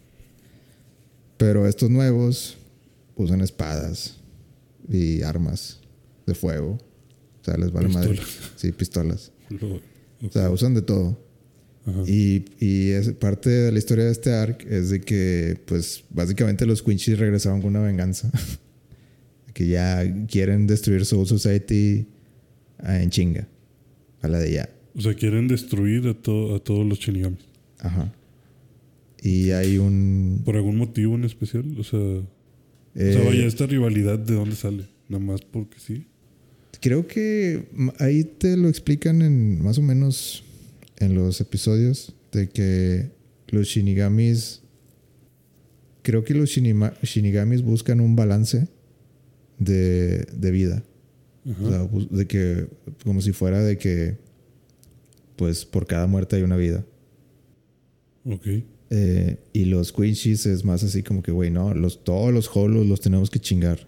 [1.39, 2.57] Pero estos nuevos
[3.15, 4.17] usan espadas
[4.89, 5.79] y armas
[6.27, 6.77] de fuego.
[7.41, 8.09] O sea, les vale madre.
[8.09, 8.51] Pistolas.
[8.57, 9.31] Sí, pistolas.
[10.21, 11.17] O sea, usan de todo.
[11.85, 12.03] Ajá.
[12.05, 16.65] Y, y es parte de la historia de este arc es de que, pues, básicamente
[16.65, 18.29] los Quinchis regresaron con una venganza.
[19.53, 22.05] que ya quieren destruir Soul Society
[22.79, 23.47] ah, en chinga.
[24.21, 24.69] A la de ya.
[24.93, 27.39] O sea, quieren destruir a, to- a todos los shinigamis.
[27.79, 28.13] Ajá.
[29.21, 30.41] Y hay un.
[30.45, 31.77] ¿Por algún motivo en especial?
[31.77, 32.25] O sea, o
[32.95, 34.85] eh, sea, vaya, esta rivalidad, ¿de dónde sale?
[35.09, 36.07] Nada más porque sí.
[36.81, 37.67] Creo que
[37.99, 40.43] ahí te lo explican en más o menos
[40.97, 43.11] en los episodios de que
[43.49, 44.61] los shinigamis.
[46.01, 48.69] Creo que los shinima- shinigamis buscan un balance
[49.57, 50.83] de, de vida.
[51.49, 51.83] Ajá.
[51.83, 52.67] O sea, de que,
[53.03, 54.17] como si fuera de que,
[55.35, 56.85] pues por cada muerte hay una vida.
[58.23, 58.47] ok.
[58.89, 62.87] Eh, y los Quinchis es más así como que, güey, no, los, todos los holos
[62.87, 63.87] los tenemos que chingar.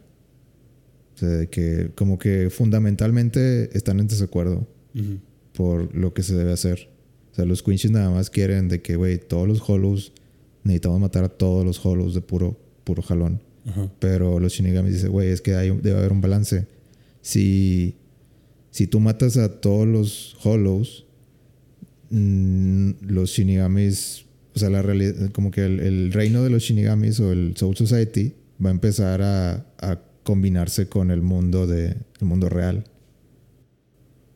[1.15, 5.19] O sea, de que como que fundamentalmente están en desacuerdo Ujú.
[5.53, 6.89] por lo que se debe hacer.
[7.31, 10.11] O sea, los Quinchis nada más quieren de que, güey, todos los hollows,
[10.63, 13.41] necesitamos matar a todos los hollows de puro, puro jalón.
[13.65, 13.91] Ajá.
[13.99, 16.67] Pero los Shinigamis dicen, güey, es que hay, debe haber un balance.
[17.21, 17.95] Si,
[18.71, 21.05] si tú matas a todos los Hollows,
[22.09, 24.25] mm, los Shinigamis,
[24.55, 27.75] o sea, la realidad, como que el, el reino de los Shinigamis o el Soul
[27.75, 28.33] Society
[28.63, 32.83] va a empezar a, a combinarse con el mundo de el mundo real.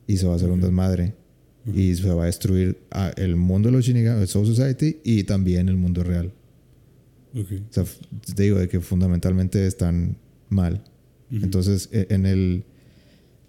[0.07, 1.13] Y se va a hacer un desmadre.
[1.73, 5.23] Y se va a destruir a- el mundo de los Shinigamis, el Soul Society y
[5.23, 6.31] también el mundo real.
[7.33, 7.47] Ok.
[7.69, 7.83] O sea,
[8.35, 10.17] te digo de que fundamentalmente están
[10.49, 10.83] mal.
[11.31, 12.63] Entonces, e- en el,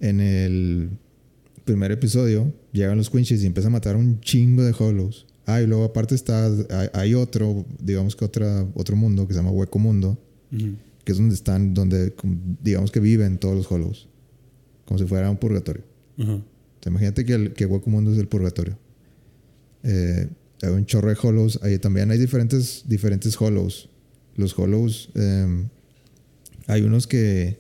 [0.01, 0.89] en el
[1.65, 5.27] primer episodio, llegan los Quinches y empieza a matar un chingo de Hollows.
[5.47, 9.39] Ah, y luego aparte está, hay, hay otro, digamos que otra, otro mundo que se
[9.39, 10.19] llama Hueco Mundo,
[10.53, 10.75] Ujú.
[11.05, 12.13] que es donde están, donde
[12.63, 14.09] digamos que viven todos los Hollows.
[14.85, 15.85] Como si fuera un purgatorio.
[16.19, 16.25] O
[16.81, 18.77] sea, imagínate que, el, que Hueco Mundo es el purgatorio.
[19.83, 20.29] Eh,
[20.63, 21.61] hay un chorro de Hollows.
[21.63, 23.89] Ahí también hay diferentes, diferentes Hollows.
[24.37, 25.65] Los Hollows, eh,
[26.67, 27.59] hay unos que,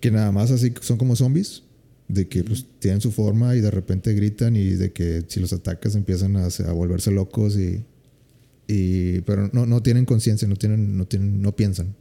[0.00, 1.62] que nada más así son como zombies.
[2.12, 5.52] De que pues tienen su forma y de repente gritan y de que si los
[5.52, 7.84] atacas empiezan a, a volverse locos y...
[8.66, 11.94] y pero no, no tienen conciencia, no, tienen, no, tienen, no piensan.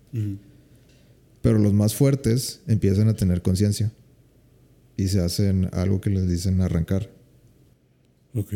[1.41, 3.91] Pero los más fuertes empiezan a tener conciencia.
[4.97, 7.09] Y se hacen algo que les dicen arrancar.
[8.33, 8.53] Ok.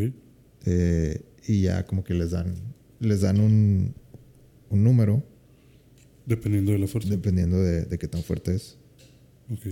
[0.66, 2.56] Eh, y ya como que les dan,
[3.00, 3.94] les dan un,
[4.70, 5.24] un número
[6.26, 7.10] Dependiendo de la fuerza.
[7.10, 8.78] dependiendo de, de qué tan fuerte es.
[9.52, 9.68] Ok.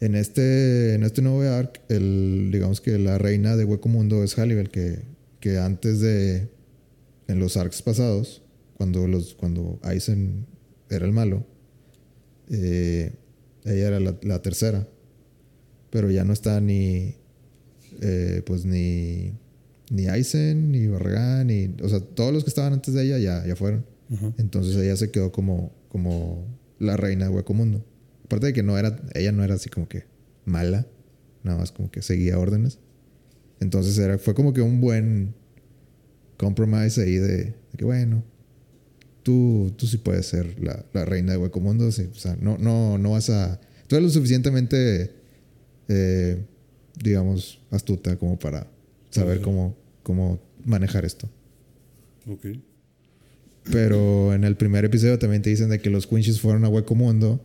[0.00, 4.34] En este, en este nuevo arc, el, digamos que la reina de Hueco Mundo es
[4.34, 5.00] Halliwell, que,
[5.40, 6.48] que antes de,
[7.28, 8.42] en los arcs pasados,
[8.74, 10.46] cuando, los, cuando Aizen
[10.90, 11.46] era el malo,
[12.50, 13.12] eh,
[13.64, 14.86] ella era la, la tercera.
[15.90, 17.14] Pero ya no está ni,
[18.02, 19.32] eh, pues ni,
[19.90, 23.46] ni Aizen, ni Barragán, ni, o sea, todos los que estaban antes de ella ya,
[23.46, 23.86] ya fueron.
[24.36, 26.44] Entonces ella se quedó como, como
[26.78, 27.84] la reina de Hueco Mundo.
[28.26, 30.04] Aparte de que no era, ella no era así como que
[30.44, 30.84] mala,
[31.44, 32.80] nada más como que seguía órdenes.
[33.60, 35.32] Entonces era, fue como que un buen
[36.36, 38.24] compromise ahí de, de que bueno,
[39.22, 41.90] tú, tú sí puedes ser la, la reina de Hueco Mundo.
[41.92, 43.60] sí, o sea, no, no, no vas a.
[43.86, 45.12] Tú eres lo suficientemente,
[45.86, 46.44] eh,
[47.00, 48.66] digamos, astuta como para
[49.10, 51.30] saber cómo, cómo manejar esto.
[52.28, 52.46] Ok.
[53.70, 56.96] Pero en el primer episodio también te dicen de que los Quinches fueron a Hueco
[56.96, 57.40] Mundo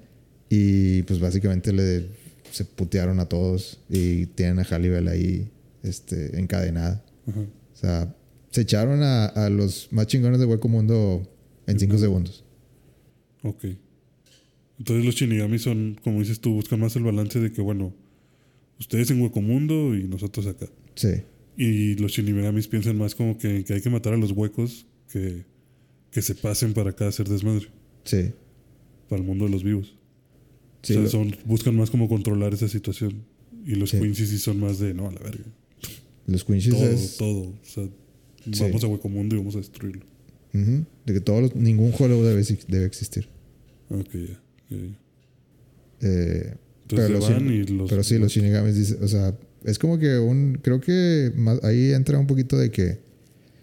[0.54, 2.08] y pues básicamente le,
[2.52, 5.50] se putearon a todos y tienen a Halliwell ahí
[5.82, 7.04] este, encadenada.
[7.26, 7.40] Ajá.
[7.40, 8.16] O sea,
[8.52, 11.26] se echaron a, a los más chingones de Hueco Mundo
[11.68, 12.02] en 5 Ujú.
[12.04, 12.44] segundos.
[13.44, 13.64] Ok.
[14.78, 17.94] Entonces los Shinigami son, como dices tú, buscan más el balance de que, bueno,
[18.78, 20.66] ustedes en Hueco Mundo y nosotros acá.
[20.96, 21.22] Sí,
[21.56, 25.46] Y los Shinigamis piensan más como que, que hay que matar a los huecos que,
[26.12, 27.68] que se pasen para acá a hacer desmadre,
[28.04, 28.32] sí.
[29.08, 29.96] para el mundo de los vivos.
[30.84, 33.24] Sí o sea, lo- son, buscan más como controlar esa situación.
[33.66, 34.00] Y los Sí.
[34.00, 35.44] Quincy sí son más de, no, a la verga.
[36.28, 37.18] los Quinches Todo, es.
[37.18, 37.42] todo.
[37.42, 37.84] O sea,
[38.52, 38.64] Sí.
[38.64, 40.06] vamos a Hueco Mundo y vamos a destruirlo.
[40.54, 43.28] De que todos los- ningún Hollow debe, debe existir.
[43.90, 44.40] Ok, ya.
[46.02, 47.90] Eh, Entonces Pero los van y los...
[47.90, 51.92] Pero sí, los Shinigamis dicen, o sea, es como que un, creo que más- ahí
[51.94, 53.00] entra un poquito de que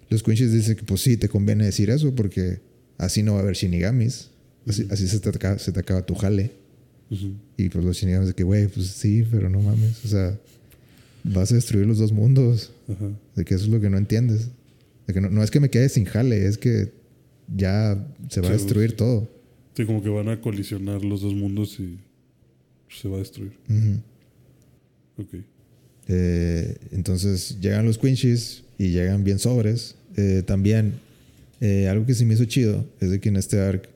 [0.09, 2.61] los Quinches dicen que pues sí, te conviene decir eso porque
[2.97, 4.31] así no va a haber Shinigamis,
[4.66, 6.53] así, se, te acaba, se te acaba tu jale.
[7.56, 10.39] Y pues los Shinigamis de que, güey, pues sí, pero no mames, o sea,
[11.24, 13.10] vas a destruir los dos mundos, Ajá.
[13.35, 14.48] de que eso es lo que no entiendes.
[15.06, 16.93] De que no, no es que me quede sin jale, es que
[17.55, 18.97] ya se va a destruir sí.
[18.97, 19.28] todo.
[19.74, 21.98] Sí, como que van a colisionar los dos mundos y
[22.90, 23.52] se va a destruir.
[25.16, 25.35] Ok.
[26.09, 29.94] Eh, entonces llegan los Quinches y llegan bien sobres.
[30.16, 30.94] Eh, también,
[31.60, 33.89] eh, algo que sí me hizo chido es de que en este arc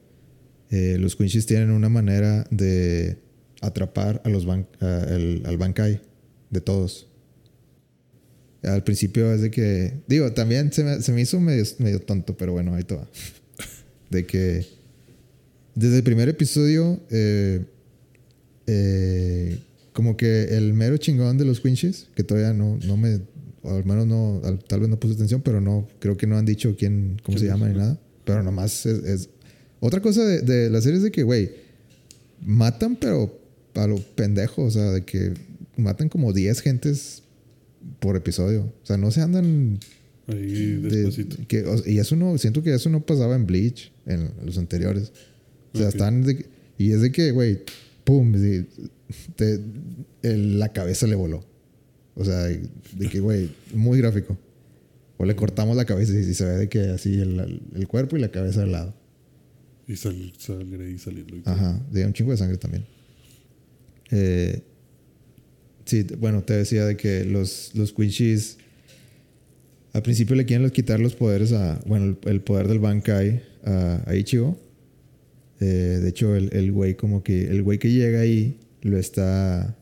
[0.72, 3.18] eh, los Quinches tienen una manera de
[3.60, 6.00] atrapar a los ban- a- el- al Bankai
[6.50, 7.06] de todos.
[8.64, 12.36] Al principio es de que, digo, también se me, se me hizo medio, medio tonto,
[12.36, 13.06] pero bueno, ahí todo.
[14.10, 14.66] De que
[15.74, 17.64] desde el primer episodio, eh,
[18.66, 19.58] eh,
[19.92, 23.20] como que el mero chingón de los Quinches, que todavía no, no me,
[23.62, 26.36] o al menos no, al- tal vez no puse atención, pero no, creo que no
[26.36, 27.98] han dicho quién, cómo ¿Quién se llama ni nada.
[28.24, 29.28] Pero nomás es, es-
[29.84, 31.50] Otra cosa de, de la serie es de que, güey,
[32.44, 33.36] matan, pero
[33.74, 35.34] a lo pendejo, o sea, de que
[35.76, 37.24] matan como 10 gentes
[37.98, 38.62] por episodio.
[38.82, 39.80] O sea, no se andan
[40.28, 40.36] Ahí
[40.76, 41.36] de- despacito.
[41.48, 45.10] que, y eso no, siento que eso no pasaba en Bleach, en los anteriores.
[45.74, 45.94] O sea, Ok.
[45.94, 46.46] están de
[46.78, 47.60] y es de que, güey,
[48.04, 48.66] pum, de-
[49.36, 49.60] te-
[50.22, 51.44] el- la cabeza le voló.
[52.14, 54.38] O sea, de que, güey, muy gráfico.
[55.16, 58.20] O le cortamos la cabeza y, se ve de que así el, el cuerpo y
[58.20, 58.94] la cabeza al lado.
[59.88, 61.36] Y sal- sangre ahí saliendo.
[61.36, 61.54] y todo.
[61.54, 62.84] Ajá, de un chingo de sangre también.
[64.10, 64.60] Eh,
[65.84, 68.58] sí, bueno, te decía de que los, los Quinchis
[69.92, 74.02] al principio le quieren quitar los poderes a, bueno, el, el poder del Bankai a,
[74.06, 74.58] a Ichigo.
[75.60, 75.64] Eh,
[76.02, 79.76] de hecho, el, el güey como que, el güey que llega ahí lo está,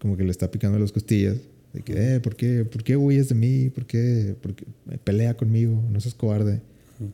[0.00, 1.36] como que le está picando las costillas.
[1.72, 3.70] De que, eh, ¿por qué, ¿por qué huyes de mí?
[3.70, 4.64] ¿Por qué, por qué
[5.04, 5.82] pelea conmigo?
[5.90, 6.60] No seas cobarde.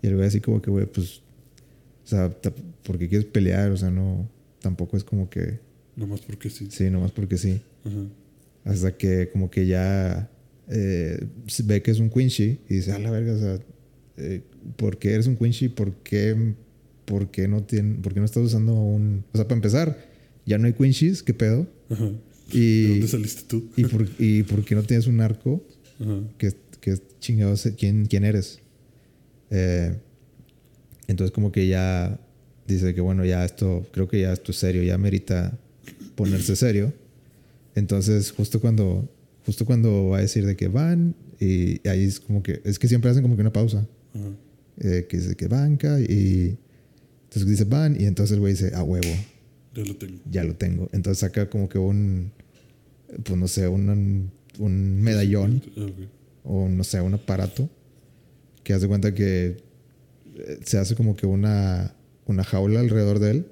[0.02, 1.20] Y el güey así como que, güey, pues,
[2.04, 2.52] o sea, ta-
[2.82, 3.70] ¿por qué quieres pelear?
[3.70, 4.28] O sea, no,
[4.60, 5.58] tampoco es como que,
[5.96, 6.66] Nomás porque sí.
[6.70, 7.60] sí, nomás porque sí.
[7.84, 8.04] Ajá.
[8.64, 10.30] Hasta que como que ya
[10.68, 11.26] eh,
[11.64, 13.58] ve que es un Quincy y dice, a la verga, o sea,
[14.16, 14.42] eh,
[14.76, 15.68] ¿por qué eres un Quincy?
[15.68, 16.54] ¿Por qué,
[17.04, 19.24] por qué no tiene, por qué no estás usando un...
[19.32, 19.98] O sea, para empezar,
[20.46, 21.66] ya no hay Quincy's, ¿qué pedo?
[21.90, 22.10] Ajá.
[22.52, 23.68] Y, ¿De dónde saliste tú?
[23.76, 25.62] y, por, ¿Y por qué no tienes un arco?
[26.00, 26.20] Ajá.
[26.38, 28.60] que, que chingados, ¿quién, quién eres?
[29.50, 29.94] Eh,
[31.08, 32.18] entonces como que ya
[32.66, 35.58] dice que bueno, ya esto, creo que ya esto es serio, ya merita
[36.14, 36.92] ponerse serio.
[37.74, 39.08] Entonces justo cuando,
[39.44, 42.88] justo cuando va a decir de que van, y ahí es como que, es que
[42.88, 44.28] siempre hacen como que una pausa, Ajá.
[44.78, 46.56] eh, que dice que banca, y
[47.24, 49.08] entonces dice van, y entonces el güey dice, a huevo,
[49.74, 50.20] Ya lo tengo.
[50.30, 50.88] ya lo tengo.
[50.92, 52.30] Entonces saca como que un,
[53.24, 55.60] pues no sé, un, un medallón
[56.44, 57.68] o no sé, un aparato
[58.62, 59.56] que hace cuenta que
[60.64, 61.94] se hace como que una,
[62.26, 63.46] una jaula alrededor de él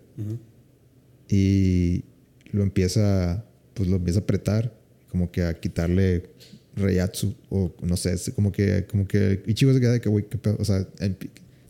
[1.28, 2.04] y
[2.50, 3.44] lo empieza,
[3.74, 4.74] pues lo empieza a apretar,
[5.10, 6.24] como que a quitarle
[6.76, 10.38] Reiatsu o no sé, como que, como que Ichigo se queda de que, güey, qué
[10.38, 10.86] pedo, o sea,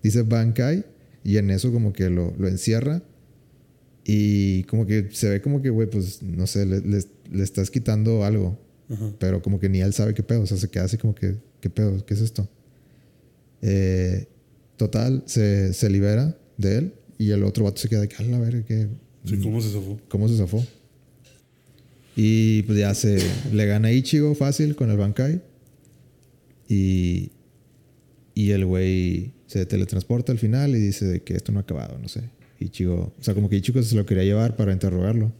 [0.02, 0.84] dice Bankai
[1.24, 3.02] y en eso como que lo, lo encierra
[4.04, 7.70] y como que se ve como que, güey, pues no sé, le, le- le estás
[7.70, 8.58] quitando algo.
[9.18, 10.42] Pero como que ni él sabe qué pedo.
[10.42, 12.04] O sea, se queda así como que, ¿qué pedo?
[12.04, 12.46] ¿Qué es esto?
[13.62, 14.26] Eh,
[14.82, 18.26] total, se, se libera de él y el otro vato se queda de que, a
[18.26, 18.88] la verga, ¿qué?
[19.24, 20.00] Sí, ¿cómo se zafó?
[20.08, 20.66] ¿Cómo se zafó?
[22.16, 23.18] Y pues ya se
[23.52, 25.40] le gana Ichigo fácil con el Bankai.
[26.68, 27.30] Y,
[28.34, 31.96] y el güey se teletransporta al final y dice de que esto no ha acabado,
[31.98, 32.22] no sé.
[32.58, 35.32] Ichigo, o sea, como que Ichigo se lo quería llevar para interrogarlo.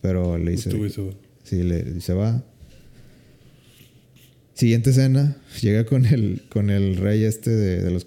[0.00, 0.72] Pero le dice.
[0.72, 1.12] Güey se va.
[1.42, 2.44] Sí, le, se va.
[4.54, 8.04] Siguiente escena, llega con el, con el rey este de, de los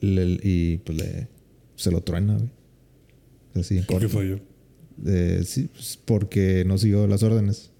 [0.00, 1.28] Le- y pues le,
[1.76, 2.48] se lo truena, güey.
[3.54, 4.08] Así ¿Por qué corto.
[4.08, 4.40] falló?
[5.06, 7.70] Eh, sí, pues, porque no siguió las órdenes.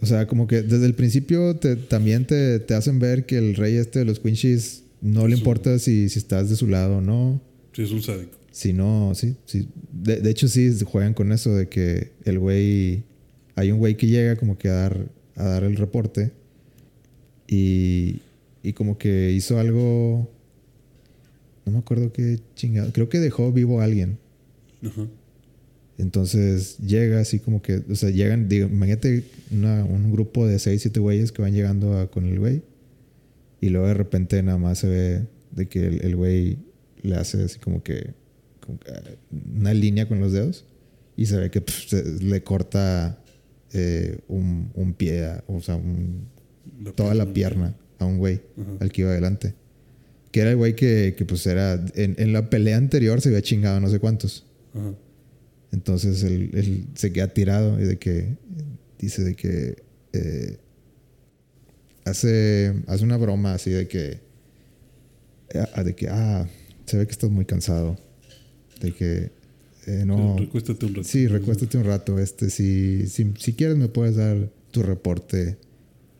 [0.00, 3.54] O sea, como que desde el principio te- también te, te hacen ver que el
[3.56, 7.00] rey este de los Quinches no le importa si, si estás de su lado o
[7.00, 7.40] no.
[7.72, 8.36] Sí, es un sádico.
[8.50, 9.68] Si no, sí, sí.
[9.92, 13.04] De, de hecho, sí juegan con eso de que el güey.
[13.54, 16.32] Hay un güey que llega como que a dar, a dar el reporte.
[17.48, 18.20] Y,
[18.68, 20.30] y como que hizo algo.
[21.64, 22.92] No me acuerdo qué chingado.
[22.92, 24.18] Creo que dejó vivo a alguien.
[24.82, 25.06] Ajá.
[25.98, 27.82] Entonces llega así como que.
[27.90, 28.48] O sea, llegan.
[28.48, 32.38] Digo, imagínate una- un grupo de 6, 7 güeyes que van llegando a- con el
[32.38, 32.62] güey.
[33.60, 36.58] Y luego de repente nada más se ve de que el, el güey
[37.02, 38.12] le hace así como que,
[38.60, 39.02] como que, ah,
[39.58, 40.66] una línea con los dedos
[41.16, 43.18] y se ve que se- le corta
[43.72, 46.28] eh, un, un pie, o sea, un-
[46.82, 48.40] La toda la pierna a un güey,
[48.80, 49.54] al que iba adelante.
[50.30, 53.42] Que era el güey que, que pues era, en, en la pelea anterior se había
[53.42, 54.44] chingado no sé cuántos.
[55.72, 58.36] Entonces él, él se queda tirado y de que
[58.98, 59.82] dice de que
[60.12, 60.58] eh,
[62.04, 64.20] hace, hace una broma así de que
[65.74, 66.48] ah, de que ah
[66.86, 67.98] se ve que estás muy cansado
[68.80, 69.30] de que
[69.86, 71.04] eh, no Recuéstate un rato.
[71.08, 75.56] sí recuéstate un rato este si, si, si quieres me puedes dar tu reporte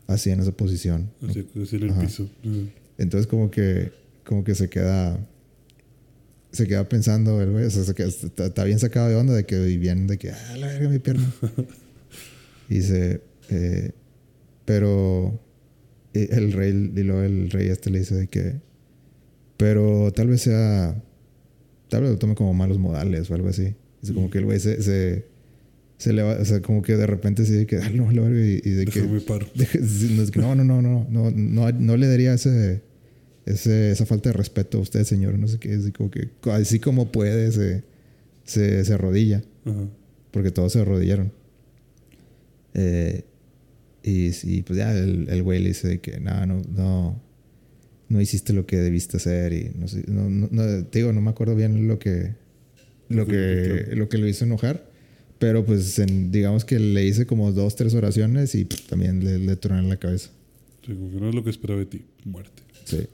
[0.07, 2.01] así en esa posición Así, así en el Ajá.
[2.01, 2.29] piso.
[2.43, 2.49] Ajá.
[2.97, 3.91] entonces como que
[4.23, 5.19] como que se queda
[6.51, 9.33] se queda pensando el güey, o sea, se queda- está, está bien sacado de onda
[9.33, 11.29] de que y bien de que ah la verga mi pierna.
[12.69, 13.91] y dice eh,
[14.65, 15.39] pero
[16.13, 18.55] eh, el rey y luego el rey este le dice de que
[19.57, 21.01] pero tal vez sea
[21.89, 23.75] tal vez lo tome como malos modales o algo así.
[24.01, 25.25] Dice como que el güey se, se
[25.97, 28.39] se le va, o sea, como que de repente sí de que ah, no, verga",
[28.39, 32.81] y, y de que no, no, no, no, no, no, no, no le daría ese,
[33.45, 35.37] ese, esa falta de respeto a usted, señor.
[35.39, 37.83] No sé qué, así como que, así como puede, se,
[38.43, 39.87] se, se arrodilla, Ajá.
[40.31, 41.31] porque todos se arrodillaron.
[42.73, 43.23] Eh,
[44.03, 47.21] y, y pues ya el, el güey le dice de que no, no, no,
[48.07, 51.21] no hiciste lo que debiste hacer y no sé, no, no, no- te digo, no
[51.21, 52.35] me acuerdo bien lo que,
[53.09, 54.85] lo que, lo que lo hizo enojar.
[55.39, 59.37] Pero pues en- digamos que le hice como dos, tres oraciones y pff, también le,
[59.39, 60.29] le tronaron la cabeza.
[60.85, 62.01] Sí, como que no es lo que esperaba de ti.
[62.25, 62.63] Muerte.
[62.85, 63.07] Sí.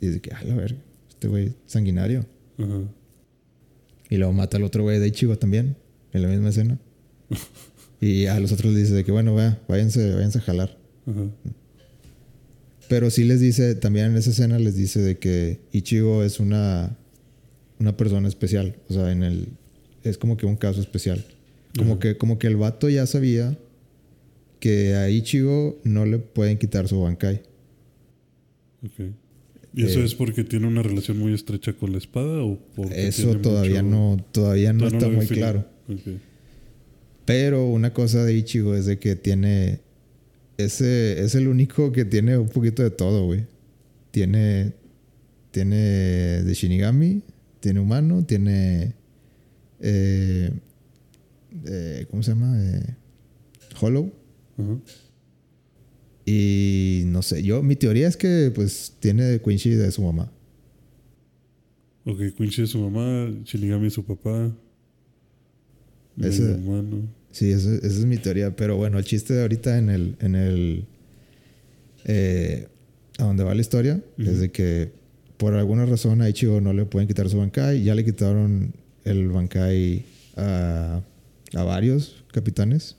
[0.00, 0.78] Y dice que, a la verga,
[1.08, 2.26] este güey sanguinario.
[2.58, 2.80] Ajá.
[4.08, 5.76] Y luego mata al otro güey de Ichigo también,
[6.12, 6.78] en la misma escena.
[8.00, 10.78] y a los otros les dice de que, bueno, vea, váyanse, váyanse a jalar.
[11.06, 11.26] Ajá.
[12.88, 16.96] Pero sí les dice, también en esa escena les dice de que Ichigo es una,
[17.78, 18.74] una persona especial.
[18.88, 19.48] O sea, en el,
[20.04, 21.24] es como que un caso especial.
[21.76, 23.56] Como, que, como que el vato ya sabía
[24.58, 27.42] que a Ichigo no le pueden quitar su Bankai.
[28.84, 29.14] Ok.
[29.72, 32.58] ¿Y eso Eh, es porque tiene una relación muy estrecha con la espada o
[32.90, 35.64] Eso tiene todavía mucho- no, todavía no está muy claro.
[37.24, 39.80] Pero una cosa de Ichigo es de que tiene.
[40.58, 43.44] Ese es el único que tiene un poquito de todo, güey.
[44.10, 44.72] Tiene.
[45.52, 45.76] Tiene
[46.44, 47.22] de Shinigami,
[47.60, 48.94] tiene humano, tiene.
[49.80, 50.50] Eh,
[51.66, 52.54] eh, ¿Cómo se llama?
[52.62, 52.94] Eh,
[53.80, 54.12] Hollow.
[54.58, 54.78] Ajá.
[56.26, 60.30] Y no sé, yo, mi teoría es que pues tiene de Quincy de su mamá.
[62.04, 64.54] Ok, Quincy es su mamá, Shinigami es su papá.
[66.20, 67.08] Ese- humano.
[67.32, 68.54] Sí, esa, esa es mi teoría.
[68.56, 70.16] Pero bueno, el chiste de ahorita en el.
[70.20, 70.84] En el
[72.04, 72.66] eh,
[73.18, 74.92] a donde va la historia es de que
[75.36, 77.82] por alguna razón a Ichigo no le pueden quitar su Bankai.
[77.84, 78.72] Ya le quitaron
[79.10, 80.04] el Bankai
[80.36, 81.02] a,
[81.54, 82.96] a varios capitanes.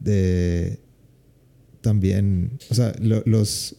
[0.00, 0.78] De.
[1.80, 2.58] También.
[2.70, 3.76] O sea, lo- los.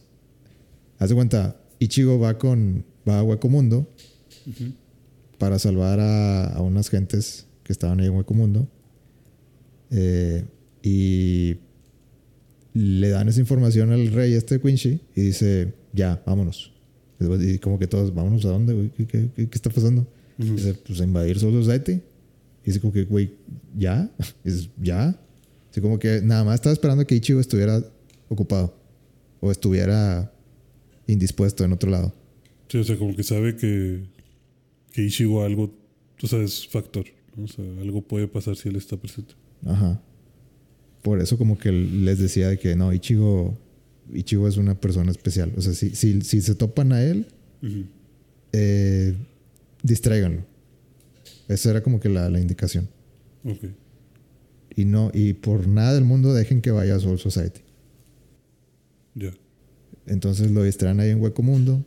[0.98, 2.84] Haz de cuenta, Ichigo va con.
[3.08, 3.86] Va a Hueco Mundo
[5.38, 8.66] para salvar a, a unas gentes que estaban ahí en Hueco Mundo.
[9.90, 10.44] Eh,
[10.82, 11.56] y
[12.72, 16.72] le dan esa información al rey este Quincy y dice, ya, vámonos.
[17.20, 18.88] Y como que todos, vámonos a dónde, güey?
[18.90, 20.06] ¿Qué, qué, qué- qué está pasando?
[20.38, 20.54] Ujú.
[20.56, 21.92] Dice, pues a invadir Soul Society.
[21.92, 23.32] Y dice como que, güey,
[23.76, 24.10] ¿ya?
[24.44, 25.18] Dices, ¿ya?
[25.70, 27.82] Así como que nada más estaba esperando que Ichigo estuviera
[28.28, 28.74] ocupado.
[29.40, 30.32] O estuviera
[31.06, 32.14] indispuesto en otro lado.
[32.68, 34.04] Sí, o sea, como que sabe que,
[34.92, 35.74] que Ichigo algo,
[36.22, 37.04] o sea, es factor.
[37.36, 37.44] ¿no?
[37.44, 39.34] O sea, algo puede pasar si él está presente.
[39.66, 40.00] Ajá.
[41.02, 43.58] Por eso como que les decía de que no, Ichigo,
[44.14, 45.52] Ichigo es una persona especial.
[45.56, 47.26] O sea, si, si, si se topan a él,
[47.62, 47.84] Ujú.
[48.52, 49.14] eh,
[49.84, 50.44] distráiganlo.
[51.46, 52.88] Esa era como que la, la indicación.
[53.44, 53.64] Ok.
[54.74, 57.60] Y no, y por nada del mundo dejen que vaya a Soul Society.
[59.14, 59.32] Ya.
[60.06, 61.84] Entonces lo distraen ahí en Hueco Mundo.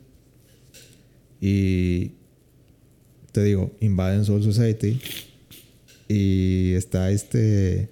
[1.40, 2.12] Y
[3.32, 5.00] te digo, invaden Soul Society.
[6.08, 7.90] Y está este.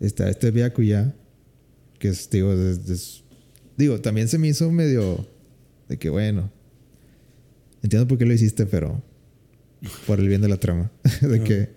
[0.00, 1.14] Está este Byakuya.
[1.98, 3.24] Que es, digo, es- es-
[3.76, 5.26] digo, también se me hizo medio.
[5.88, 6.50] De que bueno.
[7.86, 9.00] Entiendo por qué lo hiciste, pero.
[10.08, 10.90] Por el bien de la trama.
[11.20, 11.68] de que.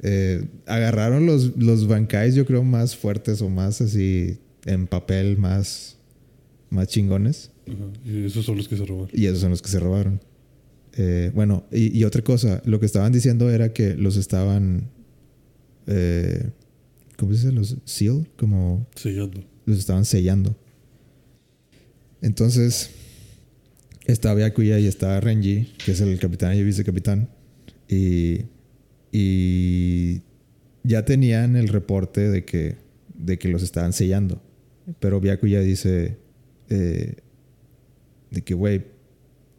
[0.00, 4.38] eh, agarraron los, los bancais, yo creo, más fuertes o más así.
[4.64, 5.98] En papel, más.
[6.70, 7.50] Más chingones.
[7.66, 7.84] Ajá.
[8.04, 9.08] Y esos son los que se roban.
[9.12, 10.20] Y esos son los que se robaron.
[10.96, 14.88] Eh, bueno, y, y otra cosa, lo que estaban diciendo era que los estaban.
[15.86, 16.50] eh,
[17.18, 17.52] ¿Cómo se dice?
[17.52, 19.44] Los seal, como Sellando.
[19.66, 20.56] los estaban sellando.
[22.22, 22.90] Entonces,
[24.08, 27.28] estaba Byakuya y estaba Renji, que es el capitán y vicecapitán.
[27.88, 28.46] Y,
[29.12, 30.22] y
[30.82, 32.76] ya tenían el reporte de que,
[33.14, 34.42] de que los estaban sellando.
[34.98, 36.16] Pero Byakuya dice
[36.70, 37.16] eh,
[38.30, 38.86] de que, güey,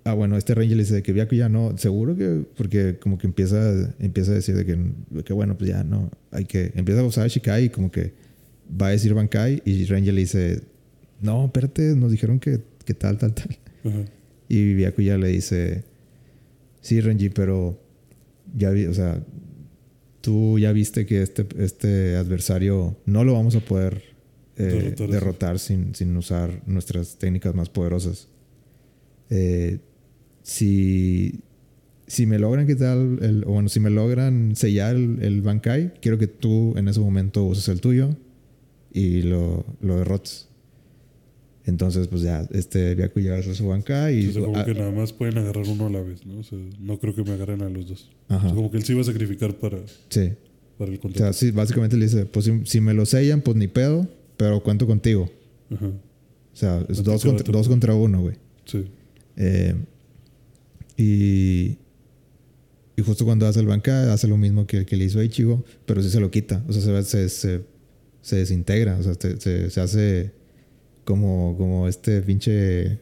[0.03, 3.27] ah, bueno, este Renji le dice de que Byakuya no, seguro que, porque como que
[3.27, 4.75] empieza, empieza a decir de que,
[5.11, 8.13] de que, bueno, pues ya no, hay que, empieza a usar Shikai y como que
[8.69, 10.61] va a decir Bankai y Renji le dice,
[11.21, 13.59] no, espérate, nos dijeron que, que tal, tal, tal.
[13.85, 14.05] Ajá.
[14.49, 15.85] Y Byakuya le dice,
[16.81, 17.79] sí, Renji, pero
[18.57, 19.23] ya vi, o sea,
[20.21, 24.03] tú ya viste que este, este adversario no lo vamos a poder
[24.57, 28.27] eh, Derrotar sin, sin usar nuestras técnicas más poderosas.
[29.29, 29.79] Eh,
[30.43, 31.41] si,
[32.07, 35.93] si me logran quitar el, el- o bueno, si me logran sellar el, el Bankai,
[36.01, 38.17] quiero que tú en ese momento uses el tuyo
[38.91, 40.48] y lo, lo derrotes.
[41.69, 44.43] Entonces, pues ya, este Byakuya hace su Bankai O sea, y...
[44.45, 46.39] como ah, que nada más pueden agarrar uno a la vez, ¿no?
[46.39, 48.09] O sea, no creo que me agarren a los dos.
[48.27, 48.47] O Ajá.
[48.47, 49.77] sea, como que él se iba a sacrificar para,
[50.09, 50.31] Sí.
[50.77, 51.33] para el O sea, contrato.
[51.33, 54.85] sí, básicamente le dice, pues si, si me lo sellan, pues ni pedo, pero cuento
[54.87, 55.29] contigo.
[55.69, 55.87] Ajá.
[55.87, 58.35] O sea, es A dos a contra, dos contra uno, güey.
[58.65, 58.85] Sí.
[59.37, 59.75] Eh,
[60.97, 61.77] y,
[62.97, 65.63] y justo cuando hace el banca, hace lo mismo que, que le hizo a Ichigo,
[65.85, 66.63] pero sí se lo quita.
[66.67, 67.61] O sea, se, se, se,
[68.21, 68.97] se desintegra.
[68.97, 70.31] O sea, se, se, se hace
[71.09, 72.99] como, como este pinche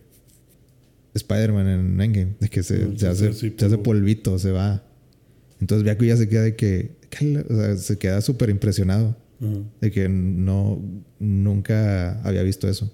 [1.14, 3.84] Spider-Man en Endgame, de que se, se hace, hace se hace polvo.
[3.84, 4.82] polvito, se va.
[5.60, 9.16] Entonces Byaku ya se queda de que, que- o sea, se queda súper impresionado
[9.82, 10.82] de que no
[11.20, 12.92] nunca había visto eso.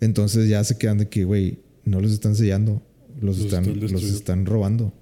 [0.00, 2.82] Entonces ya se quedan de que, güey, no los están sellando,
[3.20, 4.92] los, Los están, están los están robando.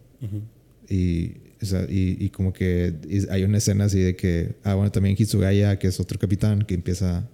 [0.89, 1.33] Y,
[1.63, 4.91] o sea, y, y como que y hay una escena así de que, ah, bueno,
[4.91, 7.29] también Hitsugaya, que es otro capitán, que empieza,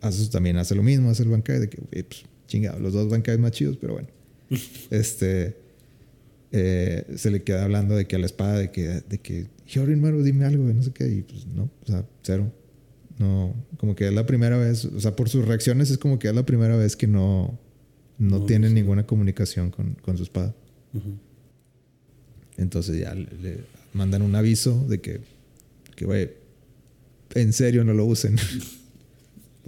[0.00, 3.08] hace, también hace lo mismo, hace el Bankai, de que, güey, pues, chingado, los dos
[3.08, 4.08] Bankais más chidos, pero bueno.
[4.90, 5.56] este,
[6.52, 9.46] eh, se le queda hablando de que a la espada, de que, de que,
[9.96, 12.50] Maru, dime algo, no sé qué, y pues no, o sea, cero.
[13.18, 16.28] No, como que es la primera vez, o sea, por sus reacciones es como que
[16.28, 17.58] es la primera vez que no,
[18.16, 18.74] no, No, tiene sí.
[18.74, 20.54] ninguna comunicación con, con su espada.
[22.56, 23.58] Entonces ya le, le
[23.92, 25.20] mandan un aviso de que
[25.98, 26.30] que, güey,
[27.34, 28.36] en serio no lo usen.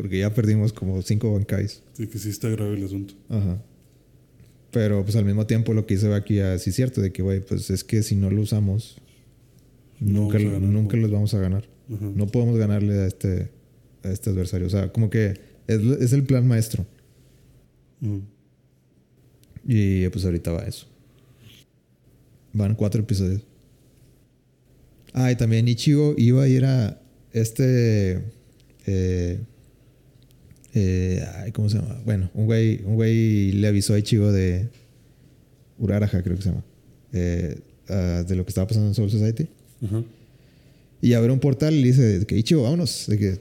[0.00, 1.82] Porque ya perdimos como cinco bancais.
[1.92, 3.12] Sí, que sí está grave el asunto.
[3.28, 3.62] Ajá.
[4.70, 7.40] Pero pues al mismo tiempo lo que hice aquí así es cierto, de que, güey,
[7.40, 8.96] pues es que si no lo usamos,
[9.98, 11.68] No nunca, ganar, nunca los vamos a ganar.
[11.92, 12.10] Ajá.
[12.14, 13.50] No podemos ganarle a este,
[14.02, 14.66] a este adversario.
[14.68, 15.34] O sea, como que
[15.66, 16.86] es, es el plan maestro.
[18.00, 18.22] Ujú.
[19.66, 20.86] Y pues ahorita va eso.
[22.54, 23.42] Van cuatro episodios.
[25.12, 27.02] Ah, y también Ichigo iba a ir a
[27.32, 28.22] este.
[28.86, 29.40] eh,
[30.74, 32.00] eh, ay, ¿Cómo se llama?
[32.04, 34.68] Bueno, un güey, un güey le avisó a Ichigo de
[35.78, 36.64] Uraraja, creo que se llama.
[37.12, 39.46] eh, ah, de lo que estaba pasando en Soul Society.
[39.82, 40.02] Ajá.
[41.02, 43.40] Y abre un portal y le dice que Ichigo, vámonos, de que te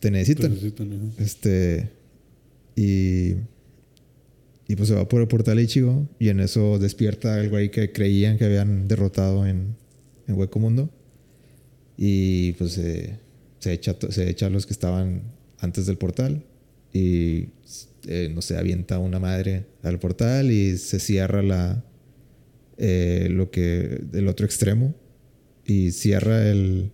[0.00, 0.50] Te necesitan.
[0.52, 1.22] necesitan, ajá.
[1.24, 1.88] Este.
[2.76, 3.34] Y.
[4.70, 6.06] Y pues se va por el portal Ichigo.
[6.18, 9.74] Y en eso despierta el güey que creían que habían derrotado en,
[10.26, 10.90] en Hueco Mundo.
[11.96, 13.16] Y pues eh,
[13.60, 15.22] se, echa, se echa a los que estaban
[15.58, 16.44] antes del portal.
[16.92, 17.48] Y
[18.06, 21.84] eh, no sé, avienta una madre al portal y se cierra la.
[22.78, 24.00] eh, lo que.
[24.12, 24.94] el otro extremo.
[25.66, 26.90] Y cierra el.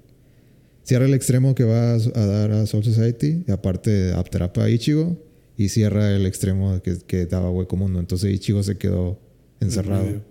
[0.82, 3.44] Cierra el extremo que va a, a dar a Soul Society.
[3.46, 5.22] Y aparte atrapa a Ichigo.
[5.56, 8.00] Y cierra el extremo que, que daba Hueco Mundo.
[8.00, 9.20] Entonces Ichigo se quedó
[9.60, 10.22] encerrado.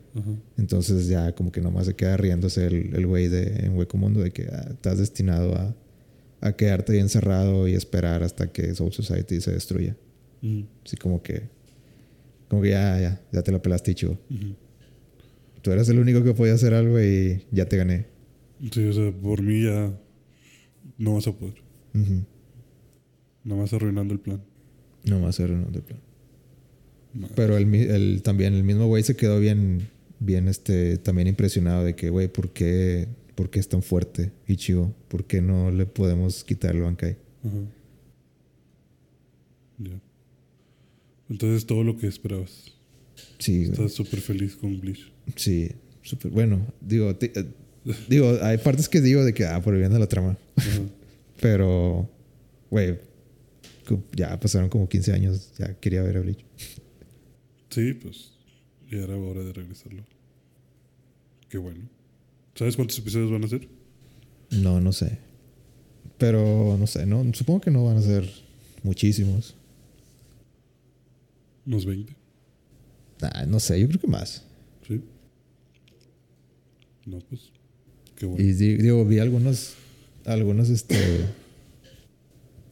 [0.58, 4.20] Entonces ya como que nomás se queda riéndose el, el güey de en Hueco Mundo
[4.20, 5.76] de que ah, estás destinado a,
[6.46, 9.96] a quedarte ahí encerrado y esperar hasta que Soul Society se destruya.
[10.42, 10.66] Ujú.
[10.86, 11.50] Así como que...
[12.50, 13.96] Como que ya, ya, ya te la pelaste.
[14.06, 14.18] Ujú.
[15.62, 18.06] Tú eras el único que podía hacer algo y ya te gané.
[18.72, 19.92] Sí, o sea, por mí ya
[20.98, 21.56] no vas a poder.
[23.44, 24.42] Nada más arruinando el plan.
[25.06, 26.00] Nomás era un de plan.
[27.14, 27.28] No.
[27.36, 29.90] Pero el, el- también el mismo güey se quedó bien,
[30.20, 34.94] bien este, también impresionado de que, güey, ¿por qué, ¿por qué es tan fuerte Ichigo?
[35.08, 37.18] ¿Por qué no le podemos quitar el Bankai?
[37.44, 37.58] Ajá.
[39.80, 40.02] Ya.
[41.30, 42.74] Entonces todo lo que esperabas.
[43.40, 43.64] Sí.
[43.64, 45.12] Estás súper feliz con Bleach.
[45.36, 46.66] sí, súper bueno.
[46.82, 47.46] Digo, eh,
[48.08, 50.38] digo, hay partes que digo de que, ah, por el bien de la trama.
[50.56, 50.82] Ajá.
[51.42, 52.10] Pero,
[52.70, 53.00] güey,
[54.14, 56.46] ya pasaron como 15 años, ya quería ver a Bleach.
[57.70, 58.34] Sí, pues
[58.90, 60.04] ya era hora de regresarlo.
[61.50, 61.90] Qué bueno.
[62.56, 63.68] ¿Sabes cuántos episodios van a ser?
[64.52, 65.18] No, no sé.
[66.18, 68.30] Pero, no sé, no, supongo que no van a ser
[68.84, 69.56] muchísimos.
[71.66, 72.14] Unos 20.
[73.22, 74.44] Ah, no sé, yo creo que más.
[74.88, 75.02] ¿Sí?
[77.06, 77.52] No, pues.
[78.16, 78.44] Qué bueno.
[78.44, 79.74] Y di- digo, vi algunos,
[80.26, 81.26] algunos, este,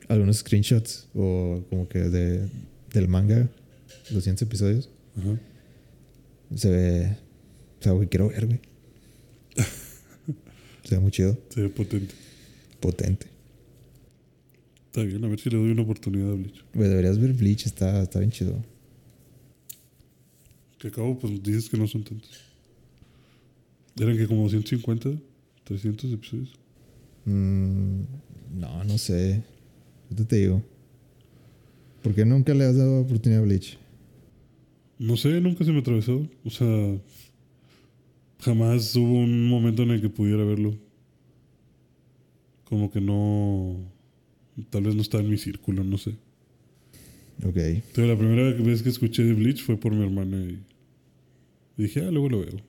[0.08, 2.48] algunos screenshots o como que de,
[2.94, 3.50] del manga,
[4.12, 4.90] 200 episodios.
[5.18, 5.40] Ajá.
[6.56, 7.18] Se ve,
[7.80, 8.60] o sea, güey, quiero ver, güey.
[10.84, 12.14] Se ve muy chido, Se ve potente.
[12.80, 13.28] potente.
[14.88, 16.66] Está bien, a ver si le doy una oportunidad a Bleach.
[16.74, 18.62] Güey, deberías ver Bleach, está, está bien chido.
[20.80, 22.32] Que acabo, pues dices que no son tantos.
[24.00, 25.12] Eran que como 150,
[25.64, 26.50] 300 episodios.
[27.26, 28.02] Mm,
[28.56, 29.44] no, no sé.
[30.10, 30.64] Yo te digo.
[32.02, 33.78] ¿Por qué nunca le has dado oportunidad a Bleach?
[34.98, 36.28] No sé, nunca se me atravesó.
[36.44, 36.98] O sea,
[38.42, 40.78] jamás hubo un momento en el que pudiera verlo.
[42.66, 43.78] Como que no.
[44.70, 46.12] Tal vez no estaba en mi círculo, no sé.
[47.44, 47.58] Ok.
[47.96, 50.60] Pero la primera vez que escuché de Bleach fue por mi hermana y
[51.78, 52.62] dije, ah, luego lo veo.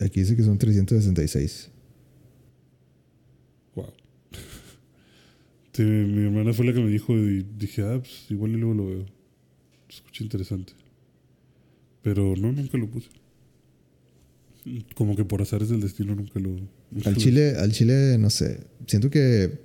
[0.00, 1.70] Aquí dice que son 366.
[3.74, 3.86] Wow.
[5.72, 8.74] Sí, mi hermana fue la que me dijo y dije, ah, pues igual y luego
[8.74, 9.06] lo veo.
[9.88, 10.72] Se escucha interesante.
[12.02, 13.08] Pero no, nunca lo puse.
[14.94, 16.50] Como que por azares del destino nunca lo.
[16.90, 18.60] nunca Al lo- chile, al chile, no sé.
[18.86, 19.58] Siento que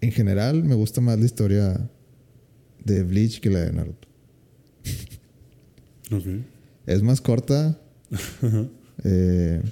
[0.00, 1.90] en general me gusta más la historia
[2.84, 4.06] de Bleach que la de Naruto.
[6.10, 6.24] Ok.
[6.86, 7.80] Es más corta.
[9.04, 9.62] Eh,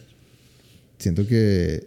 [0.99, 1.85] siento que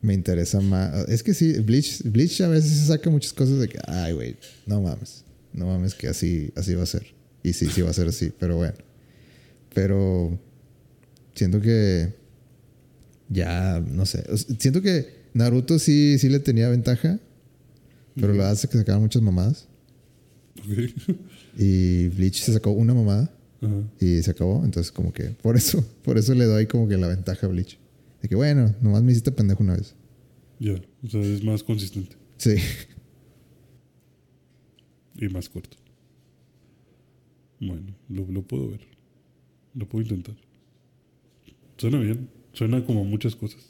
[0.00, 1.08] me interesa más.
[1.08, 4.36] Es que sí, Bleach, Bleach a veces se saca muchas cosas de que, ay, güey,
[4.64, 5.24] no mames.
[5.52, 7.04] No mames que así, así va a ser.
[7.42, 8.76] Y sí, sí va a ser así, pero bueno.
[9.74, 10.38] Pero
[11.36, 12.14] siento que
[13.28, 14.24] ya, no sé.
[14.58, 17.20] Siento que Naruto sí, sí le tenía ventaja,
[18.16, 19.68] pero lo hace que sacaban muchas mamadas.
[21.58, 23.30] Y Bleach se sacó una mamada
[23.60, 23.82] Ajá.
[24.00, 24.64] y se acabó.
[24.64, 27.78] Entonces, como que por eso, por eso le doy como que la ventaja a Bleach.
[28.22, 29.94] De que bueno, nomás me hiciste pendejo una vez.
[30.58, 30.74] Ya.
[31.04, 32.54] O sea, es más consistente Sí.
[35.18, 35.76] y más corto.
[37.60, 38.80] Bueno, lo, lo puedo ver.
[39.74, 40.36] Lo puedo intentar.
[41.76, 42.28] Suena bien.
[42.52, 43.62] Suena como muchas cosas.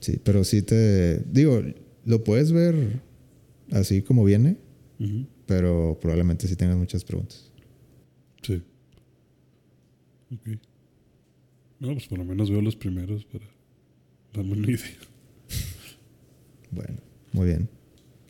[0.00, 1.18] Sí, pero sí te.
[1.20, 1.62] Digo,
[2.04, 3.00] lo puedes ver
[3.72, 4.56] así como viene,
[5.46, 7.50] pero probablemente sí tengas muchas preguntas.
[8.42, 8.62] Sí.
[10.32, 10.58] Ok.
[11.78, 13.44] No, pues por lo menos veo los primeros para
[14.32, 14.98] darme una idea.
[16.70, 16.98] Bueno,
[17.32, 17.68] muy bien.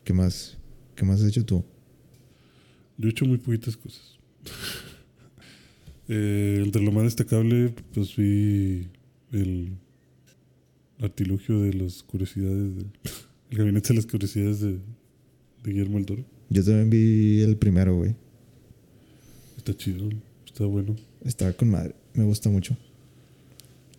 [0.04, 0.58] ¿Qué más?
[0.94, 1.64] ¿Qué más has hecho tú?
[2.98, 4.18] Yo he hecho muy poquitas cosas.
[6.08, 8.88] Eh, entre lo más destacable, pues vi
[9.32, 9.72] el
[11.00, 12.86] artilugio de las curiosidades, de-
[13.50, 14.78] el gabinete de las curiosidades de, de
[15.72, 16.24] Guillermo el Toro.
[16.48, 18.14] Yo también vi el primero, güey.
[19.56, 20.08] Está chido,
[20.46, 20.94] está bueno.
[21.24, 21.94] Está con madre.
[22.14, 22.76] Me gusta mucho.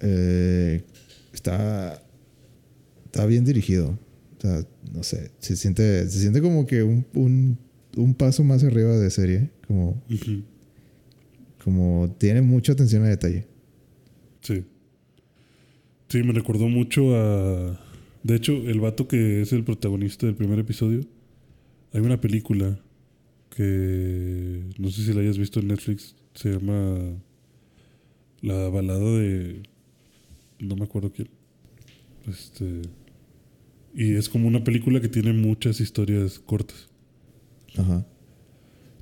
[0.01, 0.81] Eh,
[1.34, 2.01] está.
[3.05, 3.99] Está bien dirigido.
[4.38, 5.31] O sea, no sé.
[5.39, 7.57] Se siente, se siente como que un, un,
[7.97, 9.49] un paso más arriba de serie.
[9.67, 10.01] Como.
[11.68, 13.45] Como tiene mucha atención a detalle.
[14.39, 14.64] Sí.
[16.07, 17.77] Sí, me recordó mucho a.
[18.23, 21.02] De hecho, el vato que es el protagonista del primer episodio.
[21.91, 22.80] Hay una película
[23.49, 24.64] que.
[24.77, 26.15] No sé si la hayas visto en Netflix.
[26.35, 27.22] Se llama.
[28.39, 29.64] La balada de.
[30.60, 31.27] No me acuerdo quién.
[32.30, 32.84] Este.
[33.94, 36.88] Y es como una película que tiene muchas historias cortas.
[37.76, 38.07] Ajá.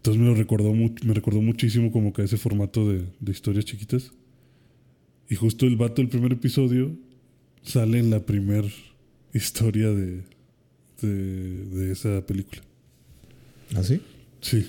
[0.05, 4.11] Entonces me lo recordó me recordó muchísimo como que ese formato de, de historias chiquitas.
[5.27, 6.95] Y justo el vato del primer episodio
[7.63, 8.67] sale en la primera
[9.33, 10.21] historia de,
[11.01, 12.61] de, de esa película.
[13.75, 13.99] ¿Así?
[14.41, 14.67] Sí.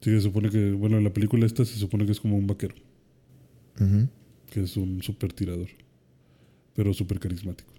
[0.00, 2.46] Sí, se supone que, bueno, en la película esta se supone que es como un
[2.46, 2.74] vaquero,
[4.50, 5.68] que es un super tirador,
[6.74, 7.70] pero súper carismático.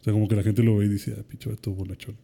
[0.00, 2.14] O sea, como que la gente lo ve y dice, ah, pinche vato bonachón.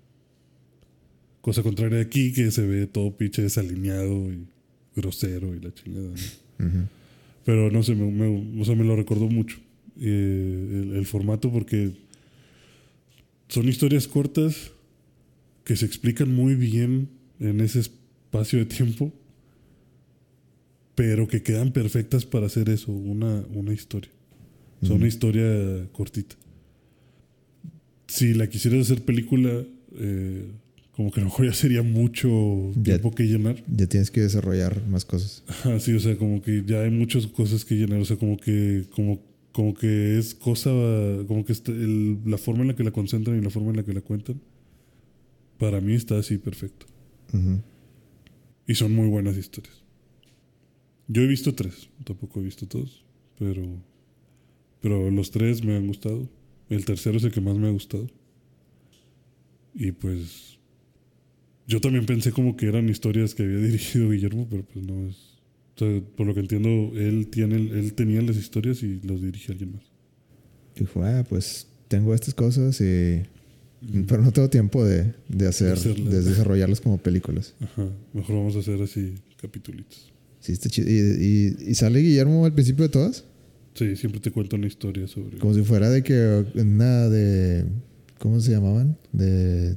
[1.43, 4.47] Cosa contraria de aquí, que se ve todo pinche desalineado y
[4.97, 6.09] grosero y la chingada.
[6.09, 6.89] ¿no?
[7.44, 9.59] Pero no sé, me, me- o sea, me lo recordó mucho
[10.01, 11.90] eh, el, el formato porque
[13.48, 14.70] son historias cortas
[15.64, 17.09] que se explican muy bien
[17.40, 19.12] en ese espacio de tiempo,
[20.94, 24.10] pero que quedan perfectas para hacer eso, una, una historia.
[24.81, 26.35] O sea, una historia cortita.
[28.09, 29.64] Si la quisieras hacer película,
[29.97, 30.44] eh,
[30.97, 32.82] como que a lo mejor ya sería mucho Ya.
[32.98, 33.62] tiempo que llenar.
[33.66, 35.43] Ya tienes que desarrollar más cosas.
[35.48, 38.36] Ajá, sí, o sea, como que ya hay muchas cosas que llenar, o sea, como
[38.36, 39.20] que, como,
[39.52, 40.70] como que es cosa,
[41.27, 43.77] como que está el- la forma en la que la concentran y la forma en
[43.77, 44.40] la que la cuentan,
[45.59, 46.86] para mí está así perfecto.
[47.32, 47.60] Ujú.
[48.66, 49.82] Y son muy buenas historias.
[51.09, 53.05] Yo he visto tres, tampoco he visto todos,
[53.39, 53.62] pero,
[54.81, 56.28] pero los tres me han gustado.
[56.69, 58.06] El tercero es el que más me ha gustado.
[59.74, 60.59] Y pues
[61.66, 65.16] yo también pensé como que eran historias que había dirigido Guillermo, pero pues no es.
[65.74, 69.52] O sea, por lo que entiendo, él tiene, él tenía las historias y los dirige
[69.52, 69.82] alguien más.
[70.76, 73.22] Dijo, ah, pues tengo estas cosas y...
[74.06, 76.12] Pero no tengo tiempo de, de hacer, hacerlas.
[76.12, 77.55] de desarrollarlas como películas.
[77.60, 77.89] Ajá.
[78.12, 80.12] Mejor vamos a hacer así capitulitos.
[80.39, 80.89] Sí, está chido.
[80.89, 83.24] ¿Y, y, y sale Guillermo al principio de todas?
[83.74, 85.39] Sí, siempre te cuento una historia sobre.
[85.39, 87.64] Como si fuera de que nada de...
[88.18, 88.97] ¿Cómo se llamaban?
[89.10, 89.76] De...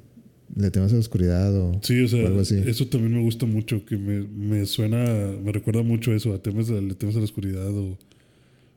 [0.56, 1.80] De temas de la oscuridad o...
[1.84, 2.62] Sí, o sea, o algo así.
[2.66, 6.68] eso también me gusta mucho, que me, me suena, me recuerda mucho eso, a temas
[6.68, 7.98] de, temas de la oscuridad o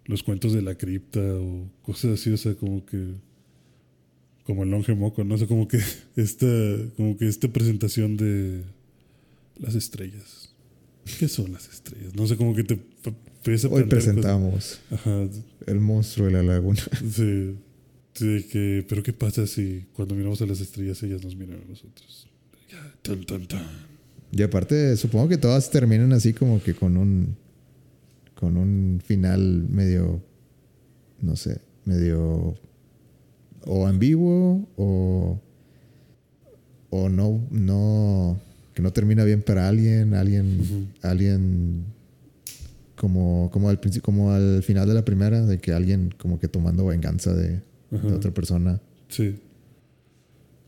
[0.06, 3.14] los cuentos de la cripta o cosas así, o sea, como que,
[4.44, 5.78] como el longe moco, no sé, como que
[6.16, 6.46] esta,
[6.96, 8.62] como que esta presentación de
[9.56, 10.52] las estrellas.
[11.18, 12.14] ¿Qué son las estrellas?
[12.14, 12.78] No sé, como que te a
[13.48, 13.88] Hoy cosas.
[13.88, 15.26] presentamos Ajá,
[15.66, 16.82] El monstruo de la laguna.
[17.10, 17.54] sí,
[18.20, 21.64] de que, pero ¿qué pasa si cuando miramos a las estrellas ellas nos miran a
[21.68, 22.28] nosotros?
[22.70, 23.66] Ya, tan, tan, tan.
[24.30, 27.36] Y aparte, supongo que todas terminan así como que con un...
[28.34, 30.22] Con un final medio...
[31.20, 32.54] No sé, medio...
[33.64, 35.40] O ambiguo o...
[36.90, 37.46] O no...
[37.50, 38.40] no
[38.74, 40.14] que no termina bien para alguien.
[40.14, 40.92] Alguien...
[41.02, 41.84] Alguien...
[42.96, 46.48] Como, como, al, principio, como al final de la primera, de que alguien como que
[46.48, 48.80] tomando venganza de, de otra persona.
[49.08, 49.36] Sí.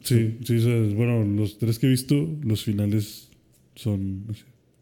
[0.02, 3.28] Sí, sí, o sea, bueno, los tres que he visto, los finales
[3.74, 4.24] son.
[4.28, 4.34] O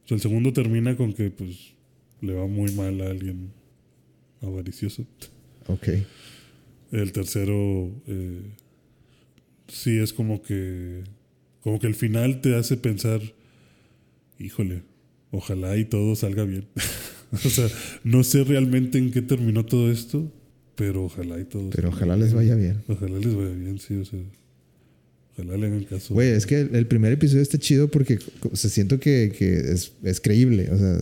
[0.07, 1.75] sea, el segundo termina con que pues
[2.21, 3.51] le va muy mal a alguien
[4.41, 5.05] avaricioso.
[5.67, 5.89] Ok.
[6.93, 8.43] El tercero eh,
[9.67, 11.03] sí es como que
[11.63, 13.21] como que el final te hace pensar,
[14.39, 14.83] híjole,
[15.31, 16.67] ojalá y todo salga bien.
[17.33, 17.69] o sea,
[18.05, 20.33] no sé realmente en qué terminó todo esto,
[20.79, 21.69] pero ojalá y todo.
[21.71, 22.83] Pero ojalá les vaya bien.
[22.89, 24.21] Ojalá les vaya bien, sí, o sea.
[25.35, 26.15] Ojalá le hagan caso.
[26.15, 28.19] Güey, es que el, el primer episodio está chido porque
[28.51, 30.71] o sea, siento que, que es, es creíble.
[30.71, 31.01] O sea,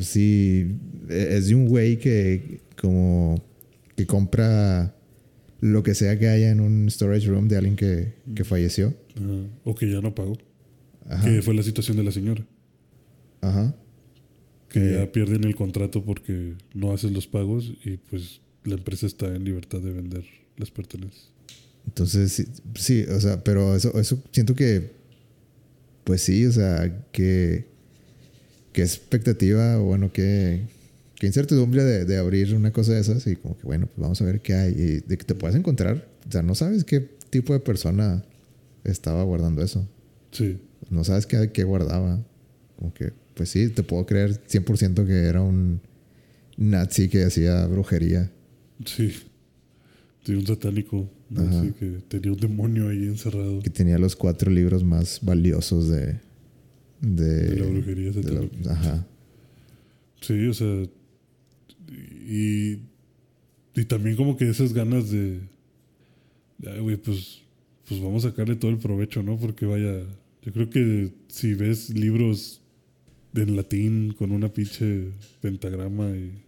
[0.00, 0.76] sí,
[1.08, 3.42] e- es de un güey que como
[3.96, 4.94] que compra
[5.60, 8.94] lo que sea que haya en un storage room de alguien que, que falleció.
[9.16, 9.46] Ajá.
[9.64, 10.38] O que ya no pagó.
[11.08, 11.28] Ajá.
[11.28, 12.44] Que fue la situación de la señora.
[13.40, 13.74] Ajá.
[14.68, 14.92] Que Eh.
[15.00, 19.44] ya pierden el contrato porque no haces los pagos y pues la empresa está en
[19.44, 20.24] libertad de vender
[20.56, 21.30] las pertenencias.
[21.86, 24.92] Entonces, sí, sí, o sea, pero eso, eso siento que,
[26.04, 27.66] pues sí, o sea, que,
[28.72, 30.62] que expectativa, o bueno, que,
[31.16, 34.20] que incertidumbre de, de abrir una cosa de esas y como que, bueno, pues vamos
[34.20, 37.00] a ver qué hay y de que te puedas encontrar, o sea, no sabes qué
[37.30, 38.24] tipo de persona
[38.84, 39.86] estaba guardando eso,
[40.32, 40.60] Sí,
[40.90, 42.24] no sabes qué, qué guardaba,
[42.76, 45.80] como que, pues sí, te puedo creer 100% que era un
[46.56, 48.30] nazi que hacía brujería.
[48.84, 49.12] Sí.
[50.24, 51.08] Sí, un satánico.
[51.30, 51.42] ¿no?
[51.42, 53.60] Así que tenía un demonio ahí encerrado.
[53.60, 56.18] que tenía los cuatro libros más valiosos de
[57.00, 58.72] de, De la brujería de la- satánica.
[58.72, 59.06] ajá
[60.20, 60.84] Sí, o sea.
[62.28, 62.78] Y.
[63.74, 65.40] Y también como que esas ganas de.
[66.66, 67.40] Ay, güey, pues.
[67.88, 69.38] Pues vamos a sacarle todo el provecho, ¿no?
[69.38, 70.00] Porque vaya.
[70.42, 72.60] Yo creo que si ves libros
[73.34, 75.08] en latín con una pinche
[75.40, 76.42] pentagrama y.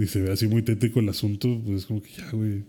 [0.00, 2.64] Y se ve así muy tétrico el asunto, pues es como que ya, güey.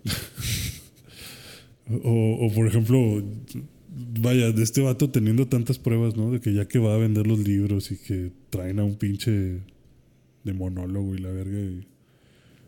[2.04, 3.24] o, o por ejemplo,
[4.20, 6.30] vaya, de este vato teniendo tantas pruebas, ¿no?
[6.30, 9.62] De que ya que va a vender los libros y que traen a un pinche
[10.44, 11.58] de monólogo y la verga.
[11.58, 11.88] Y,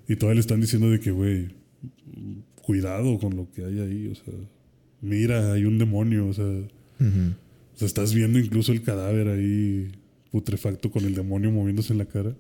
[0.08, 1.50] y todavía le están diciendo de que, güey,
[2.62, 4.34] cuidado con lo que hay ahí, o sea,
[5.02, 9.92] mira, hay un demonio, o sea, o sea, estás viendo incluso el cadáver ahí
[10.32, 12.34] putrefacto con el demonio moviéndose en la cara.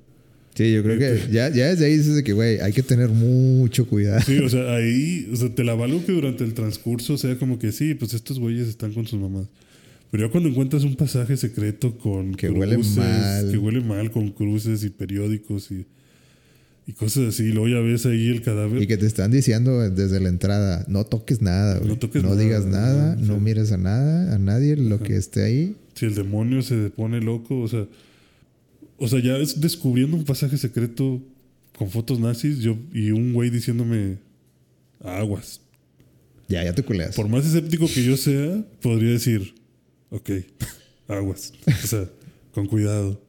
[0.55, 3.87] Sí yo creo que ya, ya desde ahí dices que güey hay que tener mucho
[3.87, 7.37] cuidado Sí, o sea, ahí, o sea, te la valgo que durante el transcurso sea
[7.37, 9.47] como que sí, pues estos güeyes están con sus mamás.
[10.11, 13.51] Pero ya cuando encuentras un pasaje secreto con Que huele mal.
[13.51, 15.87] que huele mal, con cruces y periódicos y,
[16.85, 18.79] y cosas así, y luego ya ves ahí el cadáver.
[18.83, 21.87] y que te están diciendo desde la entrada no toques nada güey.
[21.87, 25.43] No no, toques nada, digas nada no mires a nada a nadie lo que esté
[25.43, 27.87] ahí Si el demonio se pone loco, o sea,
[28.97, 31.21] o sea, ya es descubriendo un pasaje secreto
[31.77, 34.17] con fotos nazis yo, y un güey diciéndome
[35.03, 35.61] aguas.
[36.47, 39.55] ya ya te culeas Por más escéptico que yo sea, podría decir,
[40.09, 40.29] ok,
[41.07, 41.53] aguas.
[41.67, 42.09] O sea,
[42.53, 43.21] con cuidado.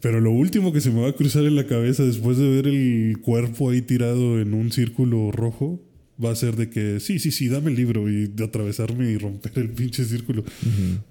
[0.00, 2.66] Pero lo último que se me va a cruzar en la cabeza después de ver
[2.66, 5.80] el cuerpo ahí tirado en un círculo rojo
[6.22, 9.16] va a ser de que, sí, sí, sí, dame el libro y de atravesarme y
[9.18, 10.44] romper el pinche círculo.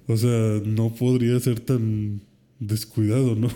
[0.06, 2.22] O sea, no podría ser tan
[2.60, 3.48] descuidado, ¿no?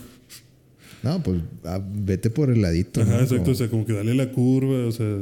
[1.03, 3.20] no pues ah, vete por el ladito Ajá, ¿no?
[3.20, 3.51] exacto.
[3.51, 5.16] O sea, como que dale la curva, o sea,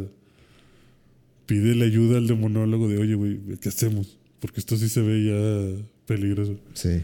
[1.46, 4.18] pídele ayuda al demonólogo de, oye, güey, ¿qué hacemos?
[4.40, 6.56] Porque esto sí se ve ya peligroso.
[6.74, 7.02] sí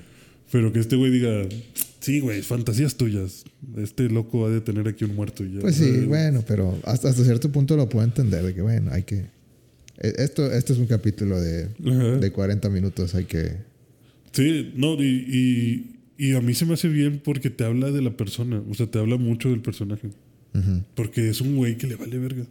[0.51, 1.45] Pero que este güey diga,
[2.01, 3.45] sí, güey, fantasías tuyas.
[3.77, 5.61] Este loco ha de tener aquí un muerto y ya.
[5.61, 9.05] Pues sí, bueno, pero hasta, hasta cierto punto lo puedo entender de que, bueno, hay
[9.05, 9.27] que...
[9.99, 11.69] e- Esto, esto es un capítulo de,
[12.19, 13.57] de 40 minutos, hay que...
[14.33, 18.03] Sí, no, y, y, y a mí se me hace bien porque te habla de
[18.03, 18.63] la persona.
[18.71, 20.11] O sea, te habla mucho del personaje.
[20.95, 22.45] Porque es un güey que le vale verga.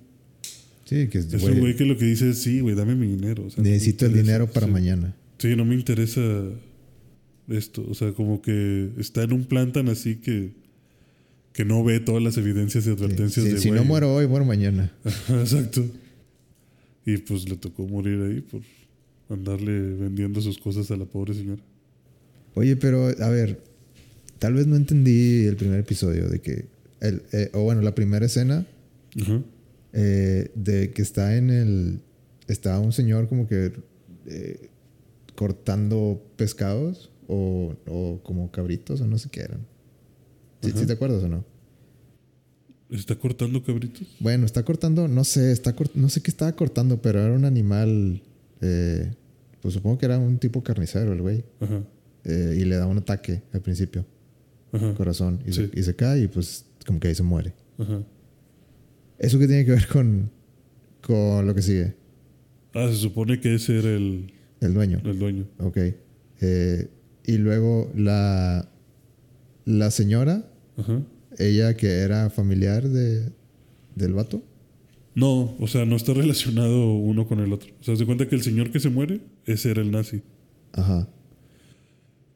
[0.85, 2.95] Sí, que es, Es güey, un güey que lo que dice es, sí, güey, dame
[2.95, 3.45] mi dinero.
[3.45, 4.31] O sea, no me necesito el interesa".
[4.31, 4.71] dinero para Sí.
[4.73, 5.15] mañana.
[5.37, 6.21] Sí, no me interesa
[7.47, 7.85] esto.
[7.89, 10.51] O sea, como que está en un plan tan así que,
[11.53, 13.87] que no ve todas las evidencias y Sí, advertencias sí, de si no güey.
[13.87, 14.91] muero hoy, muero mañana.
[15.29, 15.85] Exacto.
[17.05, 18.61] Y pues le tocó morir ahí por
[19.29, 21.61] andarle vendiendo sus cosas a la pobre señora.
[22.55, 23.61] Oye, pero a ver,
[24.39, 26.65] tal vez no entendí el primer episodio de que...
[26.99, 28.65] El, eh, o bueno, la primera escena
[29.93, 31.99] eh, de que está en el...
[32.47, 33.71] Está un señor como que
[34.27, 34.69] eh,
[35.35, 39.65] cortando pescados o, o como cabritos o no sé qué eran.
[40.61, 41.43] ¿Sí, te acuerdas o no?
[42.89, 44.05] ¿Está cortando cabritos?
[44.19, 47.45] Bueno, está cortando, no sé, está cort- no sé qué estaba cortando, pero era un
[47.45, 48.21] animal,
[48.59, 49.11] eh,
[49.61, 51.81] pues supongo que era un tipo carnicero el güey, Ajá.
[52.23, 54.05] Eh, y le da un ataque al principio,
[54.71, 54.93] Ajá.
[54.95, 55.71] corazón, y, se, Sí.
[55.75, 57.53] y se cae y pues como que ahí se muere.
[57.77, 58.01] Ajá.
[59.19, 60.29] ¿Eso qué tiene que ver con,
[61.01, 61.95] con lo que sigue?
[62.73, 65.01] Ah, se supone que ese era el, El dueño.
[65.03, 65.47] el dueño.
[65.59, 65.77] Ok.
[66.41, 66.87] Eh,
[67.25, 68.67] y luego la,
[69.65, 71.03] la señora, Ajá.
[71.37, 73.29] ella que era familiar de,
[73.95, 74.43] del vato.
[75.13, 77.69] No, o sea, no está relacionado uno con el otro.
[77.79, 80.21] O sea, se cuenta que el señor que se muere, ese era el nazi.
[80.71, 81.09] Ajá.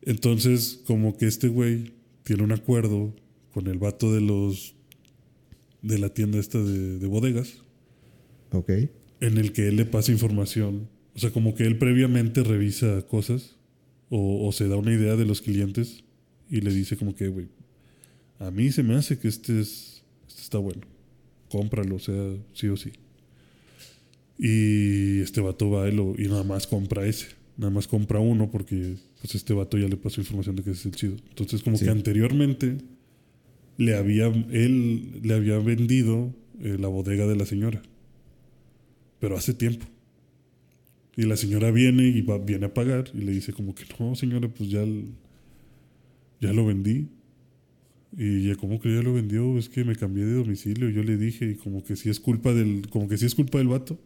[0.05, 3.15] Entonces, como que este güey tiene un acuerdo
[3.53, 4.75] con el vato de los.
[5.81, 7.55] de la tienda esta de, de bodegas,
[8.51, 8.69] Ok.
[9.21, 10.87] en el que él le pasa información.
[11.15, 13.55] O sea, como que él previamente revisa cosas
[14.09, 16.03] o, o se da una idea de los clientes
[16.49, 17.47] y le dice, como que, güey,
[18.39, 20.81] a mí se me hace que este, es, este está bueno.
[21.49, 22.91] Cómpralo, o sea, sí o sí.
[24.37, 27.27] Y este vato va y, lo- y nada más compra ese.
[27.57, 30.85] Nada más compra uno porque pues este vato ya le pasó información de que es
[30.85, 31.15] el chido.
[31.29, 31.85] Entonces como Sí.
[31.85, 32.77] que anteriormente
[33.77, 37.81] le había, él le había vendido eh, la bodega de la señora.
[39.19, 39.85] Pero hace tiempo.
[41.17, 44.15] Y la señora viene y va, viene a pagar y le dice como que no,
[44.15, 44.83] señora, pues ya,
[46.41, 47.07] ya lo vendí.
[48.17, 50.89] Y ya como que ya lo vendió, es que me cambié de domicilio.
[50.89, 53.57] Yo le dije, y como que sí es culpa del, como que sí es culpa
[53.57, 53.99] del vato.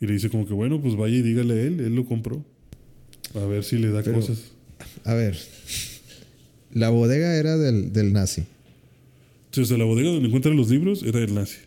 [0.00, 2.44] Y le dice como que bueno, pues vaya y dígale a él, él lo compró.
[3.34, 4.52] A ver si le da Pero- cosas.
[5.04, 5.36] A ver.
[6.72, 8.44] La bodega era del, del nazi.
[9.50, 11.58] Sí, o sea, la bodega donde encuentran los libros era el nazi.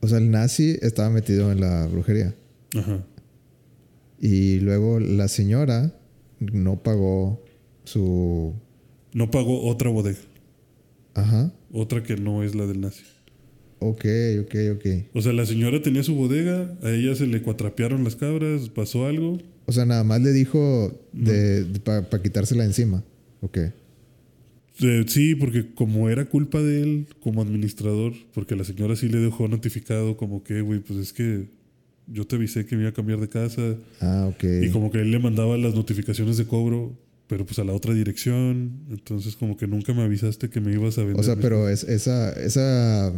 [0.00, 2.34] O sea, el nazi estaba metido en la brujería.
[2.76, 3.04] Ajá.
[4.20, 5.92] Y luego la señora
[6.40, 7.42] no pagó
[7.84, 8.54] su.
[9.12, 10.18] No pagó otra bodega.
[11.14, 11.52] Ajá.
[11.72, 13.02] Otra que no es la del nazi.
[13.78, 14.04] Ok,
[14.40, 14.86] ok, ok.
[15.14, 19.06] O sea, la señora tenía su bodega, a ella se le cuatrapearon las cabras, pasó
[19.06, 19.38] algo.
[19.66, 23.04] O sea, nada más le dijo de, para quitársela encima.
[23.42, 23.58] Ok.
[24.80, 29.18] Eh, sí, porque como era culpa de él como administrador, porque la señora sí le
[29.18, 31.46] dejó notificado como que, güey, pues es que
[32.06, 34.44] yo te avisé que me iba a cambiar de casa Ah, ok.
[34.62, 36.92] y como que él le mandaba las notificaciones de cobro,
[37.26, 40.98] pero pues a la otra dirección, entonces como que nunca me avisaste que me ibas
[40.98, 41.20] a vender.
[41.20, 43.12] O sea, pero es, esa, esa,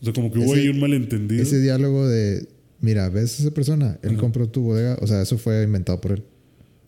[0.00, 1.42] O sea, como que hubo ese- ahí un malentendido.
[1.42, 2.46] ese diálogo de,
[2.80, 3.98] mira, ¿ves a esa persona?
[4.02, 4.18] Él Ajá.
[4.20, 4.98] compró tu bodega.
[5.00, 6.24] O sea, eso fue inventado por él.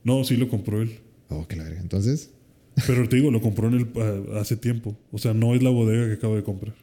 [0.04, 0.90] No, sí lo compró él.
[1.28, 1.80] Oh, verga.
[1.80, 2.30] Entonces,
[2.86, 3.88] Pero te digo, lo compró en el,
[4.36, 4.96] hace tiempo.
[5.10, 6.74] O sea, no es la bodega que acabo de comprar.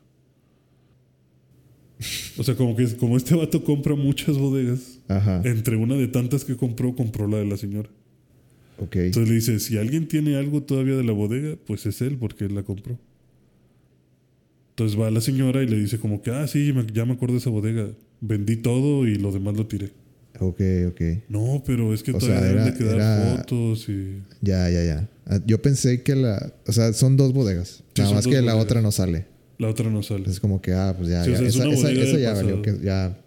[2.37, 5.41] O sea, como que como este vato compra muchas bodegas, ajá.
[5.45, 7.89] entre una de tantas que compró, compró la de la señora.
[8.77, 8.97] Ok.
[8.97, 12.43] Entonces le dice, si alguien tiene algo todavía de la bodega, pues es él porque
[12.45, 12.99] él la compró.
[14.75, 17.39] Entonces va la señora y le dice como que, ah, sí, ya me acuerdo de
[17.39, 17.87] esa bodega.
[18.19, 19.91] Vendí todo y lo demás lo tiré.
[20.39, 21.01] Ok, ok.
[21.29, 24.21] No, pero es que O todavía sea, deben era- de quedar era- fotos y...
[24.41, 25.09] Ya, ya, ya.
[25.27, 26.53] Ah, Yo pensé que la.
[26.67, 27.83] O sea, son dos bodegas.
[27.95, 29.27] Sí, Nada más que la otra no sale.
[29.57, 30.29] La otra no sale.
[30.29, 31.23] Es como que, ah, pues ya.
[31.23, 31.37] Sí, o ya.
[31.39, 32.61] sea, es esa esa, ya valió.
[32.61, 33.17] Que ya.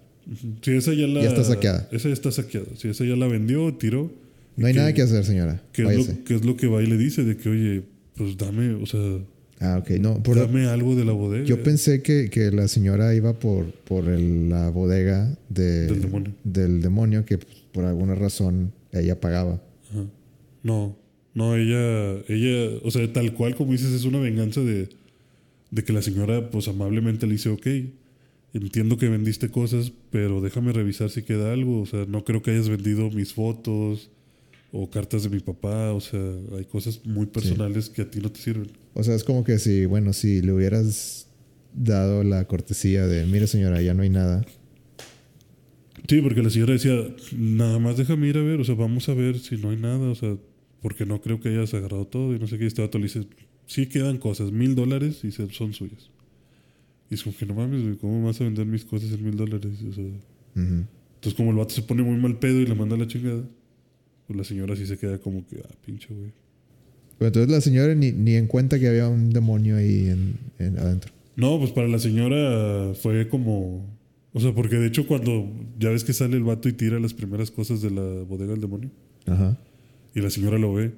[0.60, 1.22] Sí, esa ya la...
[1.22, 1.88] Ya está saqueada.
[1.90, 2.66] Esa ya está saqueada.
[2.76, 4.12] Sí, esa ya la vendió, tiró.
[4.56, 5.62] No hay que- nada que hacer, señora.
[5.72, 7.24] ¿Qué es, lo, qué es lo que va y le dice?
[7.24, 7.82] De que, oye,
[8.16, 9.00] pues dame, o sea,
[9.60, 9.90] Ah, ok.
[9.98, 11.44] No, por- dame algo de la bodega.
[11.44, 16.32] yo pensé que, que la señora iba por, por el- la bodega de, Del demonio.
[16.44, 17.38] del demonio que
[17.72, 19.60] por alguna razón ella pagaba.
[19.90, 20.04] Ajá.
[20.62, 20.96] No,
[21.34, 24.88] no, ella, ella, o sea, tal cual como dices, es una venganza de,
[25.70, 27.66] de que la señora, pues amablemente le dice, ok,
[28.54, 31.80] entiendo que vendiste cosas, pero déjame revisar si queda algo.
[31.82, 34.10] O sea, no creo que hayas vendido mis fotos
[34.72, 35.92] o cartas de mi papá.
[35.92, 36.20] O sea,
[36.56, 38.68] hay cosas muy personales que a ti no te sirven.
[38.94, 41.28] O sea, es como que si, bueno, si le hubieras
[41.74, 44.44] dado la cortesía de, mire señora, ya no hay nada.
[46.08, 46.94] Sí, porque la señora decía,
[47.36, 50.08] nada más déjame ir a ver, o sea, vamos a ver si no hay nada,
[50.10, 50.36] o sea,
[50.80, 52.64] porque no creo que hayas agarrado todo y no sé qué.
[52.64, 53.26] Y este vato le dice,
[53.66, 56.10] sí quedan cosas, mil dólares y son suyas.
[57.10, 59.72] Y es como que no mames, ¿cómo vas a vender mis cosas en mil dólares?
[59.88, 60.04] O sea,
[60.54, 63.44] entonces como el vato se pone muy mal pedo y le manda la chingada,
[64.28, 66.30] pues la señora sí se queda como que, ah, pinche güey.
[67.18, 70.78] Pero entonces la señora ni, ni en cuenta que había un demonio ahí en, en-
[70.78, 71.12] adentro.
[71.34, 73.84] No, pues para la señora fue como...
[74.32, 75.50] O sea, porque de hecho cuando
[75.80, 78.60] ya ves que sale el vato y tira las primeras cosas de la bodega del
[78.60, 78.90] demonio.
[79.26, 79.58] Ajá.
[80.14, 80.92] Y la señora lo ve.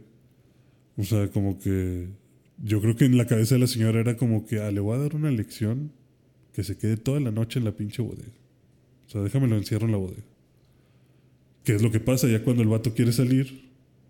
[0.97, 2.09] O sea, como que.
[2.63, 4.97] Yo creo que en la cabeza de la señora era como que, ah, le voy
[4.97, 5.93] a dar una lección
[6.53, 8.33] que se quede toda la noche en la pinche bodega.
[9.07, 10.23] O sea, déjame lo encierro en la bodega.
[11.65, 12.27] ¿Qué es lo que pasa?
[12.29, 13.69] Ya cuando el vato quiere salir,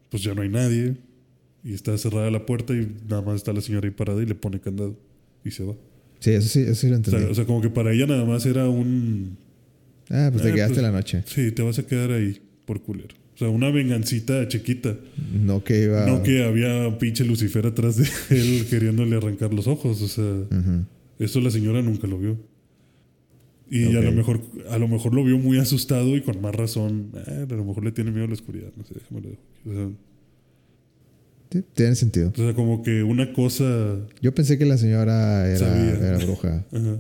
[0.08, 0.96] pues ya no hay nadie.
[1.62, 4.34] Y está cerrada la puerta y nada más está la señora ahí parada y le
[4.34, 4.96] pone candado.
[5.44, 5.74] Y se va.
[6.20, 7.20] Sí, eso sí, eso sí lo O entendí.
[7.20, 9.36] sea, o sea, como que para ella nada más era un.
[10.10, 11.22] ah, pues te eh, quedaste pues- la noche.
[11.26, 13.14] Sí, te vas a quedar ahí por culero.
[13.34, 14.96] O sea, una vengancita chiquita.
[15.32, 16.04] No que iba...
[16.06, 18.06] No que había un pinche Lucifer atrás de
[18.38, 20.02] él queriéndole arrancar los ojos.
[20.02, 20.46] O sea,
[21.18, 22.38] eso la señora nunca lo vio.
[23.70, 27.12] Y a lo mejor a lo mejor lo vio muy asustado y con más razón.
[27.26, 28.72] eh, a lo mejor le tiene miedo a la oscuridad.
[28.76, 29.38] No sé, déjame.
[29.66, 29.90] O sea,
[31.52, 32.30] Sí, tiene sentido.
[32.32, 33.98] o sea, como que una cosa.
[34.22, 36.64] Yo pensé que la señora era, era bruja.
[36.72, 36.98] ajá.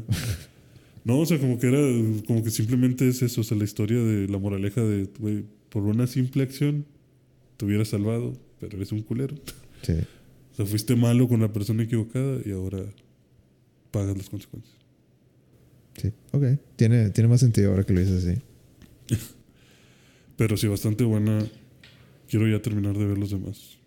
[1.04, 1.78] No, o sea, como que era.
[2.26, 3.42] Como que simplemente es eso.
[3.42, 6.84] O sea, la historia de la moraleja de, güey, por una simple acción
[7.56, 9.36] te hubieras salvado, pero eres un culero.
[9.82, 9.92] Sí.
[10.52, 12.80] O sea, fuiste malo con la persona equivocada y ahora
[13.92, 14.76] pagas las consecuencias.
[15.96, 16.12] Sí.
[16.32, 16.44] Ok.
[16.76, 18.40] Tiene, tiene más sentido ahora que lo dices así.
[20.36, 21.46] Pero sí, bastante buena.
[22.28, 23.78] Quiero ya terminar de ver los demás.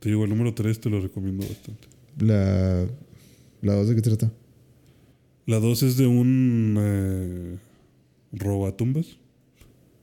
[0.00, 1.88] Te digo, el número 3 te lo recomiendo bastante.
[2.18, 2.86] La...
[3.62, 4.32] ¿La dos de qué trata?
[5.46, 7.58] La 2 es de un eh,
[8.32, 9.18] robatumbas.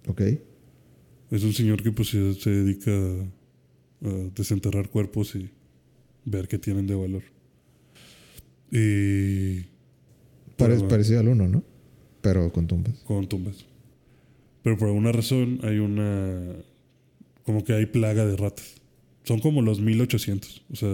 [0.08, 0.22] Ok.
[1.32, 5.50] Es un señor que pues se, dedica a desenterrar cuerpos y
[6.26, 7.24] ver qué tienen de valor.
[8.72, 9.66] Y
[10.60, 11.64] Parecido al uno, ¿no?
[12.22, 12.95] Pero con tumbas.
[13.06, 13.65] con tumbas.
[14.64, 16.56] Pero por alguna razón hay una...
[17.45, 18.76] Como que hay plaga de ratas.
[19.23, 20.65] Son como los 1800.
[20.72, 20.90] O sea,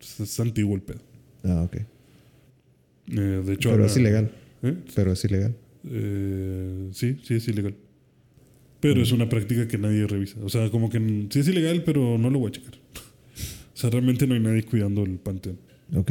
[0.00, 1.00] es, antiguo el pedo.
[1.44, 1.76] Ah, ok.
[1.76, 3.68] Eh, de hecho...
[3.70, 4.30] Pero ahora- es ilegal.
[4.62, 4.74] ¿Eh?
[4.94, 5.54] Pero es ilegal.
[5.88, 7.74] Eh, sí, sí es ilegal.
[8.80, 10.38] Pero es una práctica que nadie revisa.
[10.42, 10.98] O sea, como que
[11.30, 12.74] sí es ilegal, pero no lo voy a checar.
[13.74, 15.58] O sea, realmente no hay nadie cuidando el panteón.
[15.94, 16.10] Ok.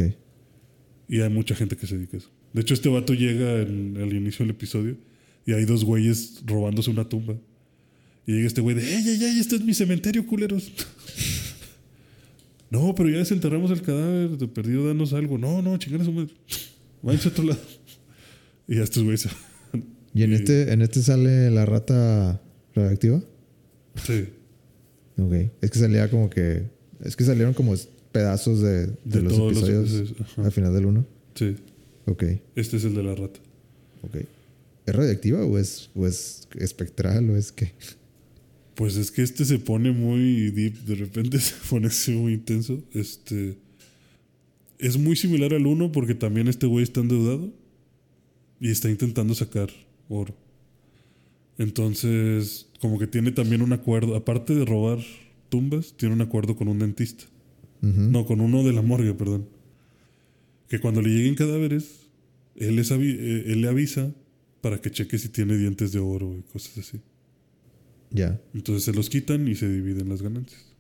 [1.09, 2.29] Y hay mucha gente que se dedica a eso.
[2.55, 4.95] De hecho, este vato llega en, al inicio del episodio
[5.45, 7.35] y hay dos güeyes robándose una tumba.
[8.25, 9.39] Y llega este güey de, ¡ey, ey, ey!
[9.41, 10.71] Este es mi cementerio, culeros.
[12.69, 14.37] no, pero ya desenterramos el cadáver.
[14.37, 15.37] De perdido, danos algo.
[15.37, 16.33] No, no, chingar a su madre.
[17.01, 17.59] Váyanse a otro lado.
[18.69, 19.29] y ya estos güeyes se.
[20.13, 22.41] ¿Y en Y- este, en este sale la rata
[22.73, 23.21] radioactiva?
[24.01, 24.29] Sí.
[25.17, 25.33] Ok.
[25.61, 26.63] Es que salía como que.
[27.03, 27.75] Es que salieron como
[28.13, 31.05] pedazos de, de De los episodios al final del uno.
[31.35, 31.57] Sí.
[32.05, 32.23] Ok.
[32.55, 33.39] Este es el de la rata.
[34.03, 34.17] Ok.
[34.85, 37.71] ¿Es radioactiva o es, o es espectral o es que?
[38.75, 42.83] Pues es que este se pone muy deep, de repente se pone así muy intenso.
[42.93, 43.57] Este
[44.77, 47.51] es muy similar al uno porque también este güey está endeudado
[48.59, 49.69] y está intentando sacar
[50.09, 50.35] oro.
[51.57, 54.99] Entonces, como que tiene también un acuerdo, aparte de robar
[55.49, 57.25] tumbas, tiene un acuerdo con un dentista.
[57.81, 59.47] No, con uno de la morgue, perdón.
[60.67, 62.07] Que cuando le lleguen cadáveres,
[62.55, 64.13] él, les eh, él le avisa
[64.61, 67.01] para que cheque si tiene dientes de oro y cosas así.
[68.09, 68.39] Ya.
[68.53, 70.75] Entonces se los quitan y se dividen las ganancias.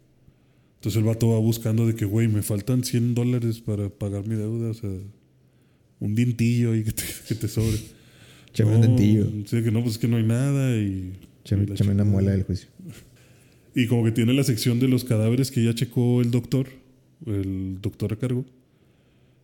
[0.75, 4.35] Entonces el vato va buscando de que, güey, me faltan 100 dólares para pagar mi
[4.35, 4.89] deuda, o sea,
[5.99, 7.77] un dientillo ahí que te, que te sobre.
[8.53, 9.29] Chame un No, dentillo.
[9.45, 11.13] Sí, que no, pues es que no hay nada y...
[11.43, 12.69] Chame, chame una muela del juicio.
[13.75, 16.67] Y como que tiene la sección de los cadáveres que ya checó el doctor,
[17.25, 18.45] el doctor a cargo,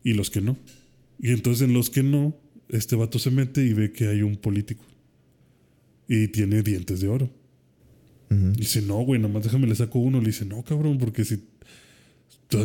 [0.04, 0.58] y los que no.
[1.20, 2.36] Y entonces en los que no,
[2.70, 4.86] este vato se mete y ve que hay un político.
[6.08, 7.30] Y tiene dientes de oro.
[8.30, 8.52] Ujú.
[8.54, 10.20] Dice, no, güey, nada más déjame le saco uno.
[10.20, 11.44] Le dice, no, cabrón, porque si.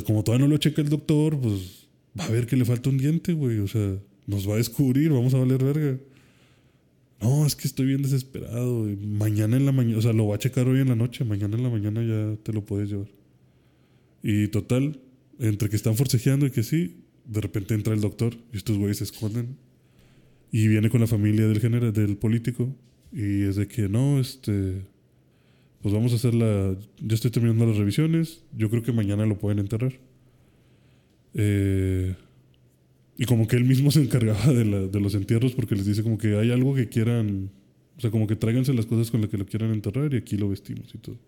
[0.06, 1.88] como todavía no lo checa el doctor, pues
[2.18, 3.58] va a ver que le falta un diente, güey.
[3.58, 5.98] O sea, nos va a descubrir, vamos a valer verga.
[7.20, 8.86] No, es que estoy bien desesperado.
[9.00, 11.24] Mañana en la mañana, o sea, lo va a checar hoy en la noche.
[11.24, 13.08] Mañana en la mañana ya te lo puedes llevar.
[14.22, 15.00] Y total,
[15.38, 16.96] entre que están forcejeando y que sí,
[17.26, 19.56] de repente entra el doctor y estos güeyes se esconden.
[20.52, 22.74] Y viene con la familia del general, del político.
[23.12, 24.86] Y es de que no, este.
[25.82, 26.76] Pues vamos a hacer la.
[27.00, 28.42] Ya estoy terminando las revisiones.
[28.56, 29.92] Yo creo que mañana lo pueden enterrar.
[31.34, 32.14] Eh,
[33.18, 36.16] y como que él mismo se encargaba de, de los entierros porque les dice como
[36.16, 37.50] que hay algo que quieran.
[37.96, 40.36] O sea, como que tráiganse las cosas con las que lo quieran enterrar y aquí
[40.36, 41.18] lo vestimos y todo.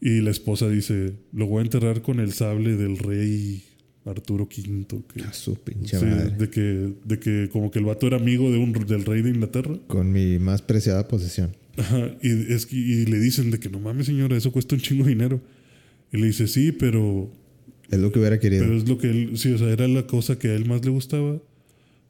[0.00, 3.64] Y la esposa dice: Lo voy a enterrar con el sable del rey
[4.06, 4.86] Arturo V.
[5.12, 6.30] Que, A su pinche Sí, madre.
[6.36, 9.30] de que, de que como que el vato era amigo de un, del rey de
[9.30, 9.78] Inglaterra.
[9.86, 11.56] Con mi más preciada posesión.
[11.76, 14.80] Ajá, y, es que, y le dicen de que no mames, señora, eso cuesta un
[14.80, 15.40] chingo de dinero.
[16.12, 17.32] Y le dice, sí, pero,
[17.90, 18.62] Es lo que hubiera querido.
[18.64, 20.84] pero es lo que él, sí, o sea, era la cosa que a él más
[20.84, 21.40] le gustaba.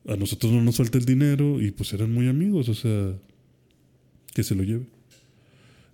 [0.07, 3.15] A nosotros no nos falta el dinero y pues eran muy amigos, o sea,
[4.35, 4.85] que se lo lleve.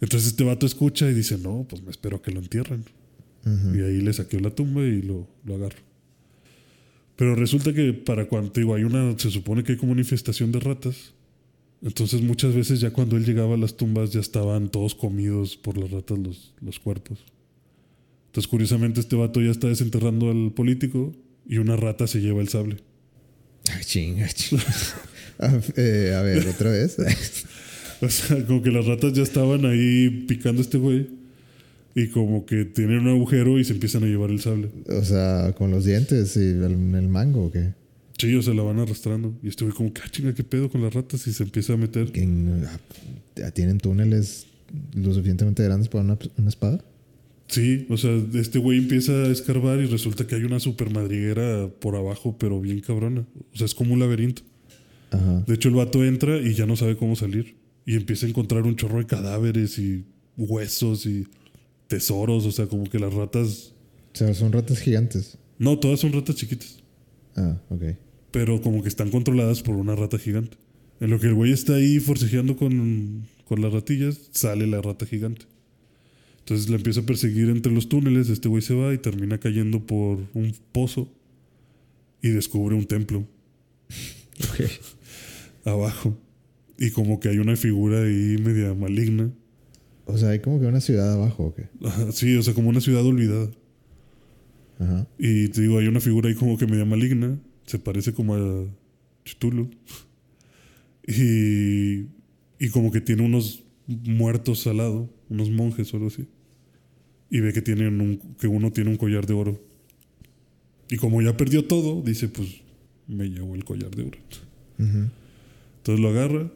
[0.01, 2.85] Entonces este vato escucha y dice, no, pues me espero a que lo entierren.
[3.44, 5.78] Y ahí le saqué la tumba y lo, lo agarro.
[7.21, 10.53] Pero resulta que para cuando digo, hay una, se supone que hay como una infestación
[10.53, 11.13] de ratas.
[11.83, 15.77] Entonces muchas veces ya cuando él llegaba a las tumbas ya estaban todos comidos por
[15.77, 17.19] las ratas los, los cuerpos.
[18.29, 21.13] Entonces curiosamente este vato ya está desenterrando al político
[21.47, 22.79] y una rata se lleva el sable.
[23.71, 24.65] Ay, chinga, chinga.
[25.41, 26.97] a, eh, a ver, otra vez.
[28.03, 31.07] O sea, como que las ratas ya estaban ahí picando a este güey
[31.95, 34.71] y como que tienen un agujero y se empiezan a llevar el sable.
[34.89, 37.73] o sea, con los dientes y el, el mango, ¿o qué?
[38.21, 39.35] Sí, o sea, la van arrastrando.
[39.43, 41.27] Y este güey como ah, chinga, ¿qué pedo con las ratas?
[41.27, 42.12] Y se empieza a meter.
[43.43, 44.47] Ah, ¿Tienen túneles
[44.95, 46.85] lo suficientemente grandes para una, una espada?
[47.49, 51.69] Sí, o sea, este güey empieza a escarbar y resulta que hay una super madriguera
[51.81, 53.27] por abajo, pero bien cabrona.
[53.55, 54.43] O sea, es como un laberinto.
[55.11, 55.43] Ajá.
[55.47, 57.57] De hecho, el vato entra y ya no sabe cómo salir.
[57.87, 60.05] Y empieza a encontrar un chorro de cadáveres y
[60.37, 61.27] huesos y
[61.91, 62.47] tesoros.
[62.47, 63.75] O sea, como que las ratas...
[64.15, 65.37] O sea, son ratas gigantes.
[65.59, 66.79] No, todas son ratas chiquitas.
[67.37, 67.83] Ah, ok.
[68.33, 70.57] pero como que están controladas por una rata gigante.
[71.01, 75.07] En lo que el güey está ahí forcejeando con, con las ratillas, sale la rata
[75.07, 75.47] gigante.
[76.41, 79.87] Entonces la empieza a perseguir entre los túneles, este güey se va y termina cayendo
[79.87, 81.09] por un pozo
[82.23, 83.25] y descubre un templo
[84.53, 84.71] Ok.
[85.65, 86.19] abajo.
[86.79, 89.31] Y como que hay una figura ahí media maligna.
[90.12, 91.69] O sea, hay como que una ciudad abajo, ¿o qué?
[92.12, 93.51] Sí, o sea, como una ciudad olvidada.
[94.78, 95.07] Ajá.
[95.19, 97.39] Y te digo, hay una figura ahí como que media maligna.
[97.66, 98.66] Se parece como a
[99.24, 99.69] Chitulo.
[101.07, 102.07] Y,
[102.61, 106.28] y como que tiene unos muertos al lado, unos monjes o algo así.
[107.31, 109.61] Y ve que, tienen un, que uno tiene un collar de oro.
[110.89, 112.61] Y como ya perdió todo, dice, pues
[113.09, 114.19] me llevo el collar de oro.
[114.78, 115.09] Ujú.
[115.78, 116.53] Entonces lo agarra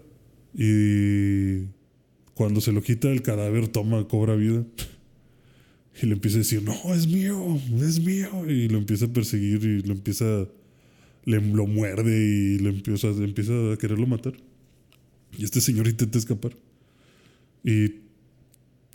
[0.57, 1.65] y
[2.35, 4.65] cuando se lo quita el cadáver toma, cobra vida.
[6.03, 8.51] Y le empieza a decir, no, es mío, es mío.
[8.51, 10.49] Y lo empieza a perseguir y lo empieza,
[11.25, 14.35] le, lo muerde y le empieza, empieza a quererlo matar.
[15.39, 16.57] Y este señor intenta escapar.
[17.63, 18.01] Y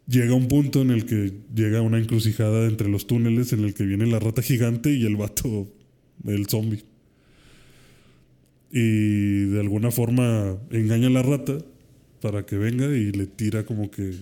[0.07, 3.85] llega un punto en el que llega una encrucijada entre los túneles en el que
[3.85, 5.71] viene la rata gigante y el vato,
[6.25, 6.83] el zombie.
[8.71, 11.57] Y de alguna forma engaña a la rata
[12.21, 14.13] para que venga y le tira como que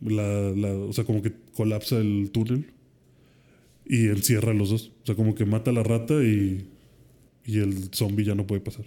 [0.00, 2.66] la, la- o sea, como que colapsa el túnel
[3.86, 4.92] y encierra a los dos.
[5.02, 6.66] O sea, como que mata a la rata y,
[7.44, 8.84] y el zombie ya no puede pasar.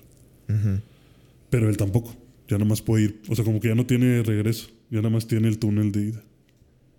[1.50, 2.16] Pero él tampoco.
[2.48, 3.22] Ya nada más puede ir.
[3.30, 4.70] O sea, como que ya no tiene regreso.
[4.90, 6.24] Ya nada más tiene el túnel de ida.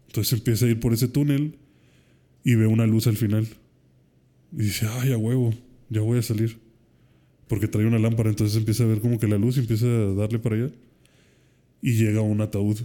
[0.07, 1.57] Entonces empieza a ir por ese túnel
[2.45, 3.47] y ve una luz al final.
[4.53, 5.53] Y dice, ay, a huevo,
[5.89, 6.59] ya voy a salir.
[7.49, 8.31] Porque trae una lámpara.
[8.31, 10.71] Entonces empieza a ver como que la luz y empieza a darle para allá.
[11.83, 12.79] Y llega a un ataúd.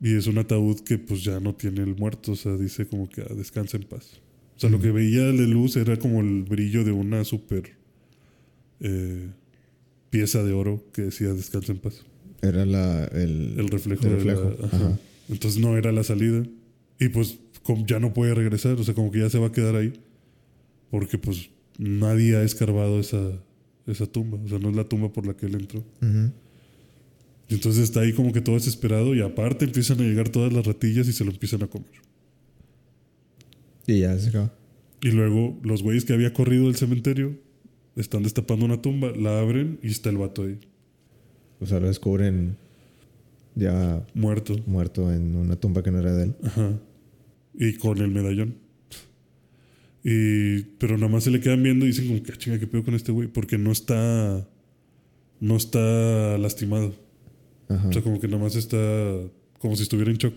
[0.00, 2.32] Y es un ataúd que pues ya no tiene el muerto.
[2.32, 4.20] O sea, dice como que ah, descansa en paz.
[4.56, 7.70] O sea, lo que veía de luz era como el brillo de una super
[8.80, 9.28] eh,
[10.10, 12.04] pieza de oro que decía descansa en paz.
[12.42, 14.06] Era la, el, El reflejo.
[14.06, 14.64] el de la- reflejo.
[14.66, 14.76] ajá.
[14.76, 14.98] Ajá.
[15.28, 16.44] Entonces no era la salida.
[17.00, 18.74] Y pues como ya no puede regresar.
[18.74, 19.92] O sea, como que ya se va a quedar ahí.
[20.90, 23.32] Porque pues nadie ha escarbado esa,
[23.86, 24.38] esa tumba.
[24.44, 25.82] O sea, no es la tumba por la que él entró.
[27.48, 29.14] Entonces está ahí como que todo desesperado.
[29.14, 31.90] Y aparte empiezan a llegar todas las ratillas y se lo empiezan a comer.
[33.86, 34.52] Y ya se acaba.
[35.02, 37.38] Y luego los güeyes que había corrido del cementerio
[37.96, 40.58] están destapando una tumba, la abren y está el vato ahí,
[41.60, 42.56] O sea, lo descubren
[43.54, 44.56] ya muerto.
[44.66, 46.34] muerto en una tumba que no era de él.
[46.42, 46.78] Ajá.
[47.56, 48.56] Y con el medallón.
[50.02, 52.66] Y, pero nada más se le quedan viendo y dicen como que "Ah, chinga, ¿qué
[52.66, 53.28] pedo con este güey?
[53.28, 54.46] Porque no está,
[55.40, 56.94] no está lastimado.
[57.68, 57.88] Ajá.
[57.88, 58.78] O sea, como que nada más está
[59.58, 60.34] como si estuviera en shock.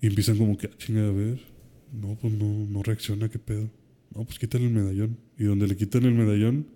[0.00, 1.40] Y empiezan como que, "Ah, chinga, a ver.
[1.92, 3.70] No, pues no, no reacciona, ¿qué pedo?
[4.14, 5.18] No, pues quítale el medallón.
[5.38, 6.66] Y donde le quitan el medallón,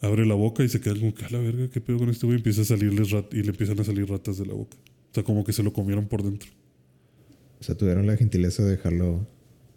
[0.00, 2.26] abre la boca y se quedan como que, a la verga, ¿qué pedo con este
[2.26, 2.38] güey?
[2.38, 4.76] Empieza a salirles rat y le empiezan a salir ratas de la boca.
[5.10, 6.50] O sea, como que se lo comieron por dentro,
[7.60, 9.26] O sea, tuvieron la gentileza de dejarlo